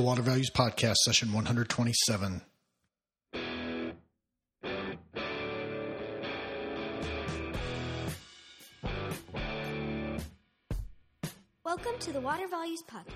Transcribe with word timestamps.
to 0.00 0.06
Water 0.06 0.22
Values 0.22 0.50
Podcast, 0.50 0.94
session 1.04 1.30
127. 1.34 2.40
Welcome 11.64 11.98
to 11.98 12.12
the 12.12 12.20
Water 12.22 12.48
Values 12.48 12.82
Podcast. 12.90 13.12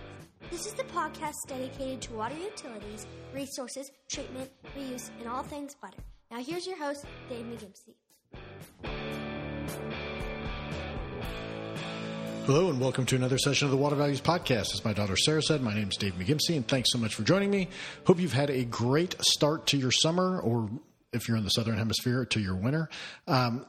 This 0.50 0.66
is 0.66 0.74
the 0.74 0.82
podcast 0.84 1.32
dedicated 1.48 2.02
to 2.02 2.12
water 2.12 2.36
utilities, 2.36 3.06
resources, 3.35 3.90
treatment, 4.10 4.51
reuse, 4.78 5.08
and 5.21 5.28
all 5.28 5.42
things 5.42 5.74
water. 5.82 5.96
Now, 6.30 6.42
here's 6.42 6.66
your 6.66 6.76
host, 6.76 7.06
Dave 7.30 7.46
McGimsey. 7.46 7.94
Hello, 12.47 12.69
and 12.69 12.79
welcome 12.79 13.06
to 13.06 13.17
another 13.17 13.38
session 13.38 13.65
of 13.65 13.71
the 13.71 13.77
Water 13.79 13.97
Values 13.97 14.21
Podcast. 14.21 14.74
As 14.74 14.85
my 14.85 14.92
daughter 14.92 15.17
Sarah 15.17 15.40
said, 15.40 15.63
my 15.63 15.72
name 15.72 15.88
is 15.88 15.97
Dave 15.97 16.12
McGimsey, 16.19 16.56
and 16.56 16.69
thanks 16.69 16.92
so 16.92 16.98
much 16.98 17.15
for 17.15 17.23
joining 17.23 17.51
me. 17.51 17.69
Hope 18.06 18.20
you've 18.20 18.34
had 18.34 18.51
a 18.51 18.64
great 18.66 19.16
start 19.23 19.66
to 19.68 19.78
your 19.78 19.91
summer, 19.91 20.41
or 20.41 20.68
if 21.15 21.27
you're 21.27 21.38
in 21.38 21.45
the 21.45 21.51
Southern 21.51 21.78
Hemisphere, 21.78 22.27
to 22.27 22.41
your 22.41 22.54
winter. 22.54 22.91
Um, 23.27 23.65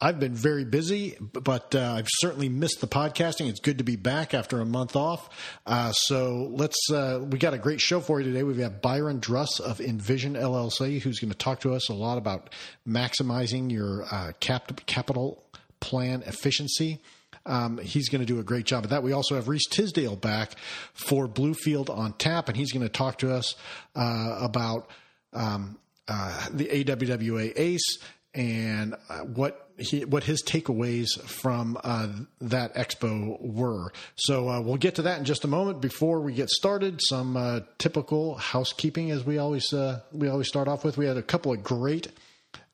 I've 0.00 0.20
been 0.20 0.34
very 0.34 0.64
busy, 0.64 1.16
but 1.20 1.74
uh, 1.74 1.94
I've 1.98 2.06
certainly 2.20 2.48
missed 2.48 2.80
the 2.80 2.86
podcasting. 2.86 3.48
It's 3.48 3.58
good 3.58 3.78
to 3.78 3.84
be 3.84 3.96
back 3.96 4.32
after 4.32 4.60
a 4.60 4.64
month 4.64 4.94
off. 4.94 5.28
Uh, 5.66 5.90
so 5.90 6.52
let's, 6.52 6.78
uh, 6.92 7.18
we 7.28 7.36
got 7.38 7.52
a 7.52 7.58
great 7.58 7.80
show 7.80 7.98
for 7.98 8.20
you 8.20 8.26
today. 8.26 8.44
We've 8.44 8.56
got 8.56 8.80
Byron 8.80 9.20
Druss 9.20 9.58
of 9.58 9.80
Envision 9.80 10.34
LLC, 10.34 11.00
who's 11.00 11.18
going 11.18 11.32
to 11.32 11.36
talk 11.36 11.60
to 11.60 11.74
us 11.74 11.88
a 11.88 11.94
lot 11.94 12.16
about 12.16 12.50
maximizing 12.86 13.72
your 13.72 14.04
uh, 14.08 14.32
cap- 14.38 14.86
capital 14.86 15.42
plan 15.80 16.22
efficiency. 16.26 17.00
Um, 17.48 17.78
he's 17.78 18.08
going 18.08 18.20
to 18.20 18.26
do 18.26 18.38
a 18.38 18.44
great 18.44 18.66
job 18.66 18.84
of 18.84 18.90
that. 18.90 19.02
We 19.02 19.12
also 19.12 19.34
have 19.34 19.48
Reese 19.48 19.66
Tisdale 19.66 20.16
back 20.16 20.52
for 20.92 21.26
Bluefield 21.26 21.90
on 21.90 22.12
tap, 22.12 22.48
and 22.48 22.56
he's 22.56 22.72
going 22.72 22.84
to 22.84 22.88
talk 22.88 23.18
to 23.18 23.34
us 23.34 23.56
uh, 23.96 24.38
about 24.40 24.88
um, 25.32 25.78
uh, 26.06 26.46
the 26.50 26.66
AWWA 26.66 27.52
ACE 27.56 27.98
and 28.34 28.94
uh, 29.08 29.20
what 29.20 29.68
he, 29.78 30.04
what 30.04 30.24
his 30.24 30.42
takeaways 30.42 31.20
from 31.22 31.78
uh, 31.82 32.08
that 32.40 32.74
expo 32.74 33.40
were. 33.40 33.92
So 34.16 34.48
uh, 34.48 34.60
we'll 34.60 34.76
get 34.76 34.96
to 34.96 35.02
that 35.02 35.18
in 35.18 35.24
just 35.24 35.44
a 35.44 35.48
moment. 35.48 35.80
Before 35.80 36.20
we 36.20 36.32
get 36.32 36.50
started, 36.50 37.00
some 37.02 37.36
uh, 37.36 37.60
typical 37.78 38.34
housekeeping, 38.36 39.10
as 39.10 39.24
we 39.24 39.38
always 39.38 39.72
uh, 39.72 40.00
we 40.12 40.28
always 40.28 40.48
start 40.48 40.68
off 40.68 40.84
with. 40.84 40.96
We 40.96 41.06
had 41.06 41.16
a 41.16 41.22
couple 41.22 41.52
of 41.52 41.62
great 41.62 42.08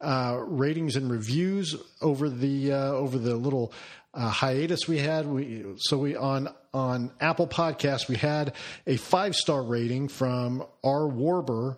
uh, 0.01 0.39
ratings 0.41 0.97
and 0.97 1.11
reviews 1.11 1.77
over 2.01 2.29
the 2.29 2.73
over 2.73 3.19
the 3.19 3.37
little 3.37 3.73
uh, 4.15 4.29
hiatus 4.29 4.87
we 4.89 4.99
had. 4.99 5.27
We 5.27 5.65
so 5.79 5.99
we 5.99 6.17
on 6.17 6.49
on 6.73 7.11
Apple 7.21 7.47
Podcasts 7.47 8.09
we 8.09 8.17
had 8.17 8.53
a 8.87 8.97
five 8.97 9.35
star 9.35 9.63
rating 9.63 10.09
from 10.09 10.65
R 10.83 11.03
Warber. 11.03 11.77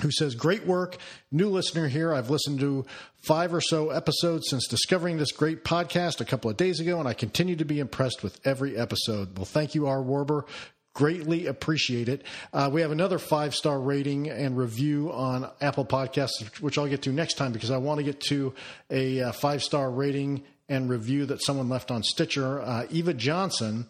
Who 0.00 0.10
says, 0.10 0.34
Great 0.34 0.66
work. 0.66 0.96
New 1.30 1.48
listener 1.48 1.86
here. 1.86 2.12
I've 2.12 2.28
listened 2.28 2.58
to 2.58 2.84
five 3.22 3.54
or 3.54 3.60
so 3.60 3.90
episodes 3.90 4.50
since 4.50 4.66
discovering 4.66 5.18
this 5.18 5.30
great 5.30 5.62
podcast 5.62 6.20
a 6.20 6.24
couple 6.24 6.50
of 6.50 6.56
days 6.56 6.80
ago, 6.80 6.98
and 6.98 7.06
I 7.06 7.14
continue 7.14 7.54
to 7.54 7.64
be 7.64 7.78
impressed 7.78 8.24
with 8.24 8.40
every 8.44 8.76
episode. 8.76 9.38
Well, 9.38 9.44
thank 9.44 9.76
you, 9.76 9.86
R. 9.86 10.02
Warber 10.02 10.46
greatly 10.94 11.46
appreciate 11.46 12.08
it. 12.08 12.22
Uh, 12.52 12.70
we 12.72 12.80
have 12.80 12.92
another 12.92 13.18
five 13.18 13.54
star 13.54 13.78
rating 13.78 14.30
and 14.30 14.56
review 14.56 15.12
on 15.12 15.50
Apple 15.60 15.84
Podcasts, 15.84 16.60
which 16.60 16.78
I'll 16.78 16.86
get 16.86 17.02
to 17.02 17.12
next 17.12 17.34
time 17.34 17.52
because 17.52 17.70
I 17.70 17.76
want 17.76 17.98
to 17.98 18.04
get 18.04 18.20
to 18.28 18.54
a 18.90 19.20
uh, 19.20 19.32
five 19.32 19.62
star 19.62 19.90
rating 19.90 20.44
and 20.68 20.88
review 20.88 21.26
that 21.26 21.42
someone 21.42 21.68
left 21.68 21.90
on 21.90 22.02
Stitcher. 22.02 22.60
Uh, 22.60 22.86
Eva 22.90 23.14
Johnson 23.14 23.86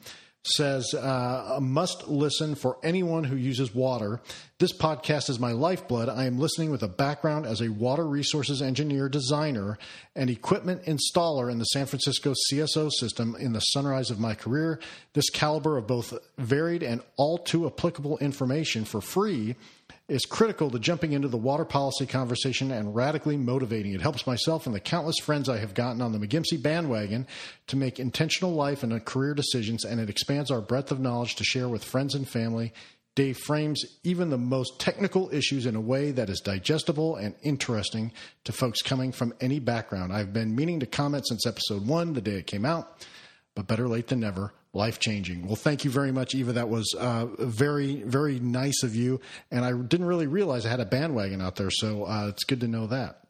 says, 0.47 0.93
uh, 0.95 1.59
must 1.61 2.07
listen 2.07 2.55
for 2.55 2.77
anyone 2.83 3.25
who 3.25 3.37
uses 3.37 3.75
water. 3.75 4.21
This 4.59 4.77
podcast 4.77 5.31
is 5.31 5.41
my 5.41 5.53
lifeblood. 5.53 6.09
I 6.09 6.27
am 6.27 6.39
listening 6.39 6.71
with 6.71 6.83
a 6.83 6.89
background 6.89 7.47
as 7.47 7.63
a 7.63 7.71
water 7.71 8.07
resources 8.07 8.61
engineer, 8.61 9.09
designer, 9.09 9.79
and 10.15 10.29
equipment 10.29 10.85
installer 10.85 11.51
in 11.51 11.59
the 11.59 11.65
San 11.65 11.87
Francisco 11.87 12.35
CSO 12.51 12.91
system 12.93 13.35
in 13.39 13.53
the 13.53 13.61
sunrise 13.61 14.11
of 14.11 14.21
my 14.21 14.35
career. 14.35 14.81
This 15.15 15.31
caliber 15.31 15.79
of 15.79 15.87
both 15.87 16.13
varied 16.37 16.83
and 16.83 17.01
all 17.17 17.39
too 17.39 17.67
applicable 17.67 18.19
information 18.19 18.85
for 18.85 19.01
free 19.01 19.57
is 20.07 20.27
critical 20.27 20.71
to 20.71 20.79
jumping 20.79 21.13
into 21.13 21.29
the 21.29 21.37
water 21.37 21.65
policy 21.65 22.05
conversation 22.05 22.71
and 22.71 22.95
radically 22.95 23.39
motivating. 23.39 23.95
It 23.95 24.03
helps 24.03 24.27
myself 24.27 24.67
and 24.67 24.75
the 24.75 24.81
countless 24.81 25.19
friends 25.19 25.49
I 25.49 25.59
have 25.59 25.73
gotten 25.73 26.03
on 26.03 26.13
the 26.13 26.19
McGimsey 26.19 26.63
bandwagon 26.63 27.27
to 27.69 27.77
make 27.77 27.99
intentional 27.99 28.53
life 28.53 28.83
and 28.83 29.05
career 29.05 29.33
decisions, 29.33 29.85
and 29.85 30.01
it 30.01 30.11
expands 30.11 30.51
our 30.51 30.61
breadth 30.61 30.93
of 30.93 31.01
knowledge 31.01 31.37
to 31.37 31.45
share 31.45 31.69
with 31.69 31.85
friends 31.85 32.15
and 32.15 32.29
family. 32.29 32.75
Dave 33.15 33.39
frames 33.39 33.83
even 34.03 34.29
the 34.29 34.37
most 34.37 34.79
technical 34.79 35.33
issues 35.33 35.67
in 35.67 35.77
a 35.77 35.81
way 35.81 36.11
that 36.11 36.29
is 36.29 36.41
digestible 36.41 37.17
and 37.17 37.35
interesting 37.43 38.13
to 38.43 38.53
folks 38.53 38.83
coming 38.83 39.13
from 39.13 39.33
any 39.41 39.61
background. 39.61 40.13
I've 40.13 40.33
been 40.33 40.55
meaning 40.55 40.81
to 40.81 40.87
comment 40.87 41.29
since 41.29 41.47
episode 41.47 41.87
one, 41.87 42.13
the 42.13 42.21
day 42.21 42.33
it 42.33 42.47
came 42.47 42.67
out, 42.67 43.07
but 43.55 43.69
better 43.69 43.89
late 43.89 44.09
than 44.09 44.21
never 44.21 44.53
life 44.75 44.99
changing. 44.99 45.47
Well, 45.47 45.57
thank 45.57 45.85
you 45.85 45.91
very 45.91 46.13
much, 46.13 46.35
Eva. 46.35 46.53
That 46.53 46.69
was 46.69 46.95
uh, 46.99 47.27
very, 47.39 48.03
very 48.03 48.39
nice 48.41 48.83
of 48.83 48.95
you. 48.95 49.21
And 49.51 49.65
I 49.65 49.73
didn't 49.73 50.07
really 50.07 50.27
realize 50.27 50.67
I 50.67 50.71
had 50.71 50.81
a 50.81 50.87
bandwagon 50.87 51.41
out 51.41 51.57
there, 51.57 51.71
so 51.71 52.05
uh, 52.05 52.29
it's 52.29 52.45
good 52.45 52.61
to 52.61 52.69
know 52.69 52.87
that. 52.89 53.21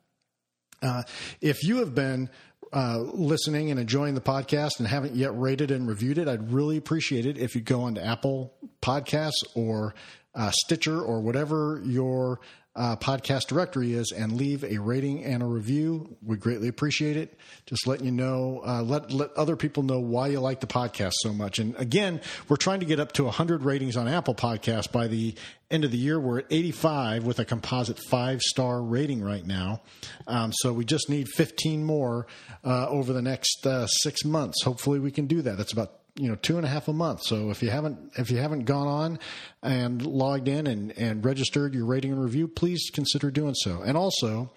Uh, 0.83 1.03
if 1.41 1.63
you 1.63 1.79
have 1.79 1.95
been 1.95 2.29
uh, 2.73 2.99
listening 2.99 3.71
and 3.71 3.79
enjoying 3.79 4.15
the 4.15 4.21
podcast 4.21 4.79
and 4.79 4.89
haven't 4.89 5.15
yet 5.15 5.39
rated 5.39 5.71
and 5.71 5.87
reviewed 5.87 6.19
it, 6.19 6.29
I'd 6.29 6.53
really 6.53 6.77
appreciate 6.77 7.27
it 7.27 7.39
if 7.39 7.55
you 7.55 7.61
go 7.61 7.83
onto 7.83 8.01
Apple 8.01 8.53
Podcasts 8.83 9.45
or 9.55 9.95
uh, 10.35 10.51
Stitcher 10.51 11.01
or 11.01 11.21
whatever 11.21 11.81
your 11.85 12.41
uh, 12.77 12.97
podcast 12.97 13.47
directory 13.47 13.95
is 13.95 14.11
and 14.11 14.33
leave 14.33 14.65
a 14.65 14.79
rating 14.79 15.23
and 15.25 15.43
a 15.43 15.47
review. 15.47 16.17
We 16.23 16.37
greatly 16.37 16.67
appreciate 16.67 17.17
it. 17.17 17.39
Just 17.67 17.87
letting 17.87 18.07
you 18.07 18.13
know, 18.13 18.63
uh, 18.67 18.83
let 18.83 19.13
let 19.13 19.33
other 19.35 19.55
people 19.55 19.85
know 19.85 20.01
why 20.01 20.29
you 20.29 20.41
like 20.41 20.61
the 20.61 20.67
podcast 20.67 21.13
so 21.23 21.33
much. 21.33 21.59
And 21.59 21.77
again, 21.77 22.21
we're 22.49 22.57
trying 22.57 22.81
to 22.81 22.87
get 22.87 22.99
up 22.99 23.13
to 23.13 23.25
100 23.25 23.63
ratings 23.63 23.97
on 23.97 24.09
Apple 24.09 24.35
Podcasts 24.35 24.91
by 24.91 25.07
the 25.07 25.35
end 25.71 25.85
of 25.85 25.93
the 25.93 25.99
year. 25.99 26.19
We're 26.19 26.41
at 26.41 26.47
85 26.51 27.25
with 27.25 27.39
a 27.39 27.45
composite 27.45 27.99
five 28.11 28.43
star 28.43 28.83
rating 28.83 29.23
right 29.23 29.47
now. 29.47 29.83
Um, 30.27 30.53
so 30.53 30.73
we 30.73 30.85
just 30.85 31.09
need 31.09 31.29
15 31.29 31.85
more 31.85 32.27
uh, 32.65 32.89
over 32.89 33.13
the 33.13 33.23
next 33.23 33.67
uh, 33.67 33.87
six 33.87 34.25
months. 34.25 34.65
Hopefully, 34.65 34.99
we 34.99 35.13
can 35.13 35.27
do 35.27 35.43
that. 35.43 35.57
That's 35.57 35.73
about 35.73 35.93
you 36.17 36.29
know 36.29 36.37
two 36.37 36.57
and 36.57 36.65
a 36.65 36.69
half 36.69 36.87
a 36.87 36.93
month. 36.93 37.23
So 37.23 37.51
if 37.51 37.63
you 37.63 37.71
haven't 37.71 38.13
if 38.17 38.31
you 38.31 38.39
haven't 38.39 38.65
gone 38.65 38.87
on 38.87 39.19
and 39.63 40.05
logged 40.05 40.47
in 40.47 40.67
and, 40.67 40.93
and 40.97 41.25
registered 41.25 41.75
your 41.75 41.87
rating 41.87 42.13
and 42.13 42.23
review, 42.23 42.47
please 42.47 42.91
consider 42.93 43.31
doing 43.31 43.55
so. 43.55 43.83
And 43.83 43.97
also, 43.97 44.53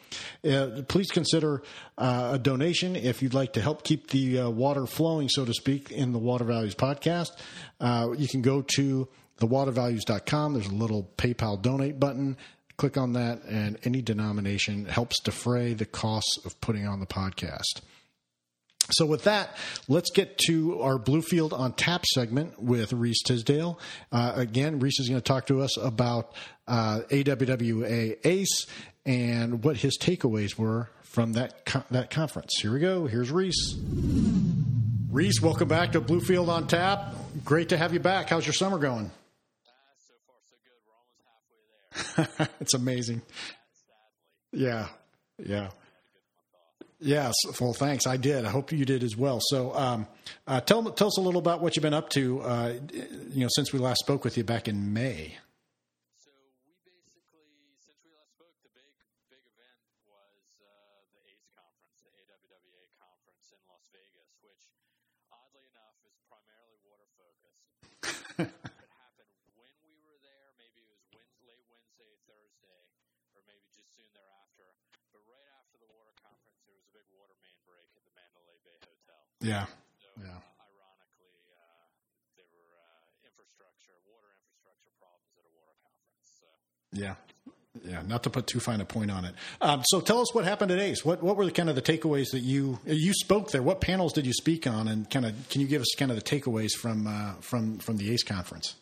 uh, 0.47 0.84
please 0.88 1.09
consider 1.09 1.63
uh, 1.97 2.31
a 2.34 2.40
donation 2.40 2.95
if 2.95 3.23
you'd 3.23 3.34
like 3.34 3.53
to 3.53 3.62
help 3.62 3.84
keep 3.84 4.12
the 4.12 4.40
uh, 4.40 4.50
water 4.50 4.85
flowing, 4.85 5.29
so 5.29 5.45
to 5.45 5.53
speak, 5.53 5.91
in 5.91 6.12
the 6.12 6.19
Water 6.19 6.44
Values 6.44 6.75
podcast. 6.75 7.31
Uh, 7.79 8.09
you 8.16 8.28
can 8.28 8.41
go 8.41 8.62
to 8.75 9.07
thewatervalues.com. 9.39 10.53
There's 10.53 10.68
a 10.68 10.75
little 10.75 11.09
PayPal 11.18 11.62
donate 11.62 12.00
button. 12.00 12.38
Click 12.78 12.97
on 12.97 13.13
that, 13.13 13.44
and 13.45 13.79
any 13.84 14.03
denomination 14.03 14.85
helps 14.85 15.19
defray 15.22 15.74
the 15.74 15.85
costs 15.85 16.38
of 16.45 16.59
putting 16.62 16.88
on 16.88 17.00
the 17.00 17.07
podcast. 17.07 17.81
So, 18.92 19.06
with 19.06 19.25
that, 19.25 19.56
let's 19.88 20.12
get 20.12 20.38
to 20.48 20.81
our 20.81 20.98
Bluefield 20.98 21.52
on 21.58 21.74
Tap 21.74 22.06
segment 22.06 22.62
with 22.62 22.94
Reese 22.94 23.22
Tisdale. 23.22 23.80
Uh, 24.12 24.34
again, 24.36 24.80
Reese 24.80 25.00
is 25.00 25.09
going 25.09 25.22
to 25.22 25.25
talk 25.28 25.48
to 25.48 25.62
us 25.62 25.78
about 25.78 26.34
uh, 26.68 27.02
AWWA 27.09 28.18
ACE 28.25 28.66
and 29.06 29.64
what 29.64 29.78
his 29.78 29.98
takeaways 29.98 30.58
were 30.58 30.90
from 31.03 31.34
that 31.34 31.66
co- 31.66 31.84
that 31.92 32.09
conference. 32.09 32.53
Here 32.62 32.72
we 32.72 32.80
go. 32.80 33.08
Here's 33.08 33.31
Reese. 33.31 33.75
Reese, 35.09 35.42
welcome 35.42 35.68
back 35.68 35.94
to 35.94 36.02
Bluefield 36.02 36.48
on 36.48 36.68
Tap. 36.68 37.14
Great 37.44 37.69
to 37.69 37.78
have 37.78 37.94
you 37.94 38.00
back. 38.00 38.30
How's 38.30 38.46
your 38.46 38.54
summer 38.54 38.78
going? 38.78 39.09
so 39.09 40.14
far, 40.28 40.36
so 40.48 40.56
good. 40.64 40.78
We're 40.86 40.94
almost 40.94 42.28
halfway 42.28 42.48
there. 42.48 42.50
it's 42.62 42.74
amazing. 42.74 43.22
Yeah, 44.51 44.88
yeah. 45.40 45.69
Yes, 46.99 47.35
well, 47.61 47.73
thanks. 47.73 48.07
I 48.07 48.17
did. 48.17 48.44
I 48.44 48.49
hope 48.49 48.71
you 48.71 48.83
did 48.83 49.03
as 49.03 49.15
well. 49.15 49.39
So, 49.49 49.73
um, 49.75 50.07
uh, 50.47 50.61
tell 50.61 50.81
tell 50.91 51.07
us 51.07 51.17
a 51.17 51.21
little 51.21 51.39
about 51.39 51.61
what 51.61 51.75
you've 51.75 51.83
been 51.83 51.94
up 51.94 52.09
to. 52.11 52.41
Uh, 52.41 52.73
you 53.31 53.41
know, 53.41 53.49
since 53.51 53.71
we 53.71 53.77
last 53.77 53.99
spoke 53.99 54.23
with 54.23 54.35
you 54.35 54.44
back 54.44 54.67
in 54.67 54.94
May. 54.94 55.38
So 56.17 56.31
we 56.65 56.73
basically, 56.81 57.45
since 57.85 58.01
we 58.01 58.09
last 58.17 58.33
spoke, 58.33 58.57
the 58.65 58.73
big 58.73 58.89
big 59.29 59.45
event 59.45 59.77
was 60.09 60.41
uh, 60.65 61.05
the 61.13 61.21
ACE 61.29 61.45
conference, 61.53 62.01
the 62.01 62.09
AWWA 62.17 62.89
conference 62.97 63.45
in 63.53 63.61
Las 63.69 63.85
Vegas, 63.94 64.33
which 64.41 64.63
oddly 65.29 65.69
enough 65.69 66.01
is 66.01 66.17
primarily 66.25 66.81
water 66.81 67.05
focused. 67.13 67.61
it 68.41 68.89
happened 68.89 69.38
when 69.53 69.69
we 69.85 70.01
were 70.01 70.17
there. 70.25 70.49
Maybe 70.57 70.81
it 70.81 70.89
was 70.89 71.05
Wednesday, 71.13 71.45
late 71.45 71.61
Wednesday, 71.69 72.09
Thursday, 72.25 72.81
or 73.38 73.45
maybe 73.45 73.69
just 73.69 73.94
soon 73.94 74.09
thereafter. 74.17 74.65
But 75.13 75.21
right 75.29 75.49
after 75.61 75.77
the 75.77 75.89
water 75.94 76.13
conference, 76.25 76.57
there 76.65 76.73
was 76.73 76.85
a 76.89 76.94
big 76.94 77.05
water 77.13 77.38
main 77.41 77.57
break 77.65 77.85
at 77.97 78.01
the 78.05 78.13
Mandalay 78.17 78.57
Bay 78.65 78.77
Hotel. 78.83 79.26
Yeah, 79.39 79.66
So, 79.66 80.10
Yeah. 80.18 80.28
uh, 80.28 80.66
ironically, 80.66 81.38
uh, 81.54 81.62
there 82.36 82.45
were 82.50 82.74
uh, 82.74 83.28
infrastructure, 83.28 83.94
water 84.10 84.34
infrastructure 84.34 84.89
problems 84.98 85.34
at 85.38 85.45
a 85.45 85.54
water 85.54 85.78
conference. 85.84 86.42
Yeah. 86.92 87.16
Yeah, 87.86 88.01
not 88.01 88.24
to 88.24 88.31
put 88.31 88.48
too 88.48 88.60
fine 88.60 88.81
a 88.81 88.86
point 88.86 89.12
on 89.12 89.24
it. 89.25 89.36
Um, 89.62 89.84
so 89.86 90.01
tell 90.01 90.19
us 90.19 90.34
what 90.34 90.45
happened 90.45 90.72
at 90.72 90.80
ACE. 90.80 91.06
What 91.06 91.22
what 91.22 91.38
were 91.38 91.45
the 91.45 91.51
kind 91.51 91.69
of 91.69 91.75
the 91.75 91.81
takeaways 91.84 92.31
that 92.31 92.39
you 92.42 92.80
you 92.88 93.13
spoke 93.13 93.51
there? 93.51 93.62
What 93.62 93.81
panels 93.81 94.13
did 94.13 94.25
you 94.25 94.34
speak 94.34 94.66
on, 94.66 94.88
and 94.88 95.07
kind 95.12 95.28
of 95.28 95.36
can 95.50 95.62
you 95.62 95.68
give 95.68 95.81
us 95.83 95.94
kind 95.95 96.10
of 96.10 96.18
the 96.18 96.24
takeaways 96.25 96.72
from 96.74 97.06
uh, 97.06 97.33
from 97.40 97.78
from 97.78 97.98
the 97.98 98.10
ACE 98.12 98.24
conference? 98.24 98.74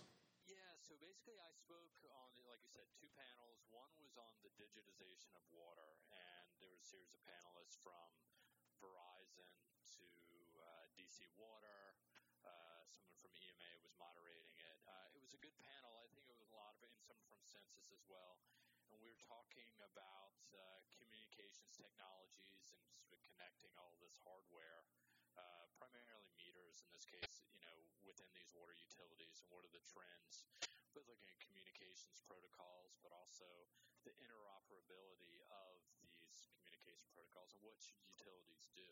Yeah, 0.47 0.55
so 0.87 0.95
basically 1.03 1.35
I 1.35 1.51
spoke 1.59 1.91
on, 2.07 2.31
like 2.47 2.63
you 2.63 2.71
said, 2.71 2.87
two 2.95 3.11
panels. 3.19 3.59
One 3.75 3.91
was 3.99 4.15
on 4.15 4.31
the 4.39 4.51
digitization 4.55 5.35
of 5.35 5.43
water, 5.51 5.91
and 6.15 6.47
there 6.63 6.71
was 6.71 6.79
a 6.79 6.87
series 6.87 7.11
of 7.11 7.19
panelists 7.27 7.75
from 7.83 8.07
Verizon 8.79 9.51
to 9.99 10.07
uh, 10.63 10.87
DC 10.95 11.19
Water. 11.35 11.99
Uh, 12.47 12.79
someone 12.95 13.19
from 13.19 13.35
EMA 13.35 13.69
was 13.83 13.91
moderating 13.99 14.55
it. 14.55 14.77
Uh, 14.87 15.11
it 15.11 15.19
was 15.19 15.35
a 15.35 15.41
good 15.43 15.55
panel. 15.59 15.99
I 15.99 16.07
think 16.15 16.23
it 16.23 16.31
was 16.31 16.39
a 16.47 16.51
lot 16.55 16.71
of 16.71 16.79
it, 16.79 16.95
and 16.95 17.03
someone 17.03 17.27
from 17.27 17.43
Sensus 17.43 17.91
as 17.91 17.99
well. 18.07 18.39
And 18.93 19.01
we 19.01 19.09
were 19.11 19.23
talking 19.27 19.65
about 19.91 20.31
uh, 20.53 20.61
communications 20.95 21.73
technologies 21.75 22.69
and 22.77 22.85
sort 23.09 23.17
of 23.17 23.25
connecting 23.33 23.73
all 23.81 23.89
of 23.91 23.97
this 23.99 24.13
hardware, 24.23 24.85
uh, 25.35 25.65
primarily 25.81 26.31
meters 26.37 26.85
in 26.85 26.89
this 26.93 27.03
case, 27.09 27.41
you 27.51 27.65
know, 27.65 27.75
within 28.05 28.29
these 28.37 28.53
water 28.55 28.77
utilities 28.77 29.41
and 29.41 29.44
what 29.55 29.63
are 29.63 29.71
the 29.71 29.87
trends, 29.87 30.43
both 30.91 31.07
looking 31.07 31.31
at 31.31 31.39
communications 31.47 32.19
protocols, 32.27 32.99
but 32.99 33.15
also 33.15 33.47
the 34.03 34.11
interoperability 34.19 35.47
of 35.47 35.79
these 36.03 36.51
communication 36.59 37.07
protocols 37.15 37.55
and 37.55 37.63
what 37.63 37.79
should 37.79 37.95
utilities 38.03 38.67
do. 38.75 38.83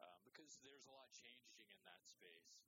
Um, 0.00 0.24
because 0.24 0.56
there's 0.64 0.88
a 0.88 0.92
lot 0.96 1.12
changing 1.12 1.68
in 1.68 1.84
that 1.84 2.00
space 2.08 2.64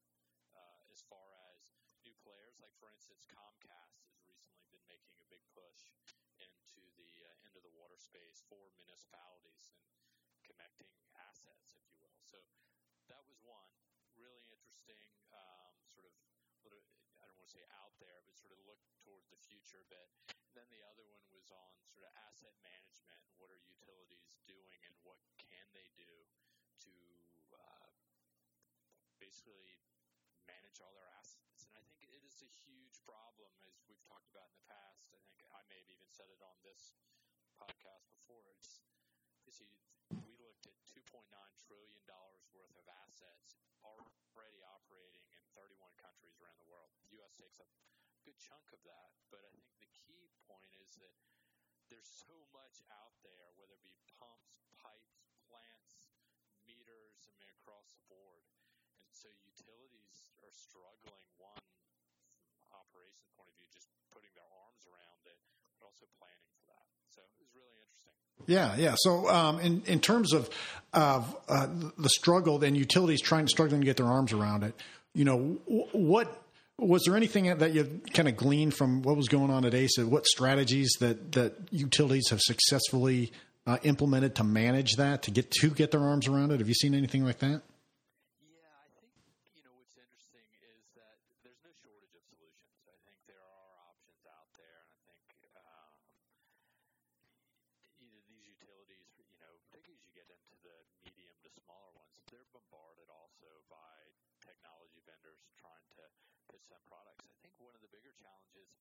uh, 0.52 0.84
as 0.92 1.00
far 1.08 1.24
as 1.48 1.72
new 2.04 2.12
players, 2.20 2.60
like 2.60 2.76
for 2.76 2.92
instance, 2.92 3.24
Comcast 3.24 3.96
has 4.04 4.20
recently 4.28 4.68
been 4.68 4.84
making 4.84 5.16
a 5.16 5.24
big 5.32 5.40
push 5.56 5.96
into 6.36 6.84
the 7.00 7.08
uh, 7.24 7.48
into 7.48 7.64
the 7.64 7.72
water 7.72 7.96
space 7.96 8.44
for 8.44 8.60
municipalities 8.76 9.72
and 9.72 10.36
connecting 10.44 10.92
assets, 11.16 11.72
if 11.72 11.80
you 11.88 11.96
will. 11.96 12.20
So 12.28 12.36
that 13.08 13.24
was 13.24 13.40
one 13.40 13.72
really 14.20 14.44
interesting, 14.52 15.00
um, 15.32 15.72
sort 15.88 16.04
of. 16.04 16.12
Say 17.52 17.68
out 17.84 17.92
there, 18.00 18.24
but 18.24 18.32
sort 18.32 18.56
of 18.56 18.64
look 18.64 18.80
toward 19.04 19.20
the 19.28 19.36
future 19.44 19.84
a 19.84 19.88
bit. 19.92 20.08
And 20.32 20.56
then 20.56 20.64
the 20.72 20.80
other 20.88 21.04
one 21.04 21.20
was 21.36 21.52
on 21.52 21.76
sort 21.92 22.08
of 22.08 22.12
asset 22.24 22.56
management. 22.64 23.20
What 23.36 23.52
are 23.52 23.60
utilities 23.60 24.40
doing, 24.48 24.80
and 24.88 24.96
what 25.04 25.20
can 25.36 25.60
they 25.76 25.92
do 25.92 26.08
to 26.88 26.96
uh, 27.52 27.92
basically 29.20 29.68
manage 30.48 30.80
all 30.80 30.96
their 30.96 31.12
assets. 31.20 31.68
And 31.76 31.84
I 31.84 31.92
think 32.00 32.16
it 32.16 32.24
is 32.24 32.40
a 32.40 32.48
huge 32.64 32.96
problem, 33.04 33.52
as 33.68 33.76
we've 33.84 34.00
talked 34.08 34.32
about 34.32 34.48
in 34.48 34.56
the 34.56 34.68
past. 34.72 35.12
I 35.12 35.20
think 35.20 35.44
I 35.52 35.60
may 35.68 35.76
have 35.76 35.92
even 35.92 36.08
said 36.08 36.32
it 36.32 36.40
on 36.40 36.56
this 36.64 36.96
podcast 37.60 38.08
before. 38.08 38.48
It's, 38.48 38.80
see, 39.52 39.76
we 40.24 40.40
looked 40.40 40.64
at 40.64 40.76
$2.9 40.88 41.28
trillion 41.68 42.00
worth 42.56 42.76
of 42.80 42.88
assets 43.04 43.60
already 43.84 44.64
operating 44.64 45.28
in 45.36 45.44
31 45.52 45.92
countries 46.00 46.32
around 46.40 46.56
the 46.56 46.70
world. 46.72 46.88
Takes 47.42 47.58
up 47.58 47.66
a 47.74 47.82
good 48.22 48.38
chunk 48.38 48.62
of 48.70 48.78
that, 48.86 49.10
but 49.34 49.42
I 49.42 49.50
think 49.50 49.66
the 49.82 49.90
key 50.06 50.30
point 50.46 50.70
is 50.78 50.94
that 51.02 51.10
there's 51.90 52.06
so 52.06 52.38
much 52.54 52.78
out 52.94 53.18
there, 53.26 53.50
whether 53.58 53.74
it 53.74 53.82
be 53.82 53.98
pumps, 54.14 54.62
pipes, 54.78 55.26
plants, 55.50 56.14
meters, 56.62 57.26
I 57.26 57.34
mean, 57.42 57.50
across 57.58 57.98
the 57.98 58.06
board. 58.06 58.46
And 59.02 59.10
so 59.10 59.26
utilities 59.42 60.30
are 60.46 60.54
struggling, 60.54 61.26
one, 61.42 61.66
from 62.62 62.70
operations 62.78 63.26
point 63.34 63.50
of 63.50 63.58
view, 63.58 63.66
just 63.74 63.90
putting 64.14 64.30
their 64.38 64.46
arms 64.62 64.86
around 64.86 65.26
it, 65.26 65.34
but 65.82 65.90
also 65.90 66.06
planning 66.22 66.46
for 66.54 66.70
that. 66.70 66.86
So 67.10 67.26
it 67.26 67.42
was 67.42 67.50
really 67.58 67.74
interesting. 67.82 68.14
Yeah, 68.46 68.78
yeah. 68.78 68.94
So, 69.02 69.26
um, 69.26 69.58
in 69.58 69.82
in 69.90 69.98
terms 69.98 70.30
of 70.30 70.46
of 70.94 71.26
uh, 71.50 71.66
the 71.98 72.12
struggle 72.14 72.62
and 72.62 72.78
utilities 72.78 73.18
trying 73.18 73.50
struggling 73.50 73.82
to 73.82 73.88
get 73.90 73.98
their 73.98 74.06
arms 74.06 74.30
around 74.30 74.62
it, 74.62 74.78
you 75.10 75.26
know, 75.26 75.58
what 75.90 76.41
was 76.78 77.04
there 77.04 77.16
anything 77.16 77.44
that 77.58 77.72
you 77.72 78.00
kind 78.12 78.28
of 78.28 78.36
gleaned 78.36 78.74
from 78.74 79.02
what 79.02 79.16
was 79.16 79.28
going 79.28 79.50
on 79.50 79.64
at 79.64 79.74
ACE? 79.74 79.98
What 79.98 80.26
strategies 80.26 80.92
that 81.00 81.32
that 81.32 81.54
utilities 81.70 82.30
have 82.30 82.40
successfully 82.40 83.32
uh, 83.66 83.78
implemented 83.82 84.34
to 84.36 84.44
manage 84.44 84.96
that 84.96 85.22
to 85.24 85.30
get 85.30 85.50
to 85.62 85.70
get 85.70 85.90
their 85.90 86.02
arms 86.02 86.26
around 86.26 86.50
it? 86.50 86.58
Have 86.58 86.68
you 86.68 86.74
seen 86.74 86.94
anything 86.94 87.24
like 87.24 87.38
that? 87.38 87.62
Yeah, 88.42 88.66
I 88.82 88.88
think 88.98 89.12
you 89.54 89.62
know 89.62 89.70
what's 89.78 89.94
interesting 89.94 90.42
is 90.58 90.82
that 90.98 91.22
there's 91.46 91.62
no 91.62 91.70
shortage 91.84 92.14
of 92.18 92.24
solutions. 92.26 92.82
I 92.90 92.98
think 93.06 93.20
there 93.30 93.38
are 93.46 93.70
options 93.86 94.24
out 94.26 94.50
there, 94.58 94.82
and 94.82 94.90
I 94.90 94.98
think 95.06 95.54
um, 95.54 95.94
you 98.02 98.10
know, 98.10 98.18
these 98.26 98.42
utilities, 98.58 99.06
you 99.22 99.38
know, 99.38 99.54
particularly 99.70 100.02
as 100.02 100.02
you 100.02 100.12
get 100.18 100.26
into 100.26 100.56
the 100.66 100.74
medium 101.06 101.36
to 101.46 101.50
smaller 101.62 101.92
ones, 101.94 102.18
they're 102.32 102.48
bombarded 102.50 103.06
also 103.12 103.50
by 103.70 103.94
technology 104.42 104.98
vendors 105.06 105.38
trying 105.62 105.86
to 105.94 106.02
pitch 106.50 106.66
them 106.66 106.82
products. 106.90 107.30
I 107.30 107.38
think 107.46 107.54
one 107.62 107.72
of 107.78 107.82
the 107.84 107.90
bigger 107.94 108.10
challenges 108.18 108.74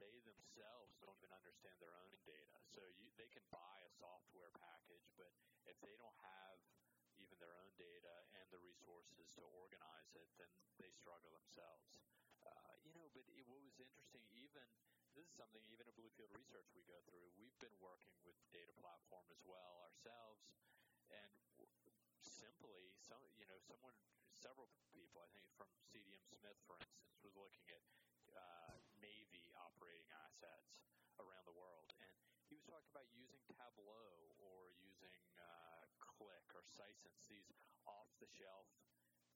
they 0.00 0.16
themselves 0.24 0.96
don't 1.04 1.18
even 1.20 1.28
understand 1.36 1.76
their 1.84 1.92
own 1.92 2.16
data. 2.24 2.56
So 2.72 2.80
you, 2.96 3.09
they 3.20 3.28
can 3.28 3.44
buy 3.52 3.76
a 3.84 3.92
software 4.00 4.48
package, 4.56 5.04
but 5.20 5.28
if 5.68 5.76
they 5.84 5.92
don't 6.00 6.16
have 6.24 6.56
even 7.20 7.36
their 7.36 7.52
own 7.60 7.68
data 7.76 8.24
and 8.40 8.48
the 8.48 8.56
resources 8.64 9.28
to 9.36 9.44
organize 9.60 10.08
it, 10.16 10.24
then 10.40 10.48
they 10.80 10.88
struggle 10.88 11.28
themselves. 11.36 12.00
Uh, 12.40 12.72
you 12.80 12.96
know, 12.96 13.04
but 13.12 13.28
it, 13.36 13.44
what 13.44 13.60
was 13.60 13.76
interesting, 13.76 14.24
even 14.32 14.64
this 15.12 15.28
is 15.28 15.36
something 15.36 15.60
even 15.68 15.84
at 15.84 15.92
Bluefield 16.00 16.32
Research 16.32 16.72
we 16.72 16.80
go 16.88 16.96
through. 17.04 17.28
We've 17.36 17.52
been 17.60 17.76
working 17.76 18.16
with 18.24 18.40
data 18.56 18.72
platform 18.80 19.28
as 19.28 19.44
well 19.44 19.84
ourselves, 19.84 20.48
and 21.12 21.28
w- 21.60 21.68
simply, 22.24 22.96
some 23.04 23.20
you 23.36 23.44
know, 23.44 23.60
someone, 23.60 23.92
several 24.40 24.72
people, 24.96 25.20
I 25.20 25.28
think 25.36 25.44
from 25.60 25.68
CDM 25.92 26.24
Smith, 26.24 26.56
for 26.64 26.80
instance, 26.80 27.20
was 27.20 27.36
looking 27.36 27.68
at 27.68 27.84
uh, 28.32 28.80
Navy 29.04 29.52
operating 29.60 30.08
assets 30.24 30.72
around 31.20 31.44
the 31.44 31.52
world, 31.52 31.84
and 32.00 32.08
he 32.48 32.56
was 32.56 32.64
talking 32.64 32.79
about 32.90 33.06
using 33.14 33.38
Tableau 33.54 34.34
or 34.42 34.74
using 34.82 35.14
uh, 35.38 35.86
Qlik 36.02 36.42
or 36.58 36.66
Sisense, 36.66 37.22
these 37.30 37.46
off-the-shelf 37.86 38.66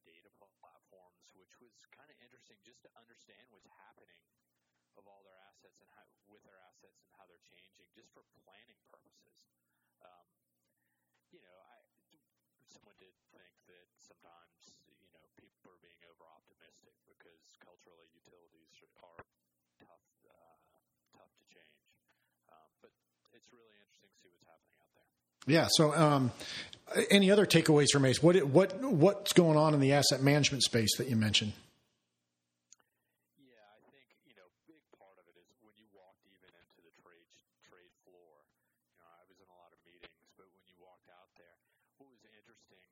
data 0.02 0.28
platforms, 0.34 1.30
which 1.38 1.54
was 1.62 1.72
kind 1.94 2.10
of 2.10 2.18
interesting 2.18 2.58
just 2.66 2.82
to 2.82 2.90
understand 2.98 3.46
what's 3.54 3.70
happening 3.78 4.18
of 4.98 5.06
all 5.06 5.22
their 5.22 5.38
assets 5.46 5.78
and 5.78 5.88
how 5.94 6.02
with 6.26 6.42
their 6.42 6.58
assets 6.66 6.98
and 6.98 7.10
how 7.14 7.24
they're 7.30 7.46
changing, 7.46 7.86
just 7.94 8.10
for 8.10 8.26
planning 8.42 8.78
purposes. 8.90 9.46
Um, 10.02 10.26
you 11.30 11.38
know, 11.38 11.56
I 11.70 11.78
someone 12.66 12.98
did 12.98 13.14
think 13.30 13.54
that 13.70 13.86
sometimes 14.02 14.82
you 14.98 15.10
know 15.14 15.24
people 15.38 15.70
are 15.70 15.82
being 15.82 16.02
over 16.10 16.26
optimistic 16.26 16.94
because 17.06 17.54
culturally 17.62 18.10
utilities 18.10 18.82
are 18.98 19.22
tough 19.78 20.06
uh, 20.26 20.58
tough 21.14 21.32
to 21.38 21.46
change. 21.50 21.86
Um, 22.50 22.70
but 22.82 22.92
it's 23.34 23.43
really 23.54 23.78
interesting 23.78 24.10
to 24.10 24.18
see 24.18 24.28
what's 24.34 24.46
happening 24.46 24.76
out 24.82 24.90
there. 24.94 25.08
Yeah. 25.46 25.66
So, 25.70 25.94
um, 25.94 26.32
any 27.10 27.30
other 27.30 27.46
takeaways 27.46 27.90
from 27.92 28.04
ACE? 28.04 28.22
What 28.22 28.36
what 28.44 28.74
what's 28.82 29.32
going 29.32 29.56
on 29.56 29.74
in 29.74 29.80
the 29.80 29.92
asset 29.92 30.22
management 30.22 30.62
space 30.62 30.96
that 30.98 31.08
you 31.08 31.16
mentioned? 31.16 31.52
Yeah, 33.40 33.58
I 33.58 33.80
think 33.90 34.06
you 34.28 34.34
know, 34.38 34.46
big 34.70 34.82
part 34.94 35.18
of 35.18 35.26
it 35.26 35.36
is 35.40 35.48
when 35.64 35.74
you 35.74 35.88
walked 35.90 36.22
even 36.30 36.52
into 36.54 36.80
the 36.86 36.92
trade 37.02 37.26
trade 37.66 37.94
floor. 38.06 38.46
You 38.86 38.94
know, 39.00 39.08
I 39.10 39.24
was 39.26 39.38
in 39.42 39.48
a 39.50 39.56
lot 39.58 39.74
of 39.74 39.80
meetings, 39.82 40.30
but 40.38 40.46
when 40.54 40.62
you 40.68 40.76
walked 40.78 41.10
out 41.10 41.32
there, 41.34 41.56
what 41.98 42.12
was 42.14 42.22
interesting, 42.30 42.86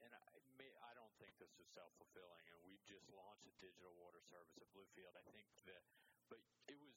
and 0.00 0.10
I 0.14 0.24
may, 0.56 0.70
I 0.80 0.92
don't 0.96 1.12
think 1.20 1.36
this 1.36 1.52
is 1.60 1.68
self 1.76 1.92
fulfilling, 2.00 2.44
and 2.48 2.58
we 2.64 2.80
just 2.88 3.04
launched 3.12 3.44
a 3.44 3.54
digital 3.60 3.92
water 4.00 4.22
service 4.24 4.56
at 4.56 4.68
Bluefield. 4.72 5.12
I 5.18 5.24
think 5.36 5.46
that, 5.68 5.84
but 6.32 6.40
it 6.70 6.78
was 6.80 6.96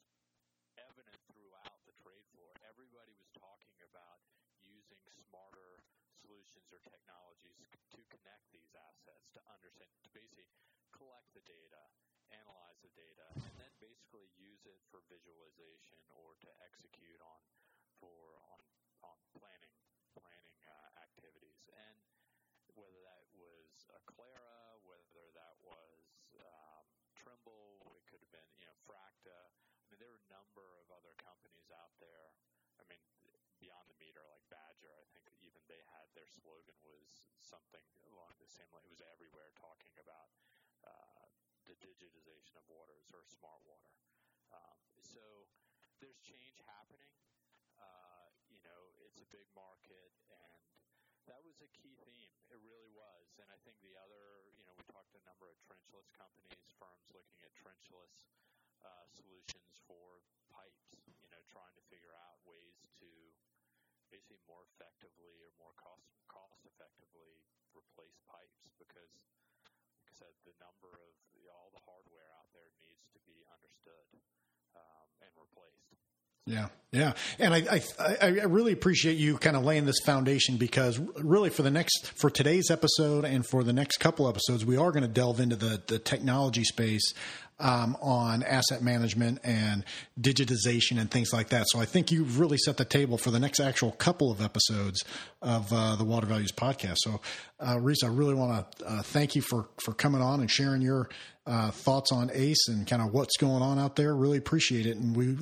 evident 0.80 1.20
throughout 1.36 1.82
the 1.84 1.96
trade 2.00 2.24
floor. 2.32 2.56
Everybody 2.64 3.12
was 3.20 3.32
talking 3.36 3.80
about 3.84 4.24
using 4.64 5.02
smarter 5.28 5.84
solutions 6.26 6.68
or 6.74 6.82
technologies 6.90 7.70
to 7.94 8.02
connect 8.10 8.44
these 8.50 8.74
assets 8.74 9.30
to 9.38 9.42
understand, 9.52 9.92
to 10.04 10.12
basically 10.16 10.50
collect 10.90 11.28
the 11.38 11.44
data, 11.46 11.82
analyze 12.34 12.80
the 12.82 12.92
data, 12.98 13.28
and 13.38 13.54
then 13.62 13.72
basically 13.78 14.26
use 14.40 14.64
it 14.66 14.80
for 14.90 15.06
visualization 15.12 16.02
or 16.18 16.34
to 16.42 16.50
execute 16.66 17.22
on 17.22 17.42
for 18.02 18.42
on 18.50 18.60
on 19.06 19.18
planning 19.38 19.76
planning 20.18 20.58
uh, 20.66 21.06
activities. 21.06 21.70
And 21.70 21.98
whether 22.74 23.00
that 23.06 23.24
was 23.38 23.86
Aclara, 23.94 24.82
whether 24.88 25.30
that 25.38 25.56
was 25.62 26.04
um, 26.42 26.84
Trimble, 27.14 27.86
it 27.94 28.04
could 28.10 28.20
have 28.24 28.34
been 28.34 28.50
you 28.58 28.66
know 28.66 28.78
Fracta. 28.88 29.38
I 29.38 29.86
mean, 29.94 30.02
there 30.02 30.10
are 30.10 30.24
a 30.26 30.32
number 30.34 30.66
of 30.82 30.90
other 30.90 31.14
companies 31.22 31.70
out 31.70 31.94
there. 32.02 32.34
I 32.82 32.84
mean, 32.90 33.06
beyond 33.62 33.86
the 33.88 33.98
meter, 34.02 34.22
like 34.30 34.44
Badger, 34.52 34.92
I 35.16 35.20
think 35.26 35.42
even 35.42 35.62
they 35.66 35.82
had 35.94 36.06
their 36.14 36.28
slogan 36.28 36.76
was 36.86 37.26
something 37.42 37.86
along 38.14 38.34
the 38.42 38.50
same 38.50 38.68
line. 38.74 38.84
It 38.86 38.94
was 38.94 39.02
everywhere 39.02 39.50
talking 39.58 39.94
about 39.98 40.30
uh, 40.86 41.26
the 41.70 41.74
digitization 41.82 42.58
of 42.60 42.66
waters 42.70 43.10
or 43.14 43.26
smart 43.26 43.62
water. 43.66 43.94
Um, 44.54 44.78
so 45.02 45.24
there's 46.02 46.20
change 46.22 46.62
happening. 46.66 47.14
Uh, 47.82 48.30
you 48.54 48.62
know, 48.62 48.82
it's 49.08 49.22
a 49.22 49.30
big 49.34 49.48
market, 49.58 50.14
and 50.30 50.62
that 51.26 51.42
was 51.42 51.58
a 51.66 51.70
key 51.74 51.98
theme. 52.06 52.34
It 52.54 52.62
really 52.62 52.92
was. 52.94 53.42
And 53.42 53.50
I 53.50 53.58
think 53.66 53.82
the 53.82 53.98
other, 53.98 54.46
you 54.58 54.66
know, 54.70 54.74
we 54.78 54.86
talked 54.94 55.10
to 55.16 55.20
a 55.20 55.26
number 55.26 55.50
of 55.50 55.58
trenchless 55.66 56.10
companies, 56.26 56.74
firms 56.82 57.06
looking 57.14 57.38
at 57.46 57.54
trenchless 57.54 58.26
uh, 58.82 59.06
solutions 59.14 59.78
for 59.86 60.26
pipes. 60.50 60.98
You 61.22 61.30
know, 61.30 61.42
trying 61.54 61.74
to 61.78 61.84
figure 61.94 62.14
out 62.18 62.42
ways 62.50 62.82
to 63.02 63.10
basically 64.10 64.42
more 64.50 64.66
effectively 64.74 65.38
or 65.46 65.54
more 65.62 65.74
cost 65.78 66.10
cost 66.26 66.66
effectively 66.66 67.38
replace 67.78 68.18
pipes 68.26 68.74
because 68.82 69.14
like 70.02 70.08
I 70.10 70.14
said 70.18 70.34
the 70.48 70.56
number 70.58 70.90
of 70.90 71.14
all 71.46 71.70
the 71.74 71.84
hardware 71.86 72.30
out 72.38 72.50
there 72.54 72.70
needs 72.82 73.06
to 73.14 73.20
be 73.26 73.46
understood 73.54 74.08
um, 74.76 75.08
and 75.22 75.32
replaced. 75.38 76.15
Yeah, 76.46 76.68
yeah, 76.92 77.14
and 77.40 77.54
I, 77.54 77.82
I 78.00 78.16
I 78.22 78.28
really 78.44 78.72
appreciate 78.72 79.18
you 79.18 79.38
kind 79.38 79.58
of 79.58 79.64
laying 79.64 79.86
this 79.86 80.00
foundation 80.06 80.58
because 80.58 81.00
really 81.22 81.50
for 81.50 81.64
the 81.64 81.72
next 81.72 82.12
for 82.16 82.30
today's 82.30 82.70
episode 82.70 83.26
and 83.26 83.46
for 83.46 83.64
the 83.64 83.74
next 83.74 83.98
couple 83.98 84.30
episodes 84.30 84.64
we 84.64 84.78
are 84.78 84.92
going 84.92 85.04
to 85.04 85.10
delve 85.10 85.40
into 85.40 85.56
the 85.56 85.82
the 85.88 85.98
technology 85.98 86.64
space 86.64 87.14
um, 87.60 87.98
on 88.02 88.44
asset 88.44 88.82
management 88.82 89.40
and 89.44 89.84
digitization 90.20 91.00
and 91.00 91.10
things 91.10 91.32
like 91.32 91.50
that. 91.50 91.66
So 91.70 91.80
I 91.80 91.86
think 91.86 92.12
you've 92.12 92.40
really 92.40 92.58
set 92.58 92.78
the 92.78 92.86
table 92.86 93.18
for 93.18 93.32
the 93.32 93.40
next 93.40 93.60
actual 93.60 93.92
couple 93.92 94.32
of 94.32 94.42
episodes 94.42 95.04
of 95.42 95.72
uh, 95.72 95.96
the 95.96 96.04
Water 96.04 96.28
Values 96.28 96.52
podcast. 96.52 96.98
So, 96.98 97.22
uh, 97.60 97.80
Reese, 97.80 98.04
I 98.04 98.08
really 98.08 98.34
want 98.34 98.72
to 98.78 98.86
uh, 98.86 99.02
thank 99.02 99.36
you 99.36 99.42
for 99.42 99.68
for 99.84 99.94
coming 99.94 100.22
on 100.22 100.42
and 100.42 100.52
sharing 100.52 100.82
your 100.82 101.10
uh, 101.48 101.72
thoughts 101.72 102.12
on 102.12 102.30
ACE 102.34 102.68
and 102.68 102.88
kind 102.88 103.02
of 103.02 103.14
what's 103.14 103.38
going 103.38 103.62
on 103.62 103.80
out 103.80 103.96
there. 103.96 104.16
Really 104.16 104.38
appreciate 104.38 104.86
it, 104.86 104.98
and 104.98 105.16
we. 105.16 105.38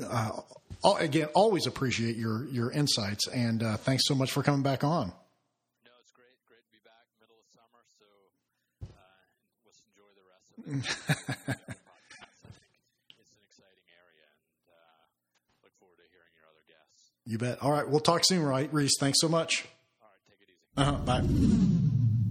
Uh, 0.83 0.95
again, 0.99 1.27
always 1.33 1.65
appreciate 1.67 2.15
your 2.17 2.45
your 2.47 2.71
insights, 2.71 3.27
and 3.27 3.63
uh, 3.63 3.77
thanks 3.77 4.03
so 4.05 4.13
much 4.15 4.31
for 4.31 4.43
coming 4.43 4.63
back 4.63 4.83
on. 4.83 5.07
No, 5.07 5.91
it's 6.01 6.11
great. 6.11 6.27
Great 6.47 6.59
to 6.65 6.71
be 6.71 6.79
back 6.83 7.07
middle 7.19 7.37
of 7.39 7.47
summer, 7.53 7.83
so 7.97 8.05
let's 9.65 9.81
enjoy 9.87 10.11
the 10.15 10.25
rest 10.27 10.49
of 10.57 10.63
it. 10.67 11.77
It's 13.19 13.31
an 13.31 13.39
exciting 13.47 13.87
area, 13.95 14.27
and 14.27 14.67
uh, 14.69 15.63
look 15.63 15.73
forward 15.79 15.97
to 15.97 16.03
hearing 16.11 16.33
your 16.35 16.45
other 16.49 16.63
guests. 16.67 17.11
You 17.25 17.37
bet. 17.37 17.61
All 17.61 17.71
right. 17.71 17.87
We'll 17.87 17.99
talk 18.01 18.21
soon, 18.25 18.43
right, 18.43 18.71
Reese? 18.73 18.97
Thanks 18.99 19.19
so 19.21 19.29
much. 19.29 19.65
All 20.01 20.09
right. 20.09 20.19
Take 20.27 20.41
it 20.41 20.51
easy. 20.51 20.67
Uh-huh, 20.77 20.97
bye. 21.77 21.79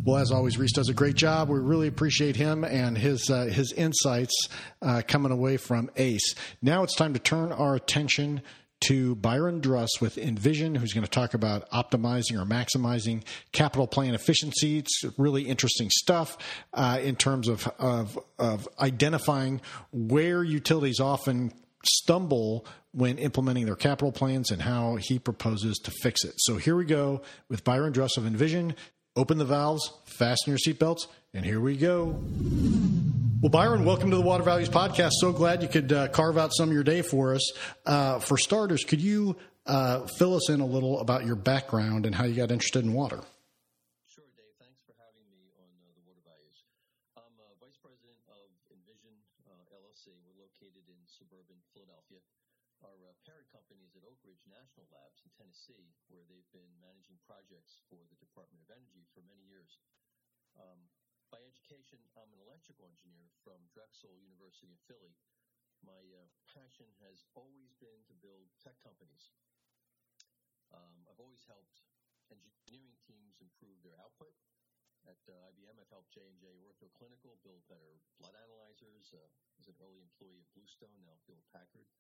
Well, 0.04 0.16
as 0.16 0.32
always, 0.32 0.59
Reese 0.59 0.73
does 0.73 0.88
a 0.88 0.94
great 0.94 1.14
job. 1.14 1.49
We 1.49 1.61
really 1.61 1.87
appreciate 1.87 2.35
him 2.35 2.64
and 2.64 2.99
his 2.99 3.30
uh, 3.30 3.44
his 3.44 3.73
insights 3.73 4.49
uh, 4.80 5.02
coming 5.06 5.30
away 5.30 5.59
from 5.59 5.90
ACE. 5.97 6.35
Now 6.61 6.82
it's 6.82 6.97
time 6.97 7.12
to 7.12 7.21
turn 7.21 7.52
our 7.52 7.76
attention 7.76 8.42
to 8.87 9.14
Byron 9.14 9.61
Druss 9.61 10.00
with 10.00 10.18
Envision, 10.18 10.75
who's 10.75 10.92
going 10.92 11.04
to 11.04 11.11
talk 11.11 11.35
about 11.35 11.71
optimizing 11.71 12.32
or 12.32 12.44
maximizing 12.44 13.23
capital 13.52 13.87
plan 13.87 14.14
efficiency. 14.14 14.78
It's 14.78 15.04
really 15.16 15.42
interesting 15.42 15.88
stuff 15.88 16.37
uh, 16.75 16.99
in 17.00 17.14
terms 17.14 17.47
of, 17.47 17.68
of, 17.78 18.18
of 18.40 18.68
identifying 18.80 19.61
where 19.92 20.42
utilities 20.42 20.99
often 20.99 21.52
stumble 21.85 22.66
when 22.90 23.18
implementing 23.18 23.66
their 23.66 23.76
capital 23.76 24.11
plans 24.11 24.50
and 24.50 24.62
how 24.62 24.97
he 24.97 25.21
proposes 25.21 25.78
to 25.78 25.92
fix 26.02 26.25
it. 26.25 26.35
So 26.38 26.56
here 26.56 26.75
we 26.75 26.85
go 26.85 27.23
with 27.49 27.62
Byron 27.62 27.92
Druss 27.92 28.16
of 28.16 28.26
Envision. 28.26 28.75
Open 29.14 29.37
the 29.37 29.45
valves, 29.45 29.92
fasten 30.07 30.52
your 30.52 30.59
seatbelts, 30.59 31.07
and 31.35 31.45
here 31.45 31.61
we 31.61 31.76
go. 31.76 32.19
Well, 33.42 33.50
Byron, 33.50 33.85
welcome 33.85 34.09
to 34.09 34.16
the 34.16 34.23
Water 34.23 34.42
Values 34.42 34.71
Podcast. 34.71 35.11
So 35.21 35.33
glad 35.33 35.62
you 35.62 35.69
could 35.69 35.92
uh, 35.92 36.09
carve 36.09 36.38
out 36.38 36.52
some 36.54 36.71
of 36.71 36.75
your 36.75 36.83
day 36.83 37.02
for 37.02 37.35
us. 37.35 37.52
Uh, 37.85 38.21
for 38.21 38.38
starters, 38.38 38.85
could 38.85 39.02
you 39.02 39.37
uh, 39.66 40.07
fill 40.16 40.35
us 40.35 40.49
in 40.49 40.61
a 40.61 40.66
little 40.66 40.99
about 41.00 41.26
your 41.26 41.37
background 41.37 42.07
and 42.07 42.14
how 42.14 42.25
you 42.25 42.35
got 42.35 42.50
interested 42.50 42.85
in 42.85 42.95
water? 42.95 43.21
Drexel 63.73 64.12
University 64.21 64.73
of 64.73 64.80
Philly, 64.85 65.12
my 65.85 66.00
uh, 66.16 66.28
passion 66.52 66.88
has 67.04 67.21
always 67.34 67.72
been 67.80 68.04
to 68.08 68.14
build 68.20 68.52
tech 68.60 68.76
companies. 68.84 69.32
Um, 70.72 71.04
I've 71.08 71.20
always 71.20 71.44
helped 71.44 71.84
engineering 72.32 72.96
teams 73.04 73.40
improve 73.40 73.80
their 73.84 73.96
output. 74.00 74.32
At 75.02 75.18
uh, 75.26 75.50
IBM, 75.50 75.82
I've 75.82 75.90
helped 75.90 76.14
J&J 76.14 76.62
Ortho 76.62 76.86
Clinical 76.94 77.34
build 77.42 77.66
better 77.66 77.98
blood 78.22 78.38
analyzers. 78.38 79.10
Uh, 79.10 79.26
as 79.58 79.66
an 79.66 79.76
early 79.82 79.98
employee 79.98 80.40
of 80.40 80.48
Bluestone, 80.54 81.02
now 81.02 81.18
Hewlett 81.26 81.46
Packard. 81.50 81.90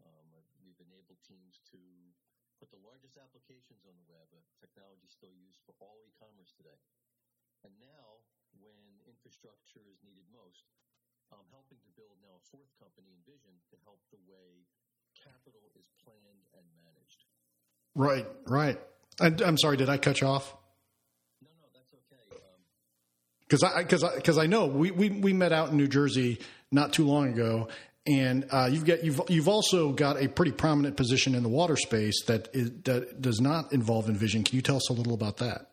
Um, 0.00 0.32
we've 0.64 0.80
enabled 0.80 1.20
teams 1.26 1.60
to 1.70 1.80
put 2.58 2.72
the 2.72 2.80
largest 2.80 3.20
applications 3.20 3.86
on 3.86 3.94
the 4.00 4.08
web, 4.08 4.26
a 4.34 4.42
technology 4.58 5.06
still 5.06 5.34
used 5.34 5.62
for 5.62 5.74
all 5.78 6.02
e-commerce 6.02 6.50
today. 6.56 6.78
And 7.62 7.74
now, 7.78 8.22
when 8.54 9.02
infrastructure 9.06 9.84
is 9.90 10.02
needed 10.02 10.26
most, 10.30 10.70
I'm 11.32 11.44
helping 11.50 11.78
to 11.84 11.90
build 11.96 12.16
now 12.22 12.36
a 12.36 12.42
fourth 12.50 12.72
company, 12.80 13.08
Envision, 13.20 13.54
to 13.70 13.76
help 13.84 14.00
the 14.10 14.20
way 14.28 14.64
capital 15.16 15.60
is 15.78 15.86
planned 16.04 16.44
and 16.56 16.64
managed. 16.80 17.24
Right, 17.94 18.26
right. 18.46 18.78
I, 19.20 19.48
am 19.48 19.58
sorry, 19.58 19.76
did 19.76 19.88
I 19.88 19.98
cut 19.98 20.20
you 20.20 20.28
off? 20.28 20.54
No, 21.42 21.48
no, 21.60 21.66
that's 21.74 21.92
okay. 21.94 22.42
Because 23.46 23.62
um, 23.62 23.72
I 23.74 23.82
because 23.82 24.04
I 24.04 24.16
because 24.16 24.38
I 24.38 24.46
know 24.46 24.66
we, 24.66 24.90
we 24.90 25.10
we 25.10 25.32
met 25.32 25.52
out 25.52 25.70
in 25.70 25.76
New 25.76 25.88
Jersey 25.88 26.38
not 26.70 26.92
too 26.92 27.06
long 27.06 27.28
ago, 27.28 27.68
and 28.06 28.46
uh, 28.50 28.68
you've 28.70 28.84
got 28.84 29.04
you've 29.04 29.20
you've 29.28 29.48
also 29.48 29.92
got 29.92 30.22
a 30.22 30.28
pretty 30.28 30.52
prominent 30.52 30.96
position 30.96 31.34
in 31.34 31.42
the 31.42 31.48
water 31.48 31.76
space 31.76 32.24
that 32.26 32.48
is, 32.52 32.70
that 32.84 33.20
does 33.20 33.40
not 33.40 33.72
involve 33.72 34.08
Envision. 34.08 34.44
Can 34.44 34.56
you 34.56 34.62
tell 34.62 34.76
us 34.76 34.88
a 34.90 34.92
little 34.92 35.14
about 35.14 35.38
that? 35.38 35.70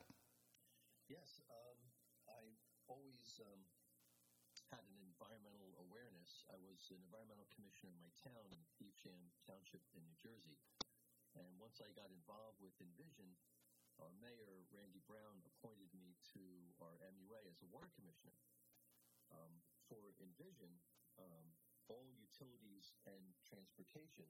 Transportation 23.47 24.27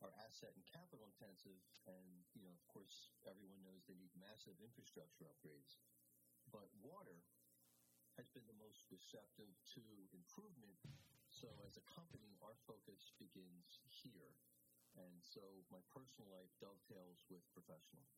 are 0.00 0.12
asset 0.24 0.52
and 0.56 0.64
capital 0.64 1.04
intensive, 1.04 1.60
and 1.84 2.24
you 2.32 2.40
know, 2.40 2.52
of 2.52 2.64
course, 2.72 3.12
everyone 3.28 3.60
knows 3.60 3.84
they 3.84 3.96
need 4.00 4.12
massive 4.16 4.56
infrastructure 4.64 5.28
upgrades. 5.28 5.76
But 6.48 6.66
water 6.80 7.20
has 8.16 8.26
been 8.32 8.48
the 8.48 8.56
most 8.56 8.80
receptive 8.88 9.52
to 9.76 9.82
improvement. 10.16 10.76
So, 11.28 11.48
as 11.68 11.76
a 11.76 11.84
company, 11.84 12.36
our 12.40 12.56
focus 12.64 13.12
begins 13.20 13.80
here, 13.84 14.32
and 14.96 15.14
so 15.20 15.44
my 15.68 15.80
personal 15.92 16.32
life 16.32 16.50
dovetails 16.58 17.20
with 17.28 17.44
professional. 17.52 18.08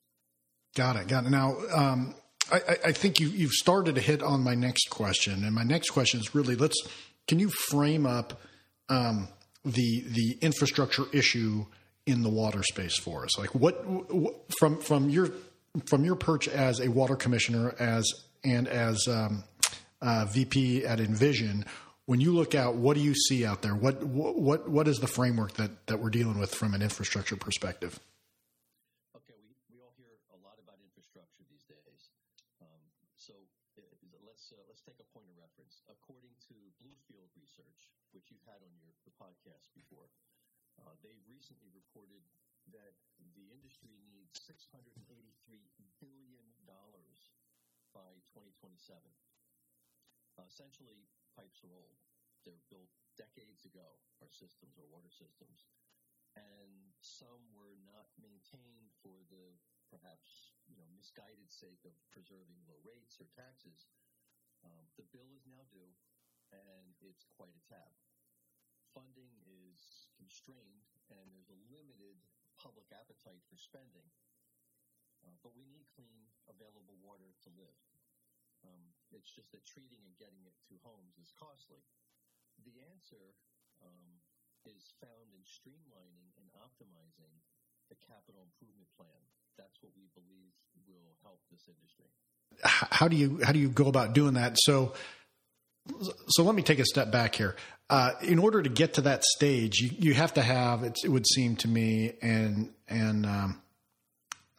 Got 0.75 0.97
it. 0.97 1.07
Got 1.11 1.27
it. 1.27 1.31
Now, 1.31 1.59
um, 1.75 2.15
I, 2.51 2.91
I, 2.91 2.93
think 2.93 3.21
you, 3.21 3.29
you've 3.29 3.53
started 3.53 3.95
to 3.97 4.01
hit 4.01 4.23
on 4.23 4.43
my 4.43 4.55
next 4.55 4.89
question, 4.89 5.45
and 5.45 5.55
my 5.55 5.63
next 5.63 5.91
question 5.91 6.21
is 6.21 6.35
really 6.35 6.57
let's. 6.57 6.77
Can 7.29 7.39
you 7.39 7.51
frame 7.51 8.07
up 8.07 8.41
um, 8.89 9.29
the 9.65 10.05
the 10.09 10.39
infrastructure 10.41 11.05
issue 11.13 11.67
in 12.07 12.23
the 12.23 12.29
water 12.29 12.63
space 12.63 12.99
for 12.99 13.25
us? 13.25 13.39
Like 13.39 13.55
what, 13.55 13.85
what 13.87 14.35
from 14.59 14.81
from 14.81 15.11
your 15.11 15.31
from 15.87 16.05
your 16.05 16.17
perch 16.17 16.49
as 16.49 16.81
a 16.81 16.89
water 16.89 17.17
commissioner 17.17 17.75
as 17.79 18.05
and 18.45 18.67
as 18.69 19.07
um, 19.09 19.45
uh, 20.01 20.27
VP 20.27 20.85
at 20.85 21.01
Envision, 21.01 21.65
when 22.07 22.21
you 22.21 22.35
look 22.35 22.55
out, 22.55 22.75
what 22.75 22.95
do 22.95 23.01
you 23.01 23.15
see 23.15 23.47
out 23.47 23.63
there? 23.63 23.75
What 23.75 24.03
what 24.03 24.69
what 24.69 24.89
is 24.89 24.99
the 24.99 25.07
framework 25.07 25.55
that 25.55 25.87
that 25.87 26.01
we're 26.01 26.11
dealing 26.11 26.39
with 26.39 26.55
from 26.55 26.75
an 26.75 26.83
infrastructure 26.83 27.37
perspective? 27.37 27.99
By 47.93 48.19
2027. 48.33 48.99
Uh, 50.41 50.49
essentially, 50.49 51.05
pipes 51.37 51.61
are 51.63 51.77
old. 51.77 52.01
They 52.43 52.53
were 52.53 52.69
built 52.73 52.89
decades 53.21 53.69
ago, 53.69 54.01
our 54.25 54.33
systems, 54.33 54.81
our 54.81 54.89
water 54.89 55.13
systems. 55.13 55.69
and 56.37 56.97
some 57.05 57.45
were 57.53 57.77
not 57.85 58.09
maintained 58.17 58.89
for 59.05 59.21
the 59.29 59.53
perhaps 59.93 60.57
you 60.65 60.77
know 60.81 60.89
misguided 60.97 61.53
sake 61.53 61.85
of 61.85 61.93
preserving 62.09 62.65
low 62.65 62.81
rates 62.89 63.21
or 63.21 63.29
taxes. 63.37 63.85
Um, 64.65 64.89
the 64.97 65.05
bill 65.13 65.29
is 65.37 65.45
now 65.45 65.61
due, 65.69 65.93
and 66.57 66.97
it's 67.05 67.29
quite 67.29 67.53
a 67.53 67.65
tab. 67.69 67.93
Funding 68.93 69.33
is 69.49 70.13
constrained, 70.17 70.85
and 71.09 71.25
there's 71.33 71.49
a 71.49 71.61
limited 71.73 72.17
public 72.61 72.89
appetite 72.93 73.41
for 73.49 73.57
spending. 73.57 74.05
Uh, 75.25 75.37
but 75.41 75.57
we 75.57 75.65
need 75.65 75.89
clean, 75.97 76.29
available 76.51 76.99
water 77.01 77.33
to 77.47 77.51
live. 77.57 77.81
Um, 78.63 78.83
it's 79.11 79.33
just 79.33 79.51
that 79.57 79.65
treating 79.65 80.03
and 80.05 80.15
getting 80.21 80.45
it 80.45 80.55
to 80.71 80.79
homes 80.85 81.19
is 81.19 81.33
costly. 81.35 81.83
The 82.63 82.79
answer 82.93 83.35
um, 83.83 84.21
is 84.69 84.95
found 85.03 85.35
in 85.35 85.43
streamlining 85.43 86.31
and 86.39 86.47
optimizing 86.59 87.33
the 87.91 87.99
capital 87.99 88.45
improvement 88.47 88.91
plan. 88.95 89.23
That's 89.59 89.81
what 89.83 89.93
we 89.97 90.07
believe 90.15 90.55
will 90.89 91.17
help 91.23 91.41
this 91.51 91.69
industry. 91.69 92.11
How 92.63 93.09
do 93.09 93.17
you 93.17 93.41
how 93.43 93.53
do 93.53 93.59
you 93.59 93.69
go 93.69 93.89
about 93.89 94.13
doing 94.13 94.35
that? 94.35 94.57
So 94.61 94.95
so 96.29 96.43
let 96.43 96.55
me 96.55 96.63
take 96.63 96.79
a 96.79 96.85
step 96.85 97.11
back 97.11 97.35
here. 97.35 97.57
Uh, 97.91 98.13
in 98.23 98.39
order 98.39 98.63
to 98.63 98.71
get 98.71 98.95
to 98.95 99.03
that 99.03 99.23
stage, 99.25 99.81
you, 99.81 99.91
you 99.99 100.15
have 100.15 100.35
to 100.35 100.43
have 100.43 100.83
it 100.83 100.97
would 101.05 101.27
seem 101.27 101.57
to 101.57 101.69
me 101.69 102.15
and 102.23 102.71
and 102.89 103.27
um, 103.27 103.61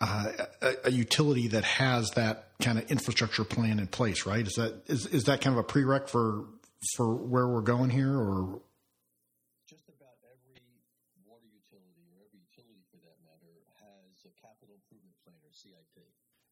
uh, 0.01 0.25
a, 0.61 0.73
a, 0.85 0.91
utility 0.91 1.47
that 1.47 1.63
has 1.63 2.09
that 2.11 2.49
kind 2.61 2.77
of 2.77 2.91
infrastructure 2.91 3.43
plan 3.43 3.79
in 3.79 3.87
place, 3.87 4.25
right? 4.25 4.45
Is 4.45 4.53
that 4.53 4.83
is 4.87 5.05
is 5.07 5.23
that 5.23 5.41
kind 5.41 5.57
of 5.57 5.63
a 5.63 5.67
prereq 5.67 6.09
for 6.09 6.45
for 6.95 7.15
where 7.15 7.47
we're 7.47 7.61
going 7.61 7.89
here, 7.89 8.13
or 8.13 8.61
just 9.67 9.87
about 9.87 10.19
every 10.27 10.61
water 11.25 11.47
utility 11.47 12.03
or 12.11 12.19
every 12.27 12.39
utility 12.43 12.83
for 12.91 12.97
that 12.97 13.15
matter 13.23 13.55
has 13.79 14.25
a 14.25 14.33
capital 14.41 14.75
improvement 14.75 15.15
plan 15.23 15.37
or 15.41 15.53
CIP. 15.53 16.03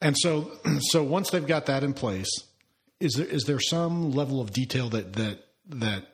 And 0.01 0.16
so, 0.18 0.51
so 0.92 1.04
once 1.04 1.30
they've 1.30 1.46
got 1.46 1.66
that 1.66 1.84
in 1.84 1.94
place, 1.94 2.32
is 3.01 3.13
there 3.13 3.27
is 3.27 3.43
there 3.43 3.60
some 3.60 4.12
level 4.12 4.39
of 4.41 4.51
detail 4.51 4.89
that 4.89 5.13
that 5.13 5.39
that 5.67 6.05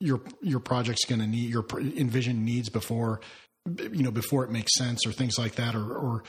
your 0.00 0.20
your 0.40 0.60
project's 0.60 1.04
going 1.04 1.20
to 1.20 1.26
need 1.26 1.50
your 1.50 1.64
envision 1.96 2.44
needs 2.44 2.68
before 2.68 3.20
you 3.66 4.02
know 4.02 4.10
before 4.10 4.44
it 4.44 4.50
makes 4.50 4.74
sense 4.76 5.06
or 5.06 5.12
things 5.12 5.38
like 5.38 5.54
that 5.56 5.74
or 5.74 5.94
or 5.94 6.24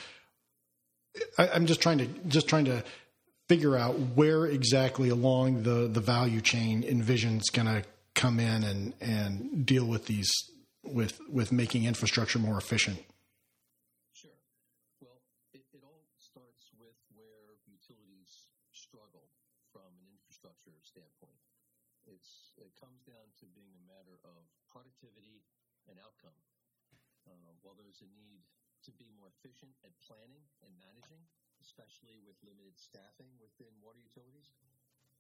I, 1.38 1.50
I'm 1.50 1.66
just 1.66 1.82
trying 1.82 2.00
to 2.00 2.08
just 2.28 2.48
trying 2.48 2.66
to 2.66 2.84
figure 3.48 3.78
out 3.78 4.00
where 4.16 4.46
exactly 4.46 5.10
along 5.10 5.64
the 5.64 5.88
the 5.88 6.02
value 6.02 6.42
chain 6.42 6.84
envision's 6.84 7.50
going 7.50 7.68
to 7.68 7.84
come 8.16 8.40
in 8.40 8.64
and 8.64 8.94
and 9.02 9.66
deal 9.66 9.86
with 9.86 10.06
these 10.08 10.32
with 10.84 11.20
with 11.30 11.52
making 11.52 11.86
infrastructure 11.86 12.40
more 12.40 12.58
efficient. 12.58 12.98
Sure. 14.14 14.40
Well, 15.02 15.20
it, 15.54 15.66
it 15.74 15.84
all 15.84 16.06
starts 16.18 16.72
with 16.80 16.96
where 17.14 17.60
utilities 17.68 18.48
struggle 18.72 19.28
from 19.74 19.92
an 20.00 20.08
infrastructure 20.08 20.78
standpoint. 20.82 21.42
It's 22.08 22.54
it 22.58 22.72
comes 22.80 23.04
down 23.04 23.28
to 23.42 23.46
being 23.52 23.74
a 23.76 23.84
matter 23.86 24.18
of 24.24 24.48
productivity 24.72 25.44
and 25.90 26.00
outcome. 26.00 26.38
Uh, 27.26 27.56
need 28.14 28.46
to 28.86 28.92
be 28.94 29.10
more 29.16 29.30
efficient 29.34 29.76
at 29.84 29.98
planning 30.06 30.46
and 30.62 30.74
managing, 30.78 31.26
especially 31.62 32.22
with 32.22 32.38
limited 32.46 32.78
staffing 32.78 33.34
within 33.42 33.74
water 33.82 34.00
utilities. 34.02 34.54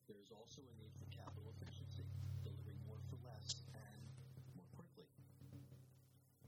There's 0.07 0.31
also 0.31 0.61
a 0.69 0.75
need 0.77 0.93
for 0.97 1.09
capital 1.09 1.49
efficiency, 1.49 2.09
delivering 2.45 2.81
more 2.85 3.01
for 3.09 3.17
less 3.21 3.57
and 3.73 4.13
more 4.53 4.69
quickly. 4.71 5.09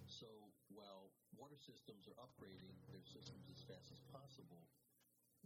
So 0.07 0.53
while 0.69 1.11
water 1.35 1.57
systems 1.57 2.07
are 2.07 2.17
upgrading 2.17 2.81
their 2.87 3.03
systems 3.03 3.49
as 3.51 3.61
fast 3.65 3.91
as 3.91 4.01
possible, 4.09 4.69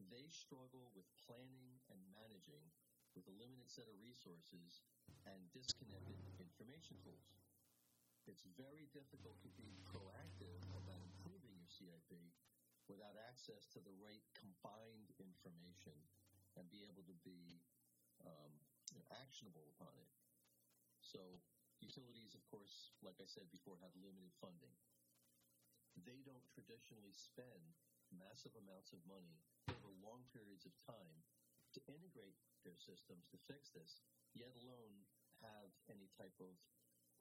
they 0.09 0.27
struggle 0.29 0.91
with 0.95 1.07
planning 1.27 1.79
and 1.91 1.99
managing 2.11 2.71
with 3.15 3.27
a 3.27 3.35
limited 3.35 3.67
set 3.69 3.87
of 3.91 3.99
resources 3.99 4.81
and 5.27 5.51
disconnected 5.51 6.19
information 6.39 6.97
tools. 7.03 7.35
It's 8.29 8.45
very 8.53 8.85
difficult 8.93 9.41
to 9.41 9.49
be 9.57 9.81
proactive 9.81 10.61
about 10.77 11.01
improving 11.01 11.57
your 11.57 11.69
CIP 11.69 12.31
without 12.85 13.17
access 13.17 13.65
to 13.73 13.79
the 13.81 13.93
right 13.97 14.21
combined 14.37 15.09
information 15.17 15.97
and 16.57 16.69
be 16.69 16.85
able 16.85 17.01
to 17.07 17.17
be 17.25 17.63
um, 18.21 18.53
you 18.93 18.99
know, 19.01 19.07
actionable 19.09 19.65
upon 19.73 19.95
it. 19.97 20.11
So 21.01 21.41
utilities, 21.81 22.37
of 22.37 22.45
course, 22.45 22.93
like 23.01 23.17
I 23.17 23.25
said 23.25 23.49
before, 23.49 23.81
have 23.81 23.95
limited 23.97 24.31
funding. 24.37 24.75
They 25.97 26.21
don't 26.21 26.45
traditionally 26.53 27.11
spend 27.11 27.75
massive 28.13 28.53
amounts 28.55 28.93
of 28.93 29.01
money 29.07 29.41
over 29.71 29.91
long 29.99 30.27
periods 30.29 30.67
of 30.67 30.75
time 30.85 31.25
to 31.73 31.79
integrate 31.87 32.37
their 32.63 32.77
systems 32.77 33.25
to 33.31 33.39
fix 33.47 33.71
this, 33.71 34.03
yet 34.35 34.53
alone 34.59 35.07
have 35.41 35.71
any 35.89 36.11
type 36.13 36.35
of 36.37 36.59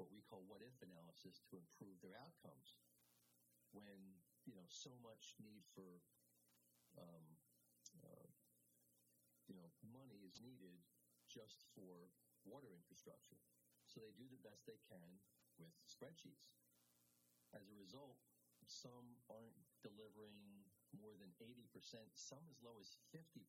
what 0.00 0.08
we 0.08 0.24
call 0.24 0.40
what 0.48 0.64
if 0.64 0.72
analysis 0.80 1.44
to 1.52 1.60
improve 1.60 2.00
their 2.00 2.16
outcomes. 2.16 2.72
When 3.76 4.16
you 4.48 4.56
know 4.56 4.64
so 4.72 4.96
much 5.04 5.36
need 5.36 5.60
for 5.76 6.00
um, 6.96 7.28
uh, 8.00 8.28
you 9.44 9.52
know 9.52 9.68
money 9.84 10.24
is 10.24 10.40
needed 10.40 10.80
just 11.28 11.68
for 11.76 12.08
water 12.48 12.72
infrastructure. 12.72 13.36
So 13.84 14.00
they 14.00 14.16
do 14.16 14.24
the 14.32 14.40
best 14.40 14.64
they 14.64 14.80
can 14.88 15.20
with 15.60 15.76
spreadsheets. 15.84 16.56
As 17.52 17.68
a 17.68 17.76
result, 17.76 18.16
some 18.64 19.20
aren't 19.28 19.60
delivering 19.84 20.64
more 20.94 21.18
than 21.18 21.34
80%, 21.42 21.66
some 22.14 22.46
as 22.46 22.62
low 22.62 22.78
as 22.78 22.98
50% 23.10 23.42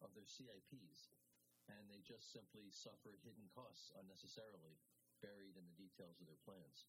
of 0.00 0.10
their 0.16 0.24
CIPs, 0.24 1.12
and 1.68 1.84
they 1.86 2.00
just 2.00 2.32
simply 2.32 2.72
suffer 2.72 3.20
hidden 3.20 3.46
costs 3.52 3.92
unnecessarily 4.00 4.80
buried 5.22 5.54
in 5.56 5.64
the 5.64 5.76
details 5.82 6.16
of 6.20 6.26
their 6.26 6.40
plans. 6.44 6.84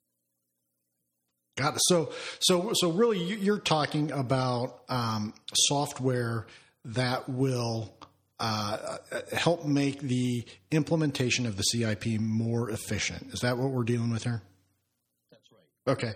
Got 1.58 1.76
it. 1.76 1.82
So, 1.86 2.12
so, 2.40 2.72
so 2.74 2.92
really, 2.92 3.22
you're 3.22 3.60
talking 3.60 4.12
about 4.12 4.82
um, 4.90 5.34
software 5.54 6.48
that 6.86 7.30
will 7.30 7.94
uh, 8.40 8.98
help 9.32 9.66
make 9.66 10.00
the 10.02 10.46
implementation 10.72 11.46
of 11.46 11.56
the 11.56 11.64
CIP 11.64 12.20
more 12.20 12.70
efficient. 12.70 13.34
Is 13.34 13.42
that 13.42 13.58
what 13.58 13.72
we're 13.72 13.84
dealing 13.84 14.12
with 14.12 14.24
here? 14.24 14.42
That's 15.32 15.50
right. 15.52 15.94
Okay. 15.94 16.14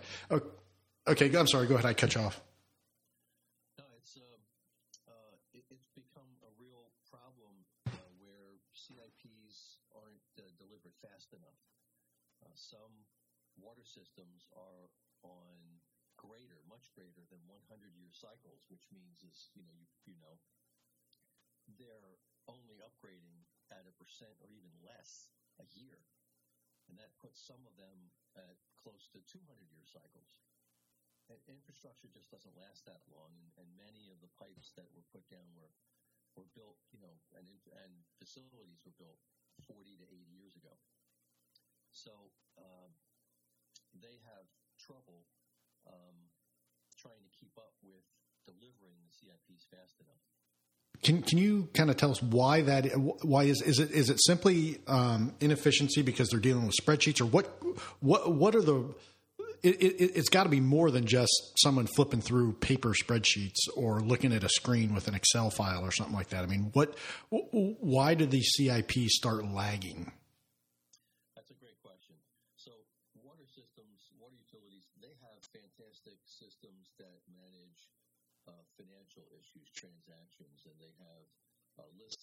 Okay. 1.08 1.38
I'm 1.38 1.48
sorry. 1.48 1.68
Go 1.68 1.76
ahead. 1.76 1.86
I 1.86 1.94
cut 1.94 2.16
you 2.16 2.22
off. 2.22 2.42
No, 3.80 3.86
it's 3.96 4.18
uh, 4.18 5.08
uh, 5.08 5.14
it, 5.54 5.64
it's 5.70 5.88
become 5.96 6.28
a 6.44 6.52
real 6.60 6.92
problem 7.08 7.64
uh, 7.88 7.96
where 8.20 8.60
CIPs 8.76 9.80
aren't 9.96 10.20
uh, 10.36 10.52
delivered 10.60 10.98
fast 11.00 11.32
enough. 11.32 11.62
Uh, 12.44 12.52
some 12.56 12.92
water 13.56 13.86
systems 13.86 14.44
are 14.52 14.92
on 15.24 15.58
greater, 16.98 17.22
than 17.30 17.46
100 17.46 17.94
year 17.94 18.10
cycles, 18.10 18.66
which 18.74 18.90
means 18.90 19.22
is, 19.22 19.54
you 19.54 19.62
know, 19.62 19.78
you, 19.78 19.86
you 20.10 20.18
know, 20.18 20.42
they're 21.78 22.18
only 22.50 22.82
upgrading 22.82 23.46
at 23.70 23.86
a 23.86 23.94
percent 24.02 24.34
or 24.42 24.50
even 24.50 24.74
less 24.82 25.30
a 25.62 25.68
year. 25.78 26.02
And 26.90 26.98
that 26.98 27.14
puts 27.22 27.38
some 27.38 27.62
of 27.70 27.78
them 27.78 28.10
at 28.34 28.58
close 28.82 29.06
to 29.14 29.22
200 29.30 29.46
year 29.70 29.86
cycles. 29.86 30.42
And 31.30 31.38
infrastructure 31.46 32.08
just 32.08 32.32
doesn't 32.32 32.56
last 32.56 32.88
that 32.88 33.04
long, 33.12 33.36
and, 33.36 33.52
and 33.60 33.68
many 33.76 34.08
of 34.16 34.24
the 34.24 34.32
pipes 34.40 34.72
that 34.80 34.88
were 34.96 35.04
put 35.12 35.28
down 35.28 35.52
were 35.60 35.76
were 36.40 36.48
built, 36.56 36.80
you 36.96 37.04
know, 37.04 37.20
and 37.36 37.52
and 37.84 37.94
facilities 38.16 38.80
were 38.88 38.96
built 38.96 39.20
40 39.68 40.00
to 40.00 40.08
80 40.08 40.24
years 40.32 40.56
ago. 40.56 40.72
So 41.92 42.32
uh, 42.56 42.88
they 43.92 44.24
have 44.24 44.48
trouble 44.80 45.28
um, 45.84 46.27
trying 46.98 47.22
to 47.24 47.32
keep 47.40 47.54
up 47.58 47.74
with 47.84 48.04
delivering 48.46 48.98
the 49.06 49.12
CIPs 49.14 49.66
fast 49.72 49.96
enough. 50.02 50.22
Can 51.04 51.22
can 51.22 51.38
you 51.38 51.70
kind 51.74 51.90
of 51.90 51.98
tell 51.98 52.12
us 52.12 52.22
why 52.22 52.62
that? 52.64 52.86
Why 53.24 53.44
is 53.44 53.62
is 53.62 53.80
it 53.80 53.92
is 53.92 54.10
it 54.10 54.20
simply 54.24 54.80
um, 54.88 55.34
inefficiency 55.40 56.02
because 56.02 56.30
they're 56.30 56.40
dealing 56.40 56.66
with 56.66 56.76
spreadsheets, 56.76 57.22
or 57.22 57.26
what 57.26 57.46
what 58.00 58.34
what 58.34 58.56
are 58.56 58.62
the? 58.62 58.94
It, 59.64 59.82
it, 59.82 60.12
it's 60.14 60.30
got 60.30 60.44
to 60.44 60.50
be 60.50 60.60
more 60.60 60.92
than 60.92 61.06
just 61.06 61.34
someone 61.58 61.88
flipping 61.88 62.22
through 62.22 62.54
paper 62.62 62.94
spreadsheets 62.94 63.58
or 63.76 64.02
looking 64.02 64.32
at 64.32 64.44
a 64.44 64.50
screen 64.50 64.94
with 64.94 65.08
an 65.08 65.16
Excel 65.16 65.50
file 65.50 65.82
or 65.84 65.90
something 65.92 66.16
like 66.16 66.30
that. 66.30 66.44
I 66.44 66.48
mean, 66.48 66.70
what? 66.74 66.96
Why 67.30 68.14
do 68.14 68.26
these 68.26 68.52
CIPs 68.58 69.18
start 69.18 69.46
lagging? 69.46 70.12
That's 71.36 71.50
a 71.50 71.58
great 71.58 71.82
question. 71.82 72.16
So, 72.56 72.70
water 73.18 73.50
systems, 73.50 74.14
water 74.22 74.38
utilities, 74.38 74.86
they 75.02 75.18
have 75.26 75.42
fantastic 75.50 76.22
systems 76.26 76.94
that 77.02 77.18
manage 77.34 77.90
uh, 78.46 78.62
financial 78.78 79.26
issues, 79.34 79.74
transactions, 79.74 80.70
and 80.70 80.78
they 80.78 80.94
have 81.02 81.26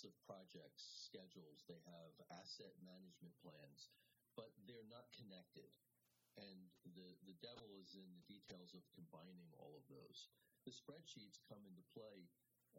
of 0.05 0.13
projects, 0.25 1.09
schedules, 1.09 1.65
they 1.67 1.81
have 1.85 2.13
asset 2.41 2.73
management 2.85 3.35
plans, 3.41 3.93
but 4.37 4.53
they're 4.69 4.89
not 4.89 5.09
connected. 5.17 5.69
And 6.37 6.71
the, 6.95 7.15
the 7.25 7.39
devil 7.39 7.79
is 7.79 7.95
in 7.95 8.11
the 8.15 8.27
details 8.27 8.75
of 8.75 8.83
combining 8.93 9.51
all 9.59 9.75
of 9.79 9.87
those. 9.87 10.29
The 10.67 10.75
spreadsheets 10.75 11.39
come 11.47 11.63
into 11.65 11.85
play 11.95 12.27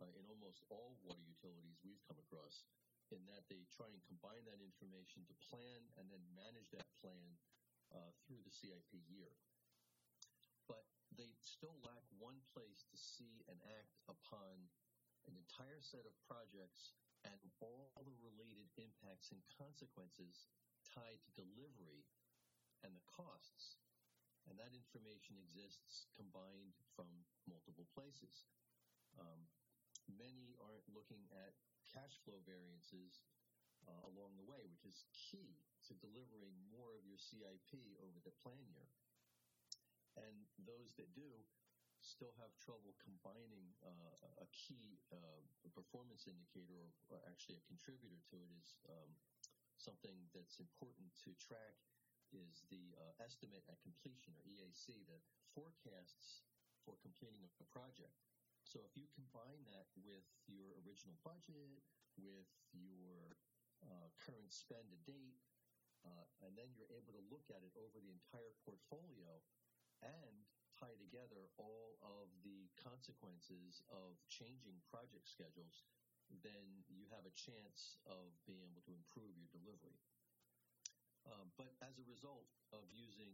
uh, 0.02 0.12
in 0.18 0.28
almost 0.28 0.66
all 0.68 1.00
water 1.08 1.24
utilities 1.24 1.80
we've 1.86 2.04
come 2.04 2.20
across 2.20 2.68
in 3.14 3.22
that 3.30 3.46
they 3.48 3.64
try 3.70 3.86
and 3.88 4.02
combine 4.10 4.42
that 4.50 4.60
information 4.60 5.24
to 5.30 5.36
plan 5.46 5.82
and 5.96 6.10
then 6.10 6.24
manage 6.34 6.74
that 6.74 6.90
plan 7.00 7.38
uh, 7.94 8.10
through 8.26 8.42
the 8.42 8.52
CIP 8.52 8.98
year. 9.06 9.30
But 10.66 10.84
they 11.14 11.38
still 11.46 11.78
lack 11.86 12.02
one 12.18 12.42
place 12.50 12.82
to 12.90 12.98
see 12.98 13.46
and 13.46 13.62
act 13.78 13.94
upon 14.10 14.68
an 15.30 15.38
entire 15.38 15.82
set 15.82 16.06
of 16.06 16.14
projects 16.26 16.98
and 17.26 17.42
all 17.60 17.90
the 18.06 18.14
related 18.22 18.70
impacts 18.78 19.34
and 19.34 19.42
consequences 19.50 20.46
tied 20.86 21.18
to 21.26 21.34
delivery 21.34 22.06
and 22.86 22.94
the 22.94 23.06
costs. 23.10 23.82
And 24.46 24.62
that 24.62 24.78
information 24.78 25.42
exists 25.42 26.06
combined 26.14 26.78
from 26.94 27.10
multiple 27.50 27.90
places. 27.90 28.46
Um, 29.18 29.50
many 30.06 30.54
aren't 30.62 30.86
looking 30.94 31.26
at 31.34 31.58
cash 31.90 32.22
flow 32.22 32.38
variances 32.46 33.26
uh, 33.90 34.06
along 34.06 34.38
the 34.38 34.46
way, 34.46 34.70
which 34.70 34.86
is 34.86 35.10
key 35.14 35.58
to 35.90 35.98
delivering 35.98 36.54
more 36.70 36.94
of 36.94 37.06
your 37.10 37.18
CIP 37.18 37.98
over 38.06 38.22
the 38.22 38.38
plan 38.46 38.70
year. 38.70 38.90
And 40.16 40.46
those 40.62 40.94
that 41.02 41.12
do 41.18 41.26
still 42.06 42.34
have 42.38 42.54
trouble 42.62 42.94
combining 43.02 43.74
uh, 43.82 44.46
a 44.46 44.48
key 44.54 45.02
uh, 45.10 45.42
performance 45.74 46.30
indicator, 46.30 46.94
or, 47.10 47.18
actually 47.26 47.58
a 47.58 47.66
contributor 47.66 48.22
to 48.30 48.38
it, 48.38 48.50
is 48.62 48.78
um, 48.86 49.10
something 49.82 50.16
that's 50.30 50.62
important 50.62 51.10
to 51.26 51.34
track 51.42 51.82
is 52.30 52.62
the 52.70 52.94
uh, 53.02 53.26
estimate 53.26 53.66
at 53.66 53.82
completion, 53.82 54.38
or 54.38 54.44
EAC, 54.46 55.02
the 55.10 55.18
forecasts 55.58 56.46
for 56.86 56.94
completing 57.02 57.42
a 57.42 57.66
project. 57.74 58.14
So 58.62 58.82
if 58.86 58.94
you 58.94 59.10
combine 59.14 59.66
that 59.74 59.90
with 59.98 60.26
your 60.46 60.78
original 60.86 61.18
budget, 61.26 61.82
with 62.18 62.50
your 62.74 63.34
uh, 63.82 64.10
current 64.22 64.54
spend 64.54 64.90
to 64.94 65.00
date, 65.06 65.42
uh, 66.06 66.26
and 66.46 66.54
then 66.54 66.70
you're 66.78 66.90
able 66.94 67.14
to 67.18 67.24
look 67.34 67.50
at 67.50 67.66
it 67.66 67.74
over 67.74 67.98
the 67.98 68.14
entire 68.14 68.54
portfolio 68.62 69.42
and 70.06 70.46
tie 70.76 70.96
together 71.00 71.48
all 71.58 71.98
of 72.04 72.28
the 72.44 72.68
consequences 72.78 73.82
of 73.90 74.20
changing 74.28 74.78
project 74.92 75.26
schedules, 75.28 75.88
then 76.44 76.84
you 76.92 77.06
have 77.14 77.24
a 77.24 77.34
chance 77.34 78.02
of 78.10 78.34
being 78.46 78.62
able 78.66 78.84
to 78.86 78.94
improve 78.94 79.34
your 79.38 79.50
delivery. 79.56 80.00
Um, 81.26 81.50
but 81.58 81.74
as 81.82 81.98
a 81.98 82.06
result 82.06 82.46
of 82.70 82.86
using 82.94 83.34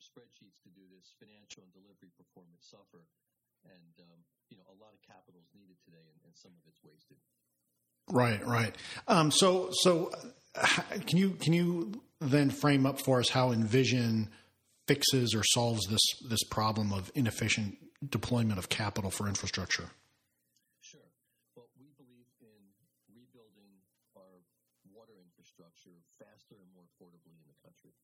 spreadsheets 0.00 0.60
to 0.64 0.70
do 0.72 0.84
this, 0.88 1.12
financial 1.20 1.64
and 1.64 1.72
delivery 1.72 2.12
performance 2.16 2.64
suffer, 2.68 3.04
and 3.64 3.94
um, 4.00 4.20
you 4.48 4.56
know 4.56 4.64
a 4.72 4.76
lot 4.80 4.96
of 4.96 5.00
capital 5.04 5.40
is 5.42 5.52
needed 5.52 5.76
today, 5.84 6.06
and, 6.06 6.18
and 6.24 6.32
some 6.36 6.52
of 6.56 6.62
it's 6.64 6.80
wasted. 6.80 7.20
Right, 8.08 8.44
right. 8.46 8.74
Um, 9.08 9.30
so, 9.30 9.68
so 9.72 10.12
can 11.06 11.18
you 11.18 11.30
can 11.40 11.52
you 11.52 11.92
then 12.20 12.50
frame 12.50 12.86
up 12.86 13.00
for 13.00 13.18
us 13.20 13.28
how 13.28 13.52
Envision 13.52 14.30
fixes 14.86 15.34
or 15.34 15.42
solves 15.44 15.86
this 15.86 16.04
this 16.28 16.42
problem 16.50 16.92
of 16.92 17.10
inefficient 17.14 17.76
deployment 18.00 18.58
of 18.58 18.68
capital 18.68 19.10
for 19.10 19.26
infrastructure? 19.26 19.90
Sure. 20.80 21.10
Well, 21.54 21.68
we 21.78 21.90
believe 21.98 22.30
in 22.40 22.62
rebuilding 23.10 23.82
our 24.14 24.42
water 24.94 25.18
infrastructure 25.18 25.98
faster 26.18 26.56
and 26.58 26.70
more 26.74 26.86
affordably 26.86 27.34
in 27.34 27.46
the 27.50 27.58
country. 27.62 27.94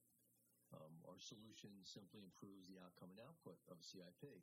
Um, 0.73 0.93
our 1.05 1.21
solution 1.21 1.71
simply 1.85 2.25
improves 2.25 2.67
the 2.67 2.81
outcome 2.81 3.13
and 3.13 3.21
output 3.23 3.61
of 3.69 3.79
CIP. 3.85 4.43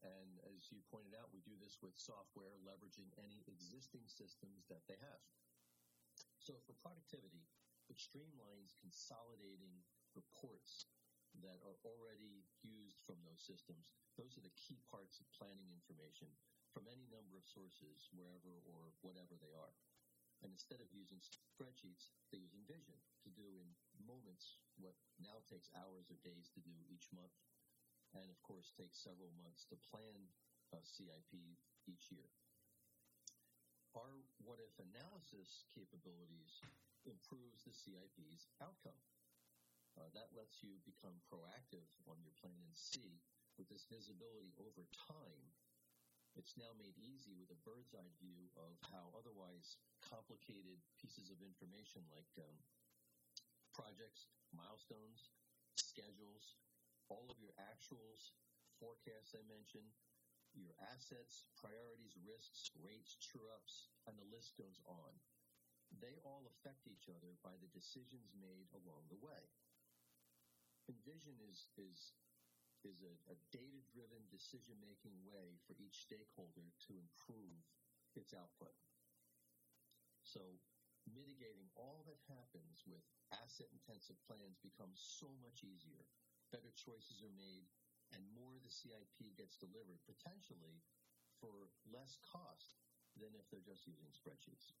And 0.00 0.40
as 0.48 0.72
you 0.72 0.80
pointed 0.88 1.12
out, 1.12 1.28
we 1.28 1.44
do 1.44 1.52
this 1.60 1.76
with 1.84 1.92
software 2.00 2.56
leveraging 2.64 3.12
any 3.20 3.44
existing 3.44 4.08
systems 4.08 4.64
that 4.72 4.80
they 4.88 4.96
have. 4.96 5.20
So 6.40 6.56
for 6.64 6.72
productivity, 6.80 7.44
it 7.92 8.00
streamlines 8.00 8.72
consolidating 8.80 9.84
reports 10.16 10.88
that 11.38 11.62
are 11.62 11.78
already 11.86 12.42
used 12.66 12.98
from 13.06 13.22
those 13.22 13.40
systems. 13.40 13.94
Those 14.18 14.34
are 14.34 14.44
the 14.44 14.58
key 14.58 14.82
parts 14.90 15.22
of 15.22 15.30
planning 15.32 15.70
information 15.70 16.28
from 16.74 16.90
any 16.90 17.06
number 17.10 17.38
of 17.38 17.46
sources, 17.46 18.10
wherever 18.14 18.62
or 18.66 18.94
whatever 19.02 19.38
they 19.38 19.54
are. 19.54 19.74
And 20.42 20.50
instead 20.50 20.80
of 20.80 20.90
using 20.90 21.20
spreadsheets, 21.20 22.10
they 22.32 22.40
use 22.40 22.56
vision 22.64 22.96
to 23.22 23.30
do 23.30 23.60
in 23.60 23.68
moments 24.00 24.56
what 24.80 24.96
now 25.20 25.44
takes 25.46 25.68
hours 25.76 26.08
or 26.08 26.16
days 26.24 26.48
to 26.56 26.60
do 26.64 26.72
each 26.88 27.12
month 27.12 27.36
and 28.14 28.26
of 28.30 28.40
course 28.42 28.74
takes 28.74 28.98
several 28.98 29.30
months 29.38 29.66
to 29.70 29.76
plan 29.86 30.26
a 30.74 30.80
CIP 30.82 31.30
each 31.86 32.10
year. 32.10 32.26
Our 33.94 34.22
what 34.42 34.62
if 34.62 34.74
analysis 34.78 35.66
capabilities 35.74 36.62
improves 37.06 37.66
the 37.66 37.74
CIP's 37.74 38.46
outcome. 38.62 38.98
Uh, 39.98 40.06
that 40.14 40.30
lets 40.34 40.62
you 40.62 40.78
become 40.86 41.18
proactive 41.26 41.86
on 42.06 42.18
your 42.22 42.34
plan 42.38 42.56
and 42.62 42.76
see 42.76 43.20
with 43.58 43.68
this 43.68 43.86
visibility 43.90 44.54
over 44.56 44.86
time. 44.94 45.50
It's 46.38 46.54
now 46.54 46.70
made 46.78 46.94
easy 46.94 47.34
with 47.34 47.50
a 47.50 47.62
bird's 47.66 47.90
eye 47.90 48.14
view 48.22 48.48
of 48.54 48.78
how 48.94 49.10
otherwise 49.18 49.76
complicated 49.98 50.78
pieces 51.02 51.28
of 51.28 51.42
information 51.42 52.06
like 52.14 52.30
um, 52.38 52.54
projects, 53.74 54.30
milestones, 54.54 55.34
schedules, 55.74 56.54
all 57.10 57.26
of 57.26 57.42
your 57.42 57.52
actuals, 57.58 58.30
forecasts 58.78 59.34
I 59.34 59.42
mentioned, 59.50 59.90
your 60.54 60.74
assets, 60.94 61.46
priorities, 61.58 62.14
risks, 62.22 62.70
rates, 62.78 63.18
true 63.18 63.46
ups, 63.50 63.90
and 64.06 64.14
the 64.18 64.30
list 64.30 64.54
goes 64.54 64.78
on. 64.86 65.18
They 65.98 66.22
all 66.22 66.46
affect 66.46 66.86
each 66.86 67.10
other 67.10 67.34
by 67.42 67.58
the 67.58 67.70
decisions 67.74 68.30
made 68.38 68.70
along 68.70 69.10
the 69.10 69.18
way. 69.18 69.50
Envision 70.90 71.38
is, 71.46 71.70
is, 71.78 71.98
is 72.82 72.98
a, 73.06 73.14
a 73.30 73.36
data 73.54 73.80
driven 73.94 74.26
decision 74.26 74.74
making 74.82 75.14
way 75.22 75.54
for 75.70 75.78
each 75.78 76.02
stakeholder 76.02 76.66
to 76.90 76.98
improve 76.98 77.62
its 78.18 78.34
output. 78.34 78.74
So 80.26 80.42
mitigating 81.06 81.70
all 81.78 82.02
that 82.10 82.18
happens 82.26 82.82
with 82.90 83.06
asset 83.30 83.70
intensive 83.70 84.18
plans 84.26 84.58
becomes 84.58 84.98
so 84.98 85.30
much 85.40 85.62
easier 85.62 86.02
better 86.52 86.70
choices 86.74 87.22
are 87.22 87.34
made, 87.38 87.66
and 88.12 88.20
more 88.34 88.50
of 88.58 88.62
the 88.62 88.70
CIP 88.70 89.38
gets 89.38 89.56
delivered 89.56 89.98
potentially 90.06 90.82
for 91.38 91.70
less 91.94 92.18
cost 92.26 92.74
than 93.18 93.30
if 93.38 93.46
they're 93.50 93.64
just 93.64 93.86
using 93.86 94.10
spreadsheets. 94.10 94.74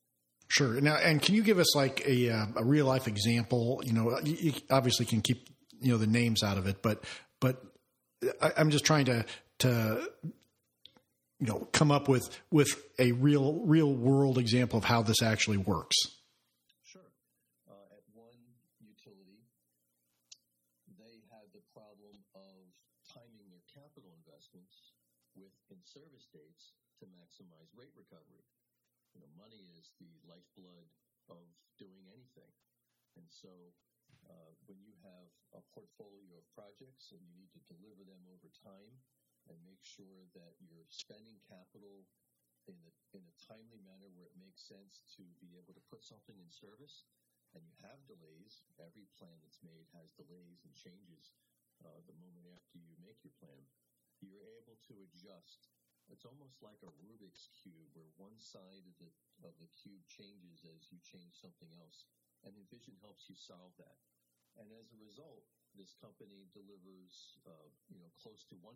Sure. 0.48 0.80
Now, 0.80 0.96
and 0.96 1.22
can 1.22 1.34
you 1.34 1.42
give 1.42 1.58
us 1.58 1.76
like 1.76 2.02
a, 2.06 2.30
uh, 2.30 2.46
a 2.56 2.64
real 2.64 2.86
life 2.86 3.06
example? 3.06 3.80
You 3.84 3.92
know, 3.92 4.18
you 4.24 4.52
obviously 4.70 5.06
can 5.06 5.22
keep 5.22 5.48
you 5.80 5.92
know 5.92 5.98
the 5.98 6.06
names 6.06 6.42
out 6.42 6.58
of 6.58 6.66
it, 6.66 6.82
but 6.82 7.04
but 7.40 7.62
I'm 8.56 8.70
just 8.70 8.84
trying 8.84 9.06
to 9.06 9.24
to 9.60 10.08
you 11.40 11.46
know 11.46 11.68
come 11.72 11.90
up 11.90 12.08
with 12.08 12.28
with 12.50 12.68
a 12.98 13.12
real 13.12 13.60
real 13.64 13.92
world 13.92 14.38
example 14.38 14.78
of 14.78 14.84
how 14.84 15.02
this 15.02 15.22
actually 15.22 15.56
works. 15.56 15.96
Sure. 16.84 17.08
Uh, 17.68 17.96
at 17.96 18.04
one 18.12 18.36
utility, 18.84 19.40
they 21.00 21.24
had 21.32 21.48
the 21.56 21.64
problem 21.72 22.20
of 22.36 22.68
timing 23.08 23.48
their 23.48 23.64
capital 23.72 24.12
investments 24.20 24.92
with 25.32 25.52
in 25.72 25.80
service 25.80 26.28
dates 26.28 26.76
to 27.00 27.08
maximize 27.08 27.72
rate 27.72 27.96
recovery. 27.96 28.44
You 29.16 29.24
know, 29.24 29.32
money 29.40 29.64
is 29.80 29.96
the 29.96 30.12
lifeblood 30.28 30.86
of 31.32 31.40
doing 31.80 32.04
anything. 32.12 32.52
And 33.16 33.26
so 33.26 33.48
uh, 34.28 34.52
when 34.66 34.78
you 34.82 34.94
have 35.02 35.28
a 35.56 35.62
portfolio 35.74 36.38
of 36.38 36.46
projects 36.54 37.10
and 37.14 37.22
you 37.22 37.34
need 37.34 37.50
to 37.54 37.62
deliver 37.70 38.02
them 38.06 38.22
over 38.30 38.50
time 38.60 38.94
and 39.48 39.56
make 39.66 39.82
sure 39.82 40.28
that 40.36 40.54
you're 40.62 40.88
spending 40.90 41.40
capital 41.48 42.06
in 42.68 42.76
a, 42.86 42.92
in 43.16 43.22
a 43.24 43.38
timely 43.40 43.80
manner 43.82 44.10
where 44.14 44.28
it 44.28 44.36
makes 44.38 44.62
sense 44.62 45.00
to 45.16 45.24
be 45.40 45.56
able 45.56 45.74
to 45.74 45.88
put 45.88 46.04
something 46.04 46.36
in 46.38 46.50
service 46.52 47.08
and 47.56 47.66
you 47.66 47.74
have 47.82 47.98
delays, 48.06 48.62
every 48.78 49.10
plan 49.18 49.34
that's 49.42 49.58
made 49.64 49.90
has 49.96 50.14
delays 50.14 50.62
and 50.62 50.74
changes 50.76 51.34
uh, 51.82 51.98
the 52.06 52.14
moment 52.22 52.46
after 52.46 52.78
you 52.78 52.94
make 53.02 53.18
your 53.26 53.34
plan. 53.42 53.66
You're 54.22 54.46
able 54.60 54.78
to 54.86 54.94
adjust 55.02 55.72
it's 56.10 56.26
almost 56.26 56.58
like 56.58 56.82
a 56.82 56.90
Rubik's 57.06 57.46
cube 57.62 57.94
where 57.94 58.10
one 58.18 58.34
side 58.42 58.82
of 58.82 58.98
the 58.98 59.10
of 59.46 59.54
the 59.62 59.70
cube 59.78 60.02
changes 60.10 60.66
as 60.66 60.90
you 60.90 60.98
change 61.06 61.38
something 61.38 61.70
else, 61.78 62.10
and 62.44 62.56
Envision 62.56 62.96
helps 63.04 63.28
you 63.28 63.36
solve 63.36 63.72
that. 63.76 64.00
And 64.58 64.72
as 64.74 64.90
a 64.90 64.98
result, 64.98 65.46
this 65.78 65.94
company 65.94 66.50
delivers, 66.50 67.38
uh, 67.46 67.70
you 67.86 68.02
know, 68.02 68.10
close 68.18 68.42
to 68.50 68.58
100%. 68.58 68.74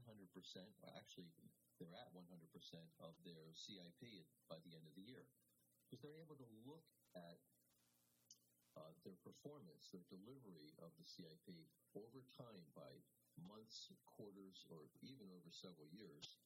Actually, 0.95 1.35
they're 1.83 1.99
at 1.99 2.15
100% 2.15 2.23
of 3.03 3.19
their 3.27 3.51
CIP 3.51 4.25
by 4.47 4.63
the 4.63 4.79
end 4.79 4.87
of 4.87 4.95
the 4.95 5.03
year 5.03 5.27
because 5.83 5.99
they're 6.01 6.23
able 6.23 6.39
to 6.39 6.51
look 6.65 6.87
at 7.19 7.39
uh, 8.79 8.95
their 9.03 9.19
performance, 9.23 9.91
their 9.91 10.07
delivery 10.11 10.75
of 10.83 10.91
the 10.99 11.07
CIP 11.07 11.67
over 11.95 12.23
time 12.35 12.67
by 12.75 12.91
months, 13.39 13.91
quarters, 14.07 14.67
or 14.71 14.87
even 15.03 15.31
over 15.31 15.51
several 15.51 15.91
years, 15.91 16.39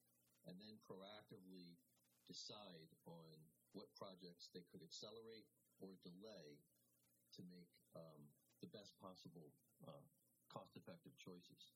and 0.49 0.57
then 0.57 0.77
proactively 0.85 1.77
decide 2.25 2.89
on 3.05 3.37
what 3.73 3.89
projects 3.97 4.49
they 4.53 4.65
could 4.69 4.81
accelerate 4.81 5.45
or 5.81 5.97
delay 6.05 6.61
to 7.39 7.43
make 7.47 7.71
um, 7.95 8.21
the 8.61 8.67
best 8.67 8.91
possible 9.01 9.47
uh, 9.87 9.91
cost 10.51 10.75
effective 10.75 11.13
choices. 11.17 11.71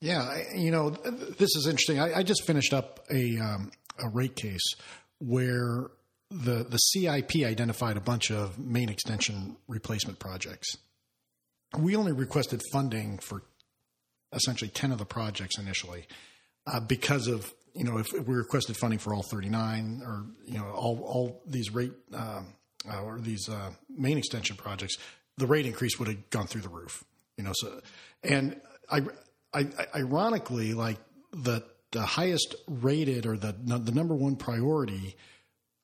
Yeah, 0.00 0.22
I, 0.22 0.56
you 0.56 0.70
know, 0.70 0.90
this 0.90 1.54
is 1.54 1.66
interesting. 1.66 2.00
I, 2.00 2.18
I 2.18 2.22
just 2.22 2.44
finished 2.46 2.72
up 2.72 3.06
a 3.10 3.38
um, 3.38 3.70
a 3.98 4.08
rate 4.08 4.34
case 4.34 4.74
where 5.18 5.90
the 6.30 6.64
the 6.64 6.78
CIP 6.78 7.44
identified 7.44 7.96
a 7.96 8.00
bunch 8.00 8.30
of 8.30 8.58
main 8.58 8.88
extension 8.88 9.56
replacement 9.68 10.18
projects. 10.18 10.76
We 11.78 11.94
only 11.94 12.12
requested 12.12 12.62
funding 12.72 13.18
for 13.18 13.42
essentially 14.32 14.70
ten 14.70 14.92
of 14.92 14.98
the 14.98 15.04
projects 15.04 15.58
initially 15.58 16.06
uh, 16.66 16.80
because 16.80 17.28
of 17.28 17.52
you 17.74 17.84
know 17.84 17.98
if, 17.98 18.12
we 18.12 18.34
requested 18.34 18.76
funding 18.76 18.98
for 18.98 19.14
all 19.14 19.22
thirty 19.22 19.50
nine 19.50 20.02
or 20.04 20.24
you 20.46 20.58
know 20.58 20.70
all 20.70 20.98
all 21.04 21.42
these 21.46 21.70
rate 21.72 21.92
um, 22.14 22.46
uh, 22.90 23.02
or 23.02 23.18
these 23.18 23.48
uh, 23.48 23.70
main 23.88 24.18
extension 24.18 24.56
projects, 24.56 24.96
the 25.38 25.46
rate 25.46 25.66
increase 25.66 25.98
would 25.98 26.08
have 26.08 26.30
gone 26.30 26.46
through 26.46 26.62
the 26.62 26.68
roof. 26.68 27.04
You 27.36 27.44
know, 27.44 27.52
so 27.54 27.80
and 28.22 28.60
I, 28.90 29.02
I 29.54 29.66
ironically 29.94 30.74
like 30.74 30.98
the 31.32 31.62
the 31.92 32.02
highest 32.02 32.54
rated 32.66 33.26
or 33.26 33.36
the 33.36 33.52
the 33.52 33.92
number 33.92 34.14
one 34.14 34.36
priority 34.36 35.16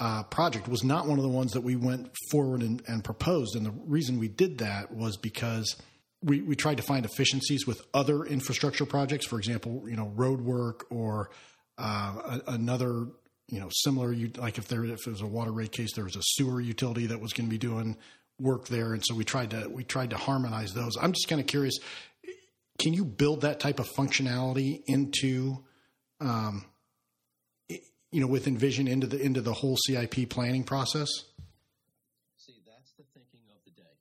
uh, 0.00 0.22
project 0.24 0.68
was 0.68 0.84
not 0.84 1.06
one 1.06 1.18
of 1.18 1.24
the 1.24 1.30
ones 1.30 1.52
that 1.52 1.62
we 1.62 1.74
went 1.74 2.10
forward 2.30 2.62
and, 2.62 2.82
and, 2.86 3.02
proposed. 3.02 3.56
And 3.56 3.66
the 3.66 3.74
reason 3.84 4.18
we 4.18 4.28
did 4.28 4.58
that 4.58 4.94
was 4.94 5.16
because 5.16 5.76
we, 6.22 6.40
we 6.40 6.54
tried 6.54 6.76
to 6.76 6.84
find 6.84 7.04
efficiencies 7.04 7.66
with 7.66 7.82
other 7.92 8.24
infrastructure 8.24 8.86
projects, 8.86 9.26
for 9.26 9.38
example, 9.38 9.82
you 9.88 9.96
know, 9.96 10.12
road 10.14 10.40
work 10.40 10.86
or 10.90 11.30
uh, 11.78 12.38
another, 12.46 13.06
you 13.48 13.60
know, 13.60 13.68
similar, 13.70 14.14
like 14.36 14.58
if 14.58 14.68
there 14.68 14.84
if 14.84 15.06
it 15.06 15.10
was 15.10 15.20
a 15.20 15.26
water 15.26 15.52
rate 15.52 15.72
case, 15.72 15.94
there 15.94 16.04
was 16.04 16.16
a 16.16 16.22
sewer 16.22 16.60
utility 16.60 17.06
that 17.06 17.20
was 17.20 17.32
going 17.32 17.46
to 17.46 17.50
be 17.50 17.58
doing 17.58 17.96
work 18.38 18.68
there, 18.68 18.92
and 18.92 19.02
so 19.04 19.14
we 19.14 19.24
tried 19.24 19.50
to 19.50 19.68
we 19.68 19.84
tried 19.84 20.10
to 20.10 20.16
harmonize 20.16 20.72
those. 20.74 20.96
I'm 21.00 21.12
just 21.12 21.28
kind 21.28 21.40
of 21.40 21.46
curious, 21.46 21.78
can 22.78 22.92
you 22.92 23.04
build 23.04 23.42
that 23.42 23.60
type 23.60 23.80
of 23.80 23.88
functionality 23.88 24.82
into 24.86 25.64
um, 26.20 26.64
you 28.10 28.20
know, 28.20 28.26
with 28.26 28.48
Envision 28.48 28.88
into 28.88 29.06
the 29.06 29.20
into 29.20 29.40
the 29.40 29.52
whole 29.52 29.76
CIP 29.76 30.28
planning 30.30 30.64
process? 30.64 31.08
See, 32.40 32.56
that's 32.64 32.96
the 32.96 33.04
thinking 33.12 33.44
of 33.52 33.60
the 33.68 33.74
day. 33.76 33.96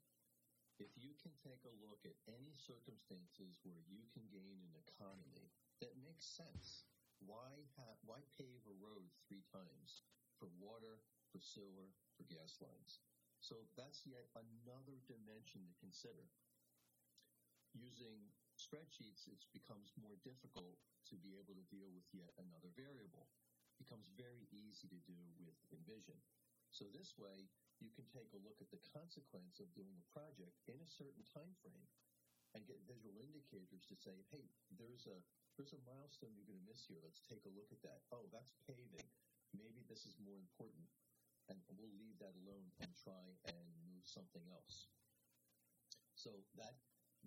If 0.80 0.88
you 0.96 1.12
can 1.20 1.36
take 1.44 1.60
a 1.68 1.76
look 1.84 2.00
at 2.08 2.16
any 2.32 2.56
circumstances 2.56 3.60
where 3.68 3.84
you 3.92 4.08
can 4.16 4.24
gain 4.32 4.64
an 4.64 4.74
economy 4.88 5.52
that 5.84 5.92
makes 6.00 6.24
sense, 6.24 6.88
why 7.20 7.52
ha- 7.76 8.00
why 8.08 8.24
pave 8.40 8.64
a 8.64 8.76
road 8.80 9.12
three 9.28 9.44
times 9.52 10.08
for 10.40 10.48
water, 10.64 11.04
for 11.36 11.44
sewer, 11.44 11.92
for 12.16 12.24
gas 12.32 12.56
lines? 12.64 13.04
So 13.44 13.60
that's 13.76 13.97
yet 14.08 14.32
another 14.34 15.04
dimension 15.04 15.68
to 15.68 15.76
consider. 15.84 16.32
Using 17.76 18.32
spreadsheets, 18.56 19.28
it 19.28 19.44
becomes 19.52 19.94
more 20.00 20.16
difficult 20.24 20.80
to 21.12 21.20
be 21.20 21.36
able 21.36 21.54
to 21.54 21.68
deal 21.68 21.92
with 21.92 22.08
yet 22.16 22.32
another 22.40 22.72
variable 22.74 23.28
becomes 23.78 24.10
very 24.18 24.50
easy 24.50 24.90
to 24.90 25.02
do 25.06 25.22
with 25.38 25.54
Envision. 25.70 26.18
So 26.74 26.90
this 26.90 27.14
way, 27.16 27.46
you 27.78 27.94
can 27.94 28.10
take 28.10 28.34
a 28.34 28.42
look 28.42 28.58
at 28.58 28.74
the 28.74 28.82
consequence 28.90 29.62
of 29.62 29.70
doing 29.78 29.94
a 30.02 30.10
project 30.10 30.58
in 30.66 30.82
a 30.82 30.90
certain 30.90 31.24
time 31.30 31.54
frame 31.62 31.88
and 32.58 32.66
get 32.66 32.82
visual 32.90 33.14
indicators 33.22 33.86
to 33.86 33.96
say, 33.96 34.26
hey, 34.34 34.50
there's 34.74 35.06
a 35.06 35.22
there's 35.56 35.74
a 35.74 35.88
milestone 35.90 36.38
you're 36.38 36.46
going 36.46 36.62
to 36.62 36.70
miss 36.70 36.86
here. 36.86 37.02
Let's 37.02 37.26
take 37.26 37.42
a 37.50 37.54
look 37.58 37.74
at 37.74 37.82
that. 37.82 38.06
Oh, 38.14 38.30
that's 38.30 38.54
paving. 38.70 39.10
Maybe 39.58 39.82
this 39.90 40.06
is 40.06 40.14
more 40.22 40.38
important, 40.38 40.86
and 41.50 41.60
we'll 41.76 41.94
leave 41.96 42.20
that 42.20 42.36
alone 42.44 42.72
and 42.80 42.92
try 42.96 43.36
and 43.48 43.66
move 43.88 44.04
something 44.06 44.44
else. 44.52 44.88
So 46.16 46.44
that 46.56 46.76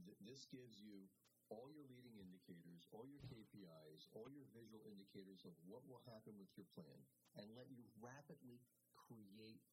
th- 0.05 0.19
this 0.21 0.45
gives 0.47 0.81
you 0.81 1.09
all 1.51 1.67
your 1.71 1.87
leading 1.91 2.15
indicators, 2.23 2.87
all 2.95 3.07
your 3.07 3.23
KPIs, 3.27 4.07
all 4.15 4.31
your 4.31 4.47
visual 4.55 4.87
indicators 4.87 5.43
of 5.43 5.59
what 5.67 5.83
will 5.87 6.03
happen 6.07 6.39
with 6.39 6.55
your 6.55 6.67
plan, 6.71 7.03
and 7.35 7.51
let 7.59 7.67
you 7.75 7.91
rapidly 7.99 8.63
create 8.95 9.67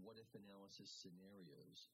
what 0.00 0.16
if 0.16 0.32
analysis 0.32 0.88
scenarios 0.88 1.92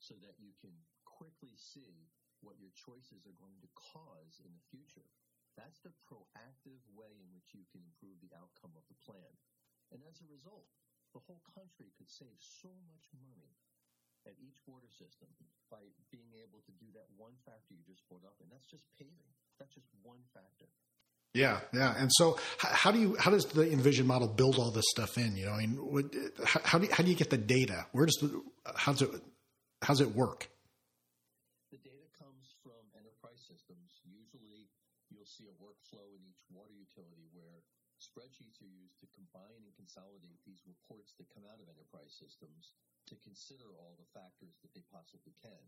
so 0.00 0.16
that 0.24 0.40
you 0.40 0.56
can 0.56 0.72
quickly 1.04 1.52
see 1.60 2.08
what 2.40 2.56
your 2.56 2.72
choices 2.72 3.28
are 3.28 3.36
going 3.36 3.60
to 3.60 3.68
cause 3.76 4.40
in 4.40 4.56
the 4.56 4.64
future. 4.72 5.04
That's 5.60 5.84
the 5.84 5.92
proactive 6.08 6.80
way 6.88 7.12
in 7.20 7.28
which 7.36 7.52
you 7.52 7.68
can 7.68 7.84
improve 7.84 8.16
the 8.24 8.32
outcome 8.32 8.72
of 8.72 8.88
the 8.88 8.96
plan. 9.04 9.36
And 9.92 10.00
as 10.08 10.24
a 10.24 10.32
result, 10.32 10.79
the 11.12 11.22
whole 11.26 11.42
country 11.54 11.90
could 11.98 12.10
save 12.10 12.38
so 12.38 12.70
much 12.86 13.04
money 13.26 13.54
at 14.26 14.36
each 14.38 14.60
water 14.66 14.90
system 14.90 15.28
by 15.70 15.80
being 16.10 16.30
able 16.42 16.60
to 16.66 16.72
do 16.76 16.86
that 16.92 17.06
one 17.16 17.34
factor 17.46 17.72
you 17.72 17.82
just 17.86 18.06
brought 18.08 18.24
up, 18.26 18.36
and 18.42 18.50
that's 18.50 18.66
just 18.66 18.84
paving. 18.98 19.32
That's 19.58 19.72
just 19.74 19.88
one 20.02 20.20
factor. 20.34 20.68
Yeah, 21.32 21.62
yeah. 21.72 21.94
And 21.96 22.10
so, 22.10 22.38
how 22.58 22.90
do 22.90 22.98
you 22.98 23.16
how 23.18 23.30
does 23.30 23.46
the 23.46 23.70
Envision 23.70 24.06
model 24.06 24.26
build 24.26 24.58
all 24.58 24.70
this 24.72 24.86
stuff 24.90 25.16
in? 25.16 25.36
You 25.36 25.46
know, 25.46 25.54
I 25.54 25.58
mean, 25.62 25.78
what, 25.78 26.10
how 26.44 26.78
do 26.78 26.86
you, 26.86 26.92
how 26.92 27.04
do 27.04 27.10
you 27.10 27.16
get 27.16 27.30
the 27.30 27.38
data? 27.38 27.86
Where 27.92 28.04
does 28.04 28.18
the 28.18 28.42
how 28.74 28.92
does 28.92 29.02
it 29.02 29.10
how 29.80 29.94
does 29.94 30.00
it 30.00 30.10
work? 30.10 30.50
The 31.70 31.78
data 31.78 32.10
comes 32.18 32.50
from 32.66 32.82
enterprise 32.98 33.38
systems. 33.46 34.02
Usually, 34.02 34.66
you'll 35.14 35.30
see 35.30 35.46
a 35.46 35.54
workflow 35.62 36.02
in 36.18 36.22
each 36.26 36.42
water 36.50 36.74
utility 36.74 37.30
where 37.30 37.62
spreadsheets 38.00 38.64
are 38.64 38.72
used 38.72 38.96
to 39.04 39.12
combine 39.12 39.60
and 39.60 39.76
consolidate 39.76 40.40
these 40.48 40.64
reports 40.64 41.12
that 41.20 41.28
come 41.30 41.44
out 41.44 41.60
of 41.60 41.68
enterprise 41.68 42.16
systems 42.16 42.72
to 43.06 43.14
consider 43.20 43.68
all 43.76 43.94
the 44.00 44.08
factors 44.16 44.56
that 44.64 44.72
they 44.72 44.84
possibly 44.88 45.36
can. 45.44 45.60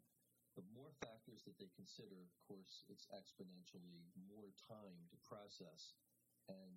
The 0.57 0.64
more 0.73 0.92
factors 1.01 1.45
that 1.45 1.57
they 1.61 1.68
consider, 1.77 2.16
of 2.16 2.33
course, 2.45 2.85
it's 2.88 3.09
exponentially 3.12 4.05
more 4.29 4.53
time 4.68 5.09
to 5.12 5.16
process 5.29 5.97
and 6.49 6.73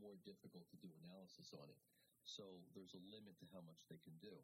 more 0.00 0.16
difficult 0.24 0.68
to 0.72 0.80
do 0.80 0.88
analysis 1.04 1.52
on 1.56 1.68
it. 1.68 1.82
So 2.24 2.44
there's 2.76 2.96
a 2.96 3.08
limit 3.08 3.40
to 3.40 3.48
how 3.52 3.64
much 3.64 3.88
they 3.88 4.00
can 4.04 4.16
do. 4.20 4.36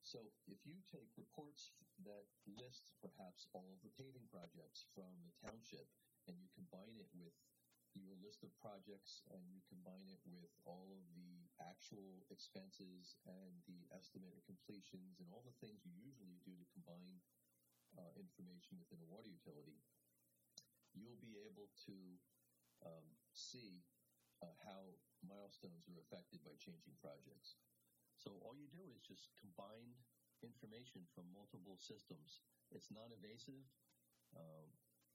So 0.00 0.22
if 0.46 0.62
you 0.64 0.80
take 0.86 1.10
reports 1.18 1.74
that 2.06 2.30
list 2.46 2.94
perhaps 3.02 3.50
all 3.52 3.66
of 3.74 3.82
the 3.82 3.92
paving 3.98 4.30
projects 4.30 4.86
from 4.94 5.10
the 5.26 5.34
township 5.42 5.90
and 6.30 6.38
you 6.38 6.46
combine 6.54 6.94
it 7.00 7.10
with 7.16 7.34
your 8.02 8.16
list 8.20 8.44
of 8.44 8.52
projects 8.60 9.24
and 9.32 9.40
you 9.48 9.60
combine 9.68 10.08
it 10.10 10.20
with 10.28 10.52
all 10.68 10.92
of 10.92 11.04
the 11.16 11.48
actual 11.62 12.24
expenses 12.28 13.16
and 13.24 13.64
the 13.64 13.88
estimated 13.94 14.44
completions 14.44 15.20
and 15.20 15.28
all 15.32 15.44
the 15.46 15.56
things 15.62 15.84
you 15.86 15.94
usually 15.96 16.36
do 16.44 16.52
to 16.56 16.66
combine 16.76 17.20
uh, 17.96 18.12
information 18.18 18.76
within 18.76 19.00
a 19.00 19.08
water 19.08 19.30
utility, 19.30 19.80
you'll 20.92 21.20
be 21.20 21.40
able 21.48 21.68
to 21.88 21.96
um, 22.84 23.06
see 23.32 23.84
uh, 24.44 24.52
how 24.64 24.92
milestones 25.24 25.88
are 25.88 26.00
affected 26.04 26.44
by 26.44 26.52
changing 26.60 26.96
projects. 27.00 27.56
So 28.20 28.36
all 28.44 28.56
you 28.56 28.68
do 28.68 28.84
is 28.92 29.00
just 29.00 29.32
combine 29.40 29.96
information 30.44 31.04
from 31.16 31.28
multiple 31.32 31.80
systems. 31.80 32.44
It's 32.72 32.92
non-invasive. 32.92 33.64
Um, 34.36 34.68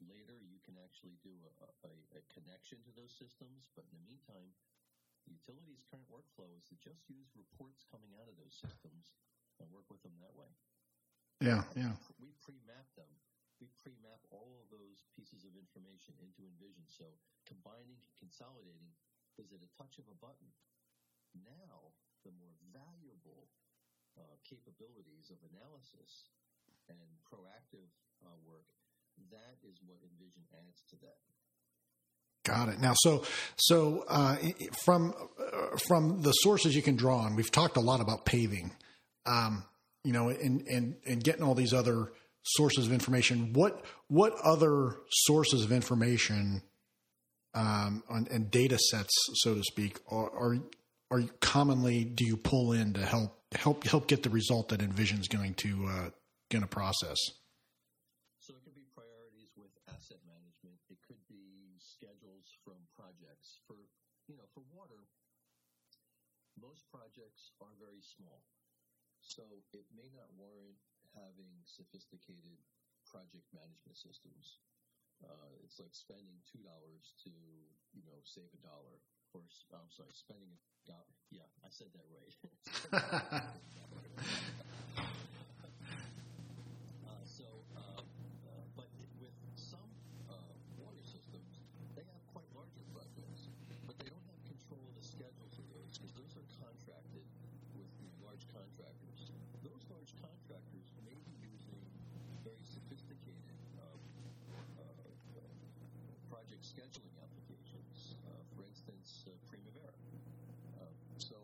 later 0.05 0.37
you 0.41 0.57
can 0.65 0.77
actually 0.81 1.17
do 1.21 1.33
a, 1.61 1.69
a, 1.85 1.93
a, 2.17 2.21
connection 2.33 2.81
to 2.85 2.91
those 2.93 3.13
systems. 3.13 3.69
But 3.73 3.85
in 3.89 3.93
the 3.97 4.05
meantime, 4.05 4.53
the 5.25 5.37
utility's 5.37 5.85
current 5.85 6.09
workflow 6.09 6.49
is 6.57 6.65
to 6.69 6.75
just 6.81 7.05
use 7.09 7.29
reports 7.37 7.85
coming 7.85 8.13
out 8.17 8.29
of 8.29 8.37
those 8.37 8.53
systems 8.57 9.13
and 9.61 9.69
work 9.69 9.85
with 9.93 10.01
them 10.01 10.17
that 10.21 10.33
way. 10.33 10.49
Yeah, 11.41 11.65
yeah. 11.73 11.97
We 12.21 12.33
pre-map 12.41 12.85
them. 12.93 13.09
We 13.57 13.69
pre-map 13.81 14.21
all 14.33 14.61
of 14.61 14.69
those 14.73 15.05
pieces 15.13 15.45
of 15.45 15.53
information 15.57 16.17
into 16.21 16.45
Envision. 16.45 16.85
So 16.89 17.05
combining 17.45 18.01
and 18.01 18.13
consolidating 18.17 18.93
is 19.37 19.53
at 19.53 19.61
a 19.61 19.69
touch 19.77 19.97
of 20.01 20.09
a 20.09 20.17
button. 20.17 20.49
Now, 21.33 21.93
the 22.25 22.33
more 22.37 22.53
valuable 22.69 23.49
uh, 24.17 24.37
capabilities 24.45 25.33
of 25.33 25.41
analysis 25.49 26.29
and 26.89 27.21
proactive 27.25 27.89
uh, 28.21 28.37
work 28.43 28.69
that 29.31 29.57
is 29.67 29.77
what 29.85 29.97
Envision 30.03 30.43
adds 30.53 30.81
to 30.89 30.95
that. 30.97 31.17
Got 32.43 32.69
it. 32.69 32.79
Now, 32.79 32.93
so 32.95 33.23
so 33.55 34.03
uh, 34.07 34.37
from 34.83 35.13
uh, 35.39 35.77
from 35.87 36.21
the 36.21 36.31
sources 36.31 36.75
you 36.75 36.81
can 36.81 36.95
draw 36.95 37.19
on, 37.19 37.35
we've 37.35 37.51
talked 37.51 37.77
a 37.77 37.81
lot 37.81 38.01
about 38.01 38.25
paving, 38.25 38.71
um, 39.25 39.63
you 40.03 40.11
know, 40.11 40.29
and 40.29 40.67
and 40.67 40.95
and 41.05 41.23
getting 41.23 41.43
all 41.43 41.53
these 41.53 41.73
other 41.73 42.11
sources 42.43 42.87
of 42.87 42.93
information. 42.93 43.53
What 43.53 43.85
what 44.07 44.33
other 44.43 44.95
sources 45.09 45.63
of 45.63 45.71
information 45.71 46.63
um, 47.53 48.03
on, 48.09 48.27
and 48.31 48.49
data 48.49 48.79
sets, 48.79 49.13
so 49.35 49.53
to 49.53 49.63
speak, 49.63 49.99
are, 50.09 50.31
are 50.31 50.57
are 51.11 51.21
commonly 51.41 52.03
do 52.03 52.25
you 52.25 52.37
pull 52.37 52.71
in 52.71 52.93
to 52.93 53.05
help 53.05 53.37
help 53.53 53.83
help 53.83 54.07
get 54.07 54.23
the 54.23 54.31
result 54.31 54.69
that 54.69 54.81
Envision's 54.81 55.27
going 55.27 55.53
to 55.55 55.85
uh, 55.87 56.09
going 56.49 56.63
to 56.63 56.67
process? 56.67 57.17
management. 60.61 60.79
It 60.89 60.99
could 61.05 61.21
be 61.29 61.77
schedules 61.79 62.49
from 62.63 62.77
projects. 62.95 63.59
For 63.67 63.77
you 64.27 64.37
know, 64.37 64.47
for 64.53 64.63
water, 64.73 65.07
most 66.57 66.80
projects 66.91 67.55
are 67.63 67.71
very 67.79 68.03
small, 68.03 68.43
so 69.23 69.41
it 69.71 69.87
may 69.95 70.11
not 70.11 70.27
warrant 70.35 70.75
having 71.15 71.51
sophisticated 71.63 72.59
project 73.07 73.47
management 73.55 73.95
systems. 73.95 74.59
Uh, 75.23 75.49
it's 75.63 75.79
like 75.79 75.95
spending 75.95 76.35
two 76.51 76.59
dollars 76.67 77.15
to 77.23 77.31
you 77.95 78.03
know 78.03 78.19
save 78.27 78.51
a 78.51 78.61
dollar, 78.61 78.99
or 79.31 79.41
I'm 79.71 79.87
sorry, 79.95 80.11
spending 80.11 80.51
a 80.51 80.59
dollar. 80.91 81.15
Yeah, 81.31 81.47
I 81.63 81.71
said 81.71 81.87
that 81.95 82.07
right. 82.11 82.35
Uh, 87.07 87.23
so, 87.23 87.47
uh, 87.77 88.01
uh, 88.03 88.65
but 88.75 88.89
with 89.21 89.31
some 89.55 89.87
uh, 90.27 90.35
water 90.75 91.01
systems, 91.07 91.61
they 91.95 92.03
have 92.03 92.21
quite 92.35 92.47
larger 92.51 92.83
projects, 92.91 93.47
but 93.87 93.95
they 94.03 94.09
don't 94.11 94.25
have 94.27 94.41
control 94.43 94.83
of 94.91 94.93
the 94.99 95.05
schedules 95.07 95.55
of 95.55 95.65
those 95.71 95.87
because 95.95 96.11
those 96.19 96.33
are 96.35 96.47
contracted 96.59 97.23
with 97.71 97.87
you 98.03 98.11
know, 98.11 98.17
large 98.27 98.43
contractors. 98.51 99.31
Those 99.63 99.83
large 99.87 100.11
contractors 100.19 100.91
may 101.07 101.15
be 101.23 101.35
using 101.39 101.79
very 102.43 102.65
sophisticated 102.67 103.37
um, 103.79 104.01
uh, 104.75 104.83
uh, 104.83 105.45
project 106.27 106.50
scheduling 106.61 107.13
applications. 107.17 108.13
Uh, 108.21 108.37
for 108.53 108.61
instance, 108.69 109.25
uh, 109.25 109.33
Primavera. 109.49 109.93
Um, 110.77 110.93
so 111.17 111.37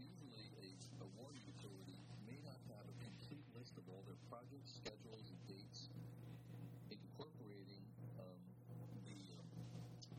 usually 0.00 0.40
a, 0.56 0.68
a 1.04 1.08
water 1.20 1.36
utility 1.36 2.00
may 2.24 2.40
not 2.40 2.56
have 2.72 2.84
a 2.88 2.96
complete 3.04 3.44
list 3.52 3.76
of 3.76 3.84
all 3.92 4.00
their 4.08 4.16
projects, 4.32 4.80
schedules, 4.80 5.28
and 5.28 5.40
dates, 5.52 5.92
incorporating 6.88 7.84
um, 8.24 8.40
the 9.04 9.20
um, 9.36 9.48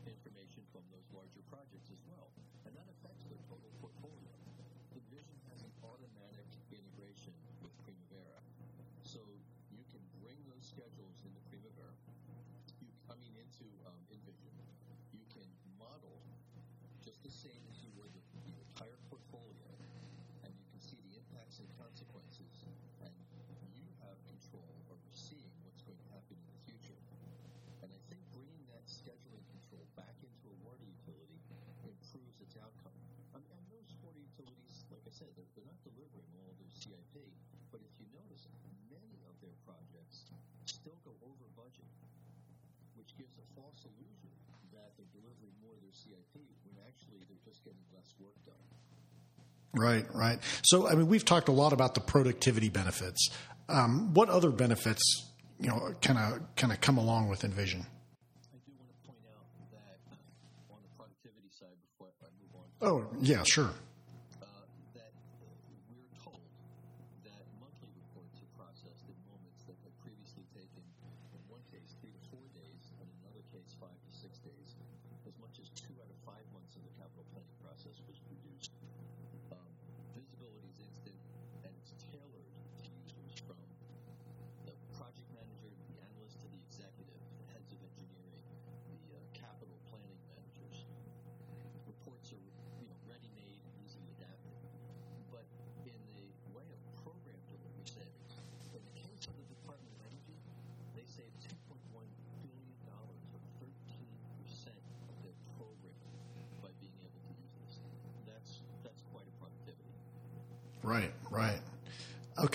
information 0.06 0.62
from 0.70 0.86
those 0.94 1.06
larger 1.10 1.42
projects 1.50 1.90
as 1.90 2.02
well. 2.06 2.30
And 2.66 2.72
that 2.78 2.86
affects 2.86 3.26
their 3.26 3.42
total 3.50 3.70
portfolio. 3.82 4.30
Envision 4.94 5.38
has 5.50 5.66
an 5.66 5.74
automatic 5.82 6.46
integration 6.70 7.34
with 7.58 7.74
Primavera. 7.82 8.38
So 9.02 9.18
you 9.74 9.82
can 9.90 10.02
bring 10.22 10.38
those 10.46 10.62
schedules 10.70 11.18
into 11.26 11.42
Primavera. 11.50 12.01
I 13.62 13.70
into 13.70 13.86
um, 13.86 14.02
Envision. 14.10 14.50
You 15.14 15.22
can 15.30 15.46
model 15.78 16.18
just 16.98 17.22
the 17.22 17.30
same 17.30 17.62
as 17.70 17.78
you 17.78 17.94
would 17.94 18.10
the, 18.10 18.58
entire 18.58 18.98
portfolio, 19.06 19.70
and 20.42 20.50
you 20.50 20.66
can 20.74 20.82
see 20.82 20.98
the 21.06 21.14
impacts 21.14 21.62
and 21.62 21.70
consequences, 21.78 22.66
and 23.06 23.14
you 23.70 23.86
have 24.02 24.18
control 24.26 24.66
over 24.90 24.98
seeing 25.14 25.54
what's 25.62 25.78
going 25.86 25.94
to 25.94 26.08
happen 26.10 26.34
in 26.34 26.48
the 26.50 26.62
future. 26.66 26.98
And 27.86 27.94
I 27.94 28.00
think 28.10 28.18
bringing 28.34 28.66
that 28.74 28.82
scheduling 28.90 29.46
control 29.46 29.86
back 29.94 30.18
into 30.26 30.42
a 30.50 30.56
water 30.66 30.82
utility 30.82 31.38
improves 31.86 32.42
its 32.42 32.58
outcome. 32.58 32.98
I 33.30 33.38
mean, 33.46 33.62
those 33.70 33.94
water 34.02 34.18
utilities, 34.18 34.90
like 34.90 35.06
I 35.06 35.14
said, 35.14 35.30
they're, 35.38 35.46
they're 35.54 35.70
not 35.70 35.78
delivering 35.86 36.26
all 36.34 36.50
their 36.58 36.72
CIP, 36.74 37.30
but 37.70 37.78
if 37.78 37.94
you 38.02 38.10
notice, 38.10 38.50
many 38.90 39.22
of 39.30 39.38
their 39.38 39.54
projects 39.62 40.26
still 40.66 40.98
go 41.06 41.14
over 41.22 41.46
budget 41.54 41.86
which 43.02 43.18
gives 43.18 43.34
a 43.34 43.46
false 43.58 43.82
illusion 43.82 44.30
that 44.70 44.94
they're 44.94 45.10
delivering 45.10 45.50
more 45.58 45.74
of 45.74 45.82
their 45.82 45.90
CIP 45.90 46.38
when 46.62 46.78
actually 46.86 47.18
they're 47.26 47.42
just 47.42 47.64
getting 47.66 47.82
less 47.90 48.14
work 48.22 48.38
done. 48.46 48.62
Right, 49.74 50.06
right. 50.14 50.38
So, 50.62 50.86
I 50.86 50.94
mean, 50.94 51.08
we've 51.08 51.24
talked 51.24 51.48
a 51.48 51.52
lot 51.52 51.72
about 51.72 51.94
the 51.94 52.00
productivity 52.00 52.68
benefits. 52.68 53.30
Um, 53.68 54.14
what 54.14 54.28
other 54.28 54.50
benefits, 54.50 55.02
you 55.58 55.68
know, 55.68 55.94
kind 56.00 56.18
of 56.18 56.54
kind 56.54 56.72
of 56.72 56.80
come 56.80 56.96
along 56.98 57.28
with 57.28 57.42
Envision? 57.42 57.80
I 57.80 58.58
do 58.66 58.72
want 58.78 58.90
to 58.90 59.08
point 59.08 59.24
out 59.34 59.46
that 59.72 59.98
on 60.70 60.78
the 60.82 60.92
productivity 60.96 61.50
side, 61.50 61.74
before 61.90 62.08
I 62.22 62.30
move 62.38 62.54
on, 62.54 62.66
Oh, 62.86 63.16
yeah, 63.20 63.42
sure. 63.42 63.70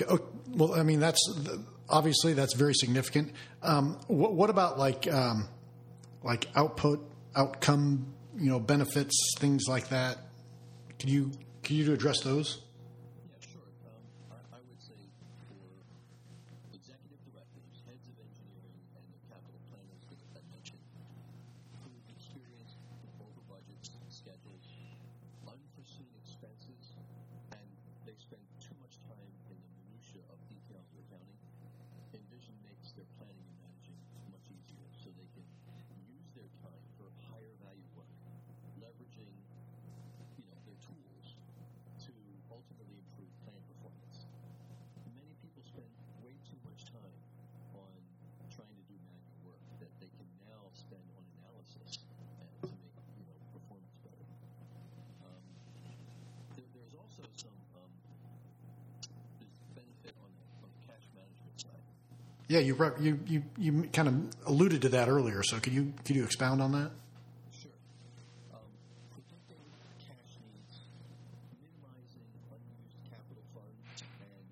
Okay. 0.02 0.06
oh, 0.10 0.20
well, 0.50 0.76
I 0.76 0.84
mean, 0.84 1.00
that's 1.00 1.20
obviously 1.90 2.34
that's 2.34 2.54
very 2.54 2.74
significant. 2.74 3.34
Um, 3.64 4.00
what, 4.08 4.34
what 4.34 4.50
about 4.50 4.78
like 4.78 5.12
um, 5.12 5.48
like 6.24 6.48
output, 6.56 7.10
outcome, 7.36 8.14
you 8.38 8.50
know, 8.50 8.60
benefits, 8.60 9.16
things 9.38 9.64
like 9.68 9.90
that? 9.90 10.18
Can 11.00 11.10
you 11.10 11.32
can 11.64 11.76
you 11.76 11.94
address 11.94 12.22
those? 12.22 12.62
Yeah, 62.48 62.60
you 62.64 62.80
you 63.00 63.20
you 63.28 63.44
you 63.60 63.72
kind 63.92 64.08
of 64.08 64.16
alluded 64.48 64.82
to 64.88 64.90
that 64.96 65.10
earlier. 65.12 65.44
So 65.44 65.60
could 65.60 65.74
you 65.74 65.92
could 66.08 66.16
you 66.16 66.24
expound 66.24 66.64
on 66.64 66.72
that? 66.72 66.96
Sure. 67.52 67.76
Um, 68.56 68.72
predicting 69.12 69.60
cash 70.00 70.32
needs, 70.48 70.88
minimizing 71.60 72.24
unused 72.48 73.00
capital 73.12 73.44
funds, 73.52 74.00
and 74.24 74.44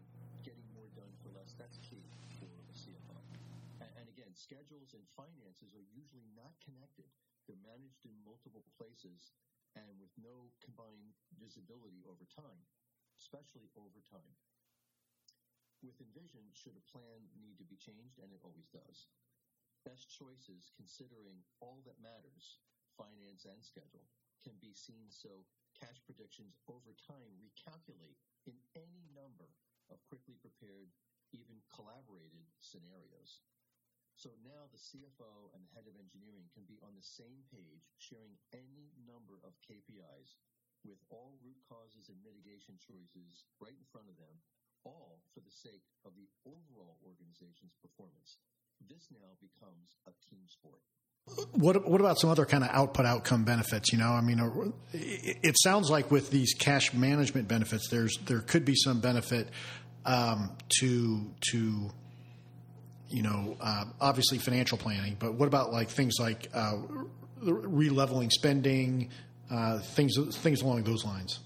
getting 0.43 0.67
more 0.75 0.91
done 0.99 1.07
for 1.23 1.31
less, 1.39 1.55
that's 1.55 1.79
key 1.87 2.03
for 2.35 2.51
a 2.51 2.75
CFO. 2.75 3.15
And 3.79 4.11
again, 4.11 4.35
schedules 4.35 4.91
and 4.91 5.07
finances 5.15 5.71
are 5.79 5.87
usually 5.95 6.27
not 6.35 6.51
connected. 6.67 7.07
They're 7.47 7.63
managed 7.63 8.03
in 8.03 8.11
multiple 8.27 8.67
places 8.75 9.31
and 9.79 9.87
with 10.03 10.11
no 10.19 10.51
combined 10.59 11.15
visibility 11.39 12.03
over 12.11 12.27
time, 12.27 12.59
especially 13.23 13.71
over 13.79 14.03
time. 14.11 14.35
With 15.85 16.01
Envision, 16.01 16.49
should 16.57 16.73
a 16.73 16.89
plan 16.89 17.29
need 17.37 17.61
to 17.61 17.69
be 17.69 17.77
changed, 17.77 18.17
and 18.17 18.33
it 18.33 18.41
always 18.41 18.65
does, 18.73 19.05
best 19.85 20.09
choices 20.09 20.73
considering 20.73 21.45
all 21.61 21.85
that 21.85 22.01
matters, 22.01 22.57
finance 22.97 23.45
and 23.45 23.61
schedule, 23.61 24.09
can 24.41 24.57
be 24.57 24.73
seen 24.73 25.13
so 25.13 25.45
cash 25.77 26.01
predictions 26.09 26.57
over 26.65 26.97
time 27.05 27.37
recalculate 27.37 28.17
in 28.49 28.57
any 28.73 29.05
number 29.13 29.45
of 29.93 30.01
quickly 30.09 30.33
prepared, 30.41 30.89
even 31.37 31.61
collaborated 31.69 32.49
scenarios. 32.57 33.45
So 34.17 34.33
now 34.41 34.65
the 34.73 34.81
CFO 34.81 35.53
and 35.53 35.61
the 35.61 35.73
head 35.77 35.85
of 35.85 36.01
engineering 36.01 36.49
can 36.49 36.65
be 36.65 36.81
on 36.81 36.97
the 36.97 37.05
same 37.05 37.45
page, 37.53 37.93
sharing 38.01 38.33
any 38.57 38.89
number 39.05 39.37
of 39.45 39.53
KPIs 39.61 40.33
with 40.81 40.97
all 41.13 41.37
root 41.45 41.61
causes 41.69 42.09
and 42.09 42.17
mitigation 42.25 42.81
choices 42.81 43.45
right 43.61 43.77
in 43.77 43.85
front 43.93 44.09
of 44.09 44.17
them, 44.17 44.41
all 44.85 45.19
for 45.33 45.41
the 45.41 45.51
sake 45.51 45.83
of 46.05 46.13
the 46.15 46.27
overall 46.45 46.97
organization's 47.03 47.73
performance. 47.81 48.37
this 48.89 49.07
now 49.11 49.33
becomes 49.41 49.97
a 50.07 50.13
team 50.29 50.45
sport. 50.47 50.79
What 51.53 51.89
what 51.89 52.01
about 52.01 52.19
some 52.19 52.29
other 52.29 52.45
kind 52.45 52.63
of 52.63 52.69
output 52.71 53.05
outcome 53.05 53.45
benefits? 53.45 53.91
You 53.91 53.97
know, 53.97 54.11
I 54.11 54.21
mean, 54.21 54.39
it, 54.93 55.37
it 55.41 55.55
sounds 55.63 55.89
like 55.89 56.11
with 56.11 56.29
these 56.29 56.53
cash 56.53 56.93
management 56.93 57.47
benefits, 57.47 57.89
there's 57.89 58.17
there 58.25 58.41
could 58.41 58.63
be 58.63 58.75
some 58.75 59.01
benefit 59.01 59.49
um, 60.05 60.55
to 60.79 61.33
to 61.51 61.89
you 63.09 63.23
know 63.23 63.57
uh, 63.59 63.85
obviously 63.99 64.37
financial 64.37 64.77
planning, 64.77 65.17
but 65.19 65.33
what 65.33 65.47
about 65.47 65.71
like 65.71 65.89
things 65.89 66.15
like 66.19 66.47
uh, 66.53 66.77
releveling 67.41 68.31
spending, 68.31 69.09
uh, 69.49 69.79
things 69.79 70.15
things 70.37 70.61
along 70.61 70.83
those 70.83 71.03
lines? 71.03 71.39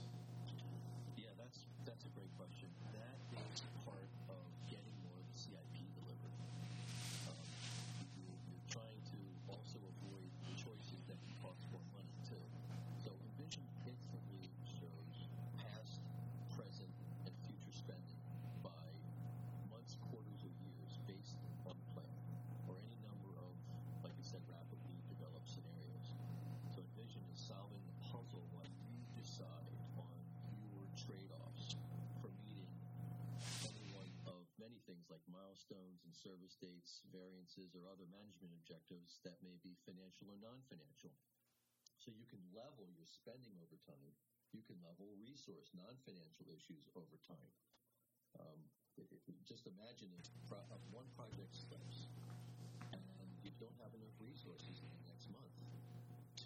Variances, 37.59 37.75
or 37.75 37.91
other 37.91 38.07
management 38.07 38.55
objectives 38.55 39.19
that 39.27 39.35
may 39.43 39.59
be 39.59 39.75
financial 39.83 40.31
or 40.31 40.39
non-financial. 40.39 41.11
So 41.99 42.15
you 42.15 42.23
can 42.31 42.39
level 42.55 42.87
your 42.95 43.07
spending 43.07 43.59
over 43.59 43.75
time. 43.83 44.15
You 44.55 44.63
can 44.63 44.79
level 44.79 45.11
resource 45.19 45.67
non-financial 45.75 46.47
issues 46.47 46.87
over 46.95 47.19
time. 47.27 47.51
Um, 48.39 48.59
it, 48.95 49.11
it, 49.11 49.19
just 49.43 49.67
imagine 49.67 50.07
if 50.15 50.23
one 50.95 51.07
project 51.19 51.51
slips 51.51 52.07
and 52.95 53.29
you 53.43 53.51
don't 53.59 53.75
have 53.83 53.91
enough 53.91 54.15
resources 54.23 54.79
in 54.79 54.89
the 54.89 55.03
next 55.11 55.27
month 55.35 55.55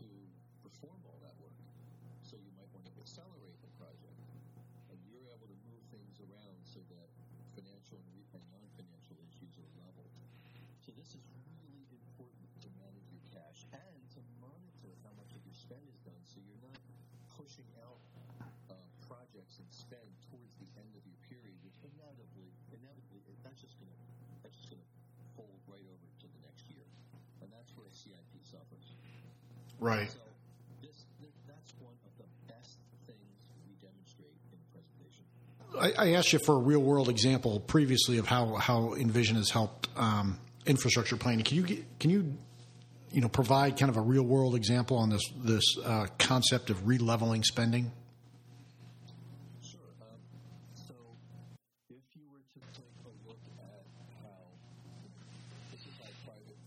to 0.02 0.08
perform 0.66 0.98
all 1.06 1.22
that 1.22 1.38
work. 1.38 1.56
So 2.26 2.42
you 2.42 2.52
might 2.58 2.70
want 2.74 2.90
to 2.90 2.94
accelerate 2.98 3.62
the 3.62 3.72
project 3.78 4.18
and 4.90 4.98
you're 5.06 5.30
able 5.30 5.48
to 5.48 5.60
move 5.70 5.84
things 5.94 6.18
around 6.26 6.60
so 6.66 6.82
that 6.90 7.10
financial 7.54 8.02
and 8.34 8.42
non-financial 8.50 9.18
issues 9.22 9.54
are 9.62 9.70
leveled. 9.78 10.23
So 10.84 10.92
this 11.00 11.16
is 11.16 11.24
really 11.64 11.88
important 11.96 12.44
to 12.60 12.68
manage 12.76 13.08
your 13.08 13.24
cash 13.32 13.64
and 13.72 13.96
to 14.16 14.22
monitor 14.44 14.92
how 15.08 15.16
much 15.16 15.32
of 15.32 15.40
your 15.48 15.56
spend 15.56 15.80
is 15.88 15.96
done 16.04 16.20
so 16.28 16.44
you're 16.44 16.60
not 16.60 16.76
pushing 17.40 17.64
out 17.80 18.04
uh, 18.68 18.76
projects 19.08 19.64
and 19.64 19.68
spend 19.72 20.04
towards 20.28 20.52
the 20.60 20.68
end 20.76 20.92
of 20.92 21.04
your 21.08 21.16
period, 21.32 21.56
which 21.64 21.80
inevitably, 21.88 22.52
inevitably, 22.76 23.24
that's 23.48 23.64
just 23.64 23.80
going 23.80 23.88
to 23.96 24.00
that's 24.44 24.60
just 24.60 24.76
going 24.76 24.84
to 24.84 24.92
fold 25.40 25.56
right 25.72 25.88
over 25.88 26.08
to 26.20 26.28
the 26.28 26.42
next 26.44 26.68
year, 26.68 26.84
and 27.40 27.48
that's 27.48 27.72
where 27.80 27.88
CIP 27.96 28.44
suffers. 28.44 28.88
Right. 29.80 30.12
So 30.12 30.20
this, 30.84 31.08
that's 31.48 31.72
one 31.80 31.96
of 32.04 32.14
the 32.20 32.28
best 32.52 32.76
things 33.08 33.40
we 33.64 33.72
demonstrate 33.80 34.36
in 34.52 34.60
the 34.60 34.68
presentation. 34.76 35.24
I, 35.80 35.96
I 35.96 36.20
asked 36.20 36.36
you 36.36 36.44
for 36.44 36.60
a 36.60 36.64
real 36.64 36.84
world 36.84 37.08
example 37.08 37.64
previously 37.64 38.20
of 38.20 38.28
how 38.28 38.60
how 38.60 39.00
Envision 39.00 39.40
has 39.40 39.48
helped 39.48 39.88
um, 39.96 40.44
infrastructure 40.66 41.18
planning. 41.18 41.44
Can 41.44 41.58
you 41.58 41.86
can 42.00 42.10
you 42.10 42.38
you 43.12 43.22
know 43.22 43.30
provide 43.30 43.78
kind 43.78 43.90
of 43.90 43.98
a 43.98 44.02
real 44.02 44.24
world 44.24 44.56
example 44.56 44.98
on 44.98 45.10
this 45.10 45.24
this 45.44 45.64
uh, 45.84 46.08
concept 46.18 46.70
of 46.70 46.78
releveling 46.86 47.44
spending? 47.46 47.92
Sure. 49.62 49.80
So 50.88 50.96
if 51.90 52.04
you 52.16 52.24
were 52.32 52.42
to 52.42 52.60
take 52.74 52.96
a 53.06 53.12
look 53.28 53.40
at 53.60 53.84
how 54.24 54.48
how 56.00 56.10
private 56.26 56.58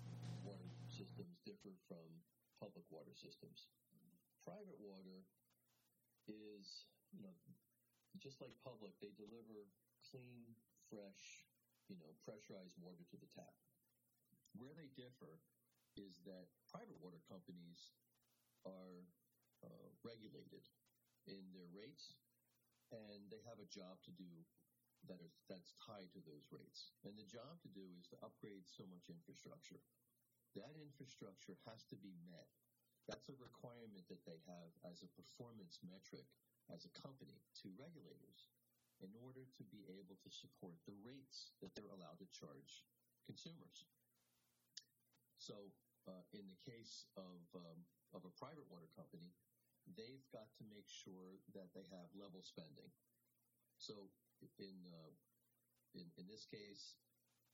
water 0.44 0.70
systems 0.88 1.34
differ 1.44 1.74
from 1.88 2.04
public 2.60 2.84
water 2.90 3.14
systems. 3.16 3.66
Private 4.44 4.78
water 4.78 5.26
is, 6.28 6.86
you 7.10 7.22
know, 7.22 7.34
just 8.22 8.40
like 8.40 8.54
public, 8.62 8.94
they 9.02 9.10
deliver 9.18 9.66
clean, 10.10 10.54
fresh, 10.90 11.46
you 11.88 11.96
know, 11.98 12.10
pressurized 12.22 12.78
water 12.78 13.02
to 13.10 13.16
the 13.18 13.26
tap. 13.34 13.55
Where 14.56 14.72
they 14.72 14.88
differ 14.96 15.40
is 15.96 16.20
that 16.24 16.48
private 16.68 16.96
water 17.00 17.20
companies 17.28 17.92
are 18.64 19.04
uh, 19.64 19.88
regulated 20.04 20.64
in 21.28 21.42
their 21.52 21.68
rates, 21.72 22.16
and 22.92 23.28
they 23.28 23.42
have 23.44 23.60
a 23.60 23.68
job 23.68 24.00
to 24.04 24.12
do 24.14 24.44
that 25.06 25.22
is 25.22 25.38
that's 25.46 25.76
tied 25.78 26.10
to 26.16 26.22
those 26.24 26.48
rates. 26.50 26.96
And 27.06 27.14
the 27.14 27.28
job 27.28 27.60
to 27.62 27.70
do 27.70 27.84
is 28.00 28.08
to 28.10 28.22
upgrade 28.24 28.66
so 28.66 28.88
much 28.88 29.12
infrastructure. 29.12 29.82
That 30.56 30.74
infrastructure 30.80 31.60
has 31.68 31.84
to 31.92 31.98
be 32.00 32.16
met. 32.26 32.48
That's 33.06 33.28
a 33.30 33.38
requirement 33.38 34.08
that 34.10 34.24
they 34.26 34.40
have 34.50 34.72
as 34.88 35.04
a 35.04 35.14
performance 35.14 35.78
metric 35.84 36.26
as 36.72 36.82
a 36.88 36.96
company 36.98 37.38
to 37.62 37.78
regulators 37.78 38.50
in 38.98 39.12
order 39.22 39.46
to 39.46 39.62
be 39.68 39.86
able 39.92 40.16
to 40.24 40.30
support 40.32 40.80
the 40.88 40.96
rates 41.04 41.54
that 41.60 41.70
they're 41.76 41.92
allowed 41.92 42.18
to 42.18 42.34
charge 42.34 42.82
consumers. 43.28 43.86
So, 45.38 45.72
uh, 46.08 46.24
in 46.32 46.46
the 46.48 46.60
case 46.64 47.06
of 47.16 47.42
um, 47.54 47.84
of 48.14 48.24
a 48.24 48.32
private 48.38 48.66
water 48.70 48.88
company, 48.96 49.34
they've 49.96 50.24
got 50.32 50.48
to 50.58 50.64
make 50.66 50.88
sure 50.88 51.38
that 51.54 51.70
they 51.74 51.84
have 51.92 52.08
level 52.14 52.42
spending. 52.42 52.90
So, 53.78 54.08
in 54.58 54.76
uh, 54.88 55.12
in, 55.94 56.08
in 56.16 56.26
this 56.28 56.44
case, 56.48 56.96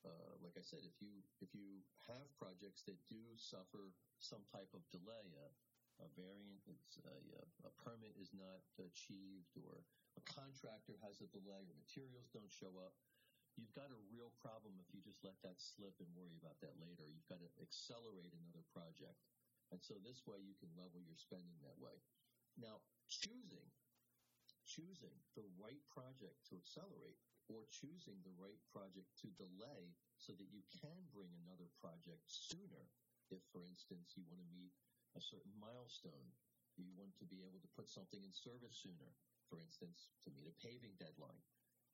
uh, 0.02 0.34
like 0.42 0.58
I 0.58 0.64
said, 0.66 0.82
if 0.82 0.98
you 0.98 1.22
if 1.38 1.54
you 1.54 1.82
have 2.10 2.26
projects 2.38 2.82
that 2.90 2.98
do 3.06 3.22
suffer 3.38 3.94
some 4.18 4.42
type 4.50 4.70
of 4.74 4.82
delay, 4.90 5.34
a, 5.38 5.48
a 6.02 6.08
variant, 6.18 6.62
it's 6.66 6.98
a, 7.02 7.16
a 7.66 7.72
permit 7.82 8.14
is 8.18 8.30
not 8.34 8.62
achieved, 8.78 9.54
or 9.62 9.82
a 10.18 10.22
contractor 10.26 10.98
has 11.02 11.22
a 11.22 11.30
delay, 11.30 11.62
or 11.66 11.74
materials 11.78 12.30
don't 12.34 12.50
show 12.50 12.74
up, 12.82 12.94
you've 13.56 13.76
got 13.76 13.92
a 13.92 14.08
real 14.10 14.32
problem 14.40 14.78
if 14.80 14.88
you 14.92 15.00
just 15.04 15.22
let 15.22 15.36
that 15.44 15.60
slip 15.60 15.96
and 16.00 16.10
worry 16.16 16.36
about 16.38 16.58
that 16.64 16.76
later. 16.80 17.08
You've 17.08 17.28
got 17.28 17.42
to 17.42 17.50
accelerate 17.60 18.32
another 18.32 18.64
project, 18.72 19.20
and 19.70 19.80
so 19.80 19.98
this 20.00 20.24
way 20.24 20.40
you 20.40 20.56
can 20.56 20.72
level 20.74 21.00
your 21.04 21.18
spending 21.18 21.58
that 21.62 21.78
way. 21.78 22.00
Now, 22.56 22.84
choosing 23.08 23.68
choosing 24.62 25.12
the 25.34 25.44
right 25.58 25.82
project 25.90 26.38
to 26.48 26.56
accelerate 26.56 27.18
or 27.50 27.66
choosing 27.68 28.16
the 28.22 28.34
right 28.38 28.62
project 28.70 29.10
to 29.20 29.28
delay 29.34 29.92
so 30.16 30.32
that 30.32 30.48
you 30.48 30.62
can 30.70 31.04
bring 31.10 31.28
another 31.42 31.68
project 31.76 32.22
sooner. 32.30 32.88
If, 33.28 33.42
for 33.50 33.66
instance, 33.66 34.14
you 34.14 34.24
want 34.28 34.40
to 34.40 34.54
meet 34.54 34.72
a 35.18 35.20
certain 35.20 35.52
milestone, 35.58 36.32
you 36.78 36.88
want 36.96 37.12
to 37.20 37.28
be 37.28 37.44
able 37.44 37.60
to 37.60 37.74
put 37.76 37.90
something 37.90 38.22
in 38.24 38.32
service 38.32 38.80
sooner, 38.80 39.12
for 39.50 39.60
instance, 39.60 40.14
to 40.24 40.32
meet 40.32 40.48
a 40.48 40.56
paving 40.62 40.96
deadline. 40.96 41.42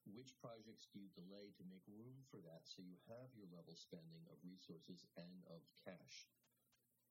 Which 0.07 0.35
projects 0.39 0.89
do 0.93 1.03
you 1.03 1.11
delay 1.15 1.51
to 1.59 1.65
make 1.67 1.85
room 1.89 2.23
for 2.31 2.39
that 2.43 2.65
so 2.65 2.83
you 2.83 2.97
have 3.11 3.29
your 3.35 3.51
level 3.51 3.77
spending 3.77 4.25
of 4.31 4.39
resources 4.47 5.05
and 5.19 5.43
of 5.51 5.61
cash? 5.85 6.29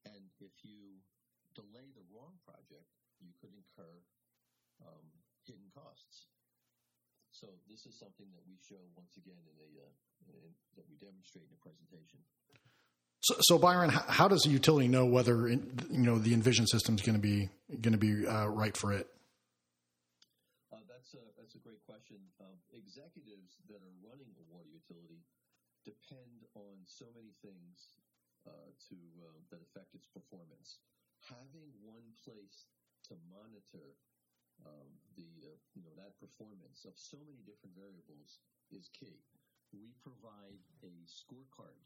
And 0.06 0.32
if 0.40 0.54
you 0.64 1.04
delay 1.54 1.90
the 1.94 2.06
wrong 2.14 2.38
project, 2.46 2.90
you 3.20 3.34
could 3.42 3.54
incur 3.54 4.02
um, 4.82 5.08
hidden 5.46 5.70
costs. 5.74 6.30
So 7.32 7.48
this 7.70 7.86
is 7.86 7.98
something 7.98 8.26
that 8.34 8.42
we 8.50 8.58
show 8.58 8.82
once 8.98 9.14
again 9.18 9.38
in 9.46 9.58
a 9.62 9.70
uh, 9.78 9.94
in, 10.34 10.54
that 10.76 10.86
we 10.90 10.98
demonstrate 10.98 11.46
in 11.46 11.54
a 11.54 11.62
presentation. 11.62 12.20
So, 13.22 13.36
so 13.42 13.58
Byron, 13.58 13.90
how, 13.90 14.04
how 14.08 14.28
does 14.28 14.46
a 14.46 14.50
utility 14.50 14.88
know 14.88 15.06
whether 15.06 15.48
you 15.48 15.62
know 15.90 16.18
the 16.18 16.34
Envision 16.34 16.66
system 16.68 16.96
is 16.96 17.02
going 17.02 17.16
to 17.16 17.22
be 17.22 17.50
going 17.82 17.94
to 17.94 18.02
be 18.02 18.26
uh, 18.26 18.48
right 18.48 18.76
for 18.76 18.94
it? 18.94 19.08
Uh, 20.72 20.82
that's 20.90 21.14
a 21.14 21.22
that's 21.38 21.56
a 21.56 21.60
great 21.60 21.82
question. 21.98 22.22
Um, 22.38 22.62
executives 22.70 23.58
that 23.66 23.82
are 23.82 23.98
running 24.06 24.30
a 24.38 24.46
water 24.54 24.70
utility 24.70 25.26
depend 25.82 26.46
on 26.54 26.78
so 26.86 27.10
many 27.18 27.34
things 27.42 27.98
uh, 28.46 28.70
to 28.86 28.98
uh, 29.26 29.34
that 29.50 29.66
affect 29.66 29.98
its 29.98 30.06
performance. 30.06 30.78
Having 31.26 31.74
one 31.82 32.06
place 32.22 32.70
to 33.10 33.18
monitor 33.26 33.98
um, 34.62 34.94
the 35.18 35.26
uh, 35.50 35.58
you 35.74 35.82
know 35.82 35.98
that 35.98 36.14
performance 36.22 36.86
of 36.86 36.94
so 36.94 37.18
many 37.26 37.42
different 37.42 37.74
variables 37.74 38.46
is 38.70 38.94
key. 38.94 39.18
We 39.74 39.98
provide 39.98 40.62
a 40.86 40.94
scorecard 41.10 41.82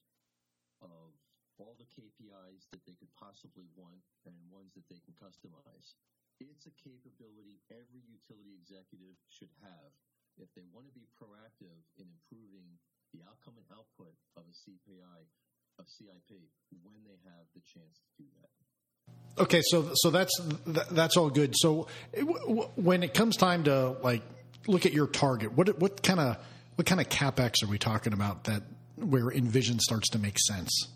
of 0.84 1.16
all 1.56 1.80
the 1.80 1.88
KPIs 1.88 2.68
that 2.76 2.84
they 2.84 3.00
could 3.00 3.16
possibly 3.16 3.72
want 3.80 4.04
and 4.28 4.36
ones 4.52 4.76
that 4.76 4.92
they 4.92 5.00
can 5.00 5.16
customize. 5.16 5.96
It's 6.50 6.66
a 6.66 6.74
capability 6.74 7.62
every 7.70 8.02
utility 8.10 8.58
executive 8.58 9.14
should 9.30 9.54
have 9.62 9.94
if 10.42 10.50
they 10.58 10.66
want 10.74 10.90
to 10.90 10.94
be 10.94 11.06
proactive 11.20 11.86
in 12.02 12.10
improving 12.10 12.82
the 13.14 13.22
outcome 13.30 13.62
and 13.62 13.68
output 13.70 14.16
of 14.38 14.44
a 14.50 14.56
CPI 14.56 15.20
of 15.78 15.86
CIP 15.86 16.50
when 16.82 17.04
they 17.06 17.18
have 17.30 17.46
the 17.54 17.62
chance 17.62 18.00
to 18.02 18.24
do 18.24 18.30
that. 18.42 18.50
Okay, 19.44 19.62
so 19.64 19.92
so 19.96 20.10
that's 20.10 20.40
that's 20.66 21.18
all 21.18 21.30
good. 21.30 21.54
So 21.56 21.88
when 22.76 23.04
it 23.04 23.14
comes 23.14 23.38
time 23.38 23.64
to 23.66 23.96
like 24.02 24.24
look 24.68 24.86
at 24.86 24.94
your 24.94 25.08
target, 25.08 25.54
what 25.54 25.80
what 25.80 26.04
kind 26.04 26.20
of 26.20 26.38
what 26.76 26.86
kind 26.86 27.02
of 27.02 27.10
capex 27.10 27.64
are 27.64 27.68
we 27.68 27.78
talking 27.78 28.14
about 28.14 28.46
that 28.46 28.64
where 28.96 29.30
Envision 29.32 29.80
starts 29.80 30.10
to 30.10 30.20
make 30.20 30.38
sense? 30.40 30.88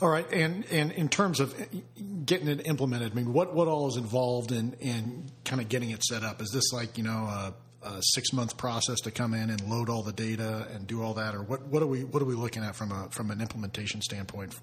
All 0.00 0.08
right. 0.08 0.30
And 0.32 0.64
and 0.70 0.92
in 0.92 1.08
terms 1.08 1.40
of 1.40 1.54
getting 2.24 2.48
it 2.48 2.66
implemented, 2.66 3.12
I 3.12 3.14
mean, 3.14 3.32
what 3.32 3.54
what 3.54 3.68
all 3.68 3.88
is 3.88 3.96
involved 3.96 4.50
in 4.50 4.74
in 4.80 5.30
kind 5.44 5.60
of 5.60 5.68
getting 5.68 5.90
it 5.90 6.02
set 6.02 6.22
up? 6.22 6.40
Is 6.40 6.50
this 6.50 6.72
like 6.72 6.96
you 6.96 7.04
know 7.04 7.10
a, 7.10 7.54
a 7.82 8.00
six 8.00 8.32
month 8.32 8.56
process 8.56 9.00
to 9.00 9.10
come 9.10 9.34
in 9.34 9.50
and 9.50 9.60
load 9.68 9.90
all 9.90 10.02
the 10.02 10.12
data 10.12 10.66
and 10.72 10.86
do 10.86 11.02
all 11.02 11.14
that, 11.14 11.34
or 11.34 11.42
what 11.42 11.66
what 11.66 11.82
are 11.82 11.86
we 11.86 12.04
what 12.04 12.22
are 12.22 12.26
we 12.26 12.34
looking 12.34 12.64
at 12.64 12.76
from 12.76 12.92
a 12.92 13.08
from 13.10 13.30
an 13.30 13.40
implementation 13.40 14.00
standpoint? 14.00 14.54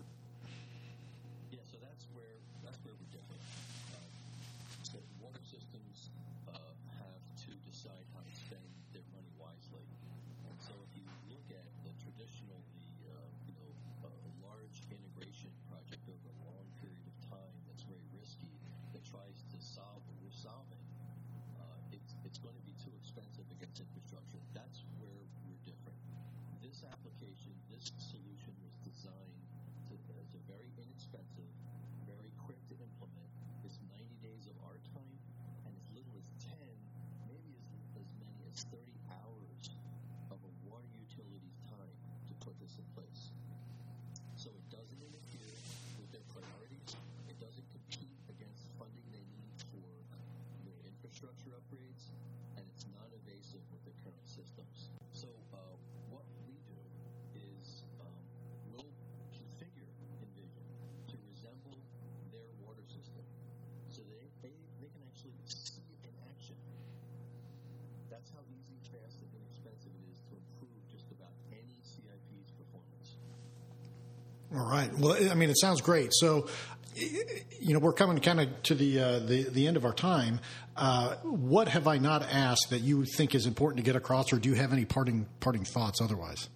All 74.56 74.70
right. 74.70 74.92
Well, 74.98 75.18
I 75.30 75.34
mean, 75.34 75.50
it 75.50 75.60
sounds 75.60 75.82
great. 75.82 76.14
So, 76.14 76.48
you 76.96 77.74
know, 77.74 77.80
we're 77.80 77.94
coming 77.94 78.20
kind 78.20 78.40
of 78.40 78.64
to 78.64 78.76
the 78.76 79.00
uh, 79.00 79.20
the, 79.20 79.44
the 79.44 79.68
end 79.68 79.78
of 79.78 79.86
our 79.86 79.94
time. 79.94 80.40
Uh, 80.76 81.16
what 81.24 81.68
have 81.68 81.88
I 81.88 81.98
not 81.98 82.24
asked 82.24 82.70
that 82.70 82.82
you 82.82 83.04
think 83.04 83.36
is 83.36 83.46
important 83.46 83.78
to 83.78 83.84
get 83.84 83.96
across, 83.96 84.32
or 84.32 84.38
do 84.38 84.50
you 84.50 84.56
have 84.56 84.72
any 84.72 84.86
parting 84.86 85.26
parting 85.40 85.66
thoughts 85.66 86.02
otherwise? 86.02 86.50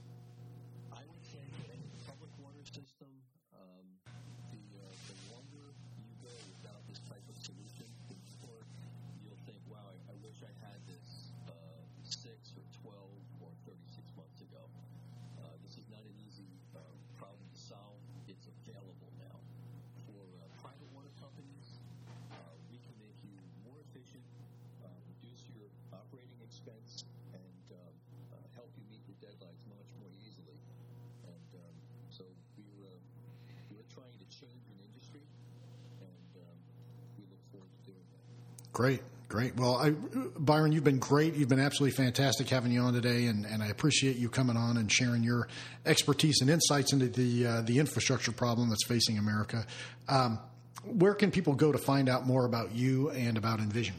Well, 39.56 39.76
I, 39.76 39.92
Byron, 40.38 40.72
you've 40.72 40.84
been 40.84 41.00
great. 41.00 41.36
You've 41.36 41.50
been 41.50 41.60
absolutely 41.60 41.96
fantastic 41.96 42.50
having 42.50 42.72
you 42.72 42.82
on 42.82 42.94
today, 42.94 43.26
and, 43.26 43.46
and 43.46 43.62
I 43.62 43.68
appreciate 43.68 44.18
you 44.18 44.30
coming 44.30 44.58
on 44.58 44.78
and 44.78 44.92
sharing 44.92 45.24
your 45.24 45.48
expertise 45.86 46.42
and 46.42 46.50
insights 46.50 46.94
into 46.94 47.08
the 47.08 47.46
uh, 47.46 47.62
the 47.62 47.80
infrastructure 47.80 48.32
problem 48.32 48.70
that's 48.70 48.86
facing 48.86 49.18
America. 49.18 49.66
Um, 50.08 50.40
where 50.84 51.14
can 51.14 51.32
people 51.32 51.54
go 51.54 51.72
to 51.72 51.78
find 51.78 52.10
out 52.10 52.26
more 52.26 52.46
about 52.46 52.74
you 52.74 53.12
and 53.12 53.38
about 53.38 53.60
Envision? 53.60 53.96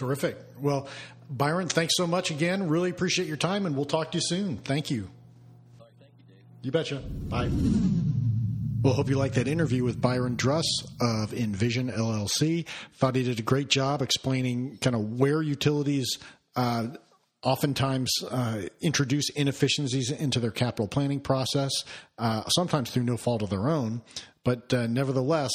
Terrific. 0.00 0.38
Well, 0.58 0.88
Byron, 1.28 1.68
thanks 1.68 1.92
so 1.94 2.06
much 2.06 2.30
again. 2.30 2.68
Really 2.68 2.88
appreciate 2.88 3.28
your 3.28 3.36
time, 3.36 3.66
and 3.66 3.76
we'll 3.76 3.84
talk 3.84 4.12
to 4.12 4.16
you 4.16 4.22
soon. 4.24 4.56
Thank 4.56 4.90
you. 4.90 5.10
thank 5.98 6.12
you, 6.16 6.24
Dave. 6.26 6.42
You 6.62 6.72
betcha. 6.72 7.02
Bye. 7.28 7.50
Well, 8.80 8.94
hope 8.94 9.10
you 9.10 9.18
liked 9.18 9.34
that 9.34 9.46
interview 9.46 9.84
with 9.84 10.00
Byron 10.00 10.38
Druss 10.38 10.64
of 11.02 11.34
Envision 11.34 11.90
LLC. 11.90 12.66
Thought 12.94 13.14
he 13.16 13.24
did 13.24 13.40
a 13.40 13.42
great 13.42 13.68
job 13.68 14.00
explaining 14.00 14.78
kind 14.78 14.96
of 14.96 15.18
where 15.18 15.42
utilities 15.42 16.16
uh, 16.56 16.86
oftentimes 17.42 18.10
uh, 18.30 18.62
introduce 18.80 19.28
inefficiencies 19.36 20.10
into 20.10 20.40
their 20.40 20.50
capital 20.50 20.88
planning 20.88 21.20
process, 21.20 21.72
uh, 22.16 22.44
sometimes 22.48 22.88
through 22.88 23.02
no 23.02 23.18
fault 23.18 23.42
of 23.42 23.50
their 23.50 23.68
own. 23.68 24.00
But 24.44 24.72
uh, 24.72 24.86
nevertheless, 24.86 25.50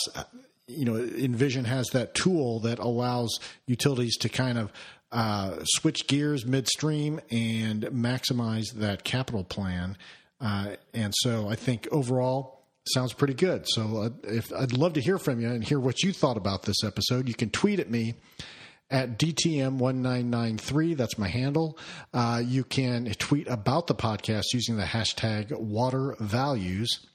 you 0.67 0.85
know, 0.85 0.95
Envision 0.95 1.65
has 1.65 1.89
that 1.89 2.15
tool 2.15 2.59
that 2.61 2.79
allows 2.79 3.39
utilities 3.67 4.17
to 4.17 4.29
kind 4.29 4.57
of 4.57 4.71
uh, 5.11 5.57
switch 5.63 6.07
gears 6.07 6.45
midstream 6.45 7.21
and 7.29 7.83
maximize 7.85 8.73
that 8.73 9.03
capital 9.03 9.43
plan. 9.43 9.97
Uh, 10.41 10.75
and 10.93 11.13
so 11.17 11.47
I 11.47 11.55
think 11.55 11.87
overall 11.91 12.63
sounds 12.87 13.13
pretty 13.13 13.33
good. 13.33 13.65
So 13.67 13.97
uh, 13.97 14.09
if 14.23 14.51
I'd 14.53 14.73
love 14.73 14.93
to 14.93 15.01
hear 15.01 15.17
from 15.17 15.39
you 15.39 15.49
and 15.49 15.63
hear 15.63 15.79
what 15.79 16.03
you 16.03 16.11
thought 16.11 16.37
about 16.37 16.63
this 16.63 16.83
episode, 16.83 17.27
you 17.27 17.33
can 17.33 17.49
tweet 17.49 17.79
at 17.79 17.89
me 17.89 18.15
at 18.89 19.17
DTM1993. 19.17 20.97
That's 20.97 21.17
my 21.17 21.27
handle. 21.27 21.77
Uh, 22.13 22.41
you 22.45 22.63
can 22.63 23.05
tweet 23.17 23.47
about 23.47 23.87
the 23.87 23.95
podcast 23.95 24.53
using 24.53 24.77
the 24.77 24.83
hashtag 24.83 25.57
water 25.57 26.15
values. 26.19 27.05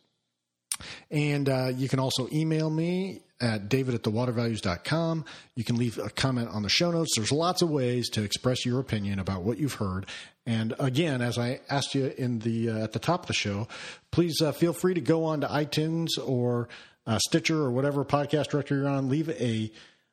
And 1.11 1.49
uh, 1.49 1.73
you 1.75 1.89
can 1.89 1.99
also 1.99 2.29
email 2.33 2.71
me 2.71 3.23
at 3.41 3.69
david 3.69 3.95
at 3.95 4.03
thewatervalues.com. 4.03 5.25
You 5.55 5.65
can 5.65 5.77
leave 5.77 5.99
a 5.99 6.11
comment 6.11 6.49
on 6.51 6.63
the 6.63 6.69
show 6.69 6.91
notes. 6.91 7.13
There's 7.17 7.33
lots 7.33 7.63
of 7.63 7.71
ways 7.71 8.09
to 8.11 8.23
express 8.23 8.67
your 8.67 8.81
opinion 8.81 9.19
about 9.19 9.43
what 9.43 9.59
you've 9.59 9.75
heard. 9.75 10.07
And 10.47 10.75
again, 10.79 11.23
as 11.23 11.39
I 11.39 11.61
asked 11.71 11.95
you 11.95 12.13
in 12.19 12.41
the 12.41 12.71
uh, 12.71 12.85
at 12.85 12.93
the 12.93 12.99
top 12.99 13.23
of 13.23 13.27
the 13.29 13.35
show, 13.35 13.69
please 14.11 14.41
uh, 14.43 14.53
feel 14.53 14.73
free 14.73 14.95
to 14.95 15.01
go 15.01 15.25
on 15.25 15.41
to 15.43 15.47
iTunes 15.47 16.09
or 16.25 16.69
uh, 17.07 17.19
Stitcher 17.19 17.59
or 17.59 17.71
whatever 17.71 18.05
podcast 18.05 18.49
directory 18.49 18.79
you're 18.79 18.89
on. 18.89 19.09
Leave 19.09 19.29
a 19.31 19.71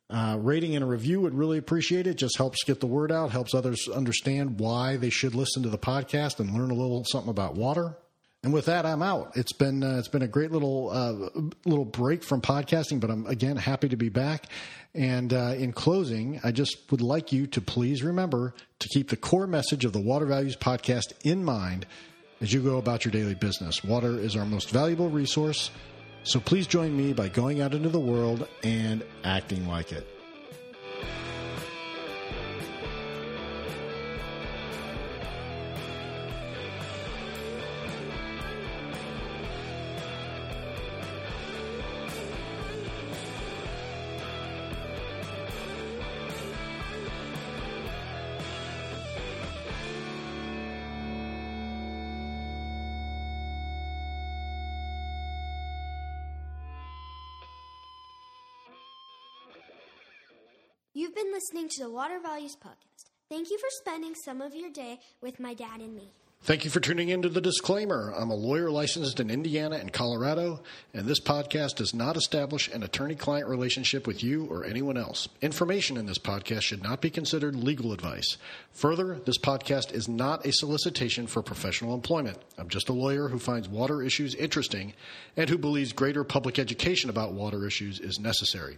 Uh, 0.09 0.37
rating 0.39 0.73
and 0.73 0.85
a 0.85 0.87
review 0.87 1.19
would 1.19 1.33
really 1.33 1.57
appreciate 1.57 2.07
it. 2.07 2.15
Just 2.15 2.37
helps 2.37 2.63
get 2.63 2.79
the 2.79 2.87
word 2.87 3.11
out, 3.11 3.31
helps 3.31 3.53
others 3.53 3.89
understand 3.89 4.57
why 4.57 4.95
they 4.95 5.09
should 5.09 5.35
listen 5.35 5.63
to 5.63 5.69
the 5.69 5.77
podcast 5.77 6.39
and 6.39 6.53
learn 6.53 6.71
a 6.71 6.73
little 6.73 7.03
something 7.03 7.29
about 7.29 7.55
water. 7.55 7.97
And 8.47 8.53
with 8.53 8.67
that, 8.67 8.85
I'm 8.85 9.01
out. 9.01 9.35
It's 9.35 9.51
been 9.51 9.83
uh, 9.83 9.97
it's 9.97 10.07
been 10.07 10.21
a 10.21 10.27
great 10.27 10.53
little 10.53 10.89
uh, 10.89 11.41
little 11.65 11.83
break 11.83 12.23
from 12.23 12.39
podcasting, 12.39 13.01
but 13.01 13.11
I'm 13.11 13.25
again 13.25 13.57
happy 13.57 13.89
to 13.89 13.97
be 13.97 14.07
back. 14.07 14.45
And 14.95 15.33
uh, 15.33 15.55
in 15.57 15.73
closing, 15.73 16.39
I 16.45 16.53
just 16.53 16.89
would 16.89 17.01
like 17.01 17.33
you 17.33 17.45
to 17.47 17.59
please 17.59 18.03
remember 18.03 18.53
to 18.79 18.87
keep 18.87 19.09
the 19.09 19.17
core 19.17 19.47
message 19.47 19.83
of 19.83 19.91
the 19.91 19.99
Water 19.99 20.25
Values 20.25 20.55
podcast 20.55 21.11
in 21.25 21.43
mind 21.43 21.87
as 22.39 22.53
you 22.53 22.61
go 22.61 22.77
about 22.77 23.03
your 23.03 23.11
daily 23.11 23.35
business. 23.35 23.83
Water 23.83 24.17
is 24.17 24.37
our 24.37 24.45
most 24.45 24.69
valuable 24.69 25.09
resource, 25.09 25.69
so 26.23 26.39
please 26.39 26.67
join 26.67 26.95
me 26.95 27.11
by 27.11 27.27
going 27.27 27.59
out 27.59 27.73
into 27.73 27.89
the 27.89 27.99
world 27.99 28.47
and 28.63 29.03
acting 29.25 29.67
like 29.67 29.91
it. 29.91 30.16
To 61.77 61.83
the 61.83 61.89
Water 61.91 62.19
Values 62.19 62.55
Podcast. 62.55 63.11
Thank 63.29 63.51
you 63.51 63.59
for 63.59 63.67
spending 63.69 64.15
some 64.15 64.41
of 64.41 64.55
your 64.55 64.71
day 64.71 64.97
with 65.21 65.39
my 65.39 65.53
dad 65.53 65.79
and 65.79 65.95
me. 65.95 66.11
Thank 66.47 66.63
you 66.63 66.71
for 66.71 66.79
tuning 66.79 67.09
in 67.09 67.23
to 67.23 67.27
the 67.27 67.41
disclaimer. 67.41 68.13
I'm 68.15 68.29
a 68.29 68.35
lawyer 68.35 68.71
licensed 68.71 69.19
in 69.19 69.29
Indiana 69.29 69.75
and 69.75 69.91
Colorado, 69.91 70.61
and 70.93 71.05
this 71.05 71.19
podcast 71.19 71.75
does 71.75 71.93
not 71.93 72.15
establish 72.15 72.69
an 72.69 72.83
attorney 72.83 73.15
client 73.15 73.49
relationship 73.49 74.07
with 74.07 74.23
you 74.23 74.45
or 74.45 74.63
anyone 74.63 74.95
else. 74.95 75.27
Information 75.41 75.97
in 75.97 76.05
this 76.05 76.19
podcast 76.19 76.61
should 76.61 76.81
not 76.81 77.01
be 77.01 77.09
considered 77.09 77.53
legal 77.53 77.91
advice. 77.91 78.37
Further, 78.71 79.19
this 79.25 79.37
podcast 79.37 79.91
is 79.91 80.07
not 80.07 80.45
a 80.45 80.53
solicitation 80.53 81.27
for 81.27 81.41
professional 81.43 81.93
employment. 81.93 82.37
I'm 82.57 82.69
just 82.69 82.87
a 82.87 82.93
lawyer 82.93 83.27
who 83.27 83.39
finds 83.39 83.67
water 83.67 84.01
issues 84.01 84.33
interesting 84.33 84.93
and 85.35 85.49
who 85.49 85.57
believes 85.57 85.91
greater 85.91 86.23
public 86.23 86.59
education 86.59 87.09
about 87.09 87.33
water 87.33 87.67
issues 87.67 87.99
is 87.99 88.21
necessary. 88.21 88.77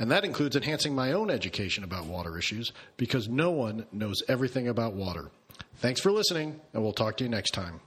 And 0.00 0.10
that 0.10 0.24
includes 0.24 0.56
enhancing 0.56 0.92
my 0.92 1.12
own 1.12 1.30
education 1.30 1.84
about 1.84 2.06
water 2.06 2.36
issues 2.36 2.72
because 2.96 3.28
no 3.28 3.52
one 3.52 3.86
knows 3.92 4.24
everything 4.26 4.66
about 4.66 4.94
water. 4.94 5.30
Thanks 5.78 6.00
for 6.00 6.10
listening, 6.10 6.60
and 6.72 6.82
we'll 6.82 6.92
talk 6.92 7.18
to 7.18 7.24
you 7.24 7.30
next 7.30 7.50
time. 7.50 7.80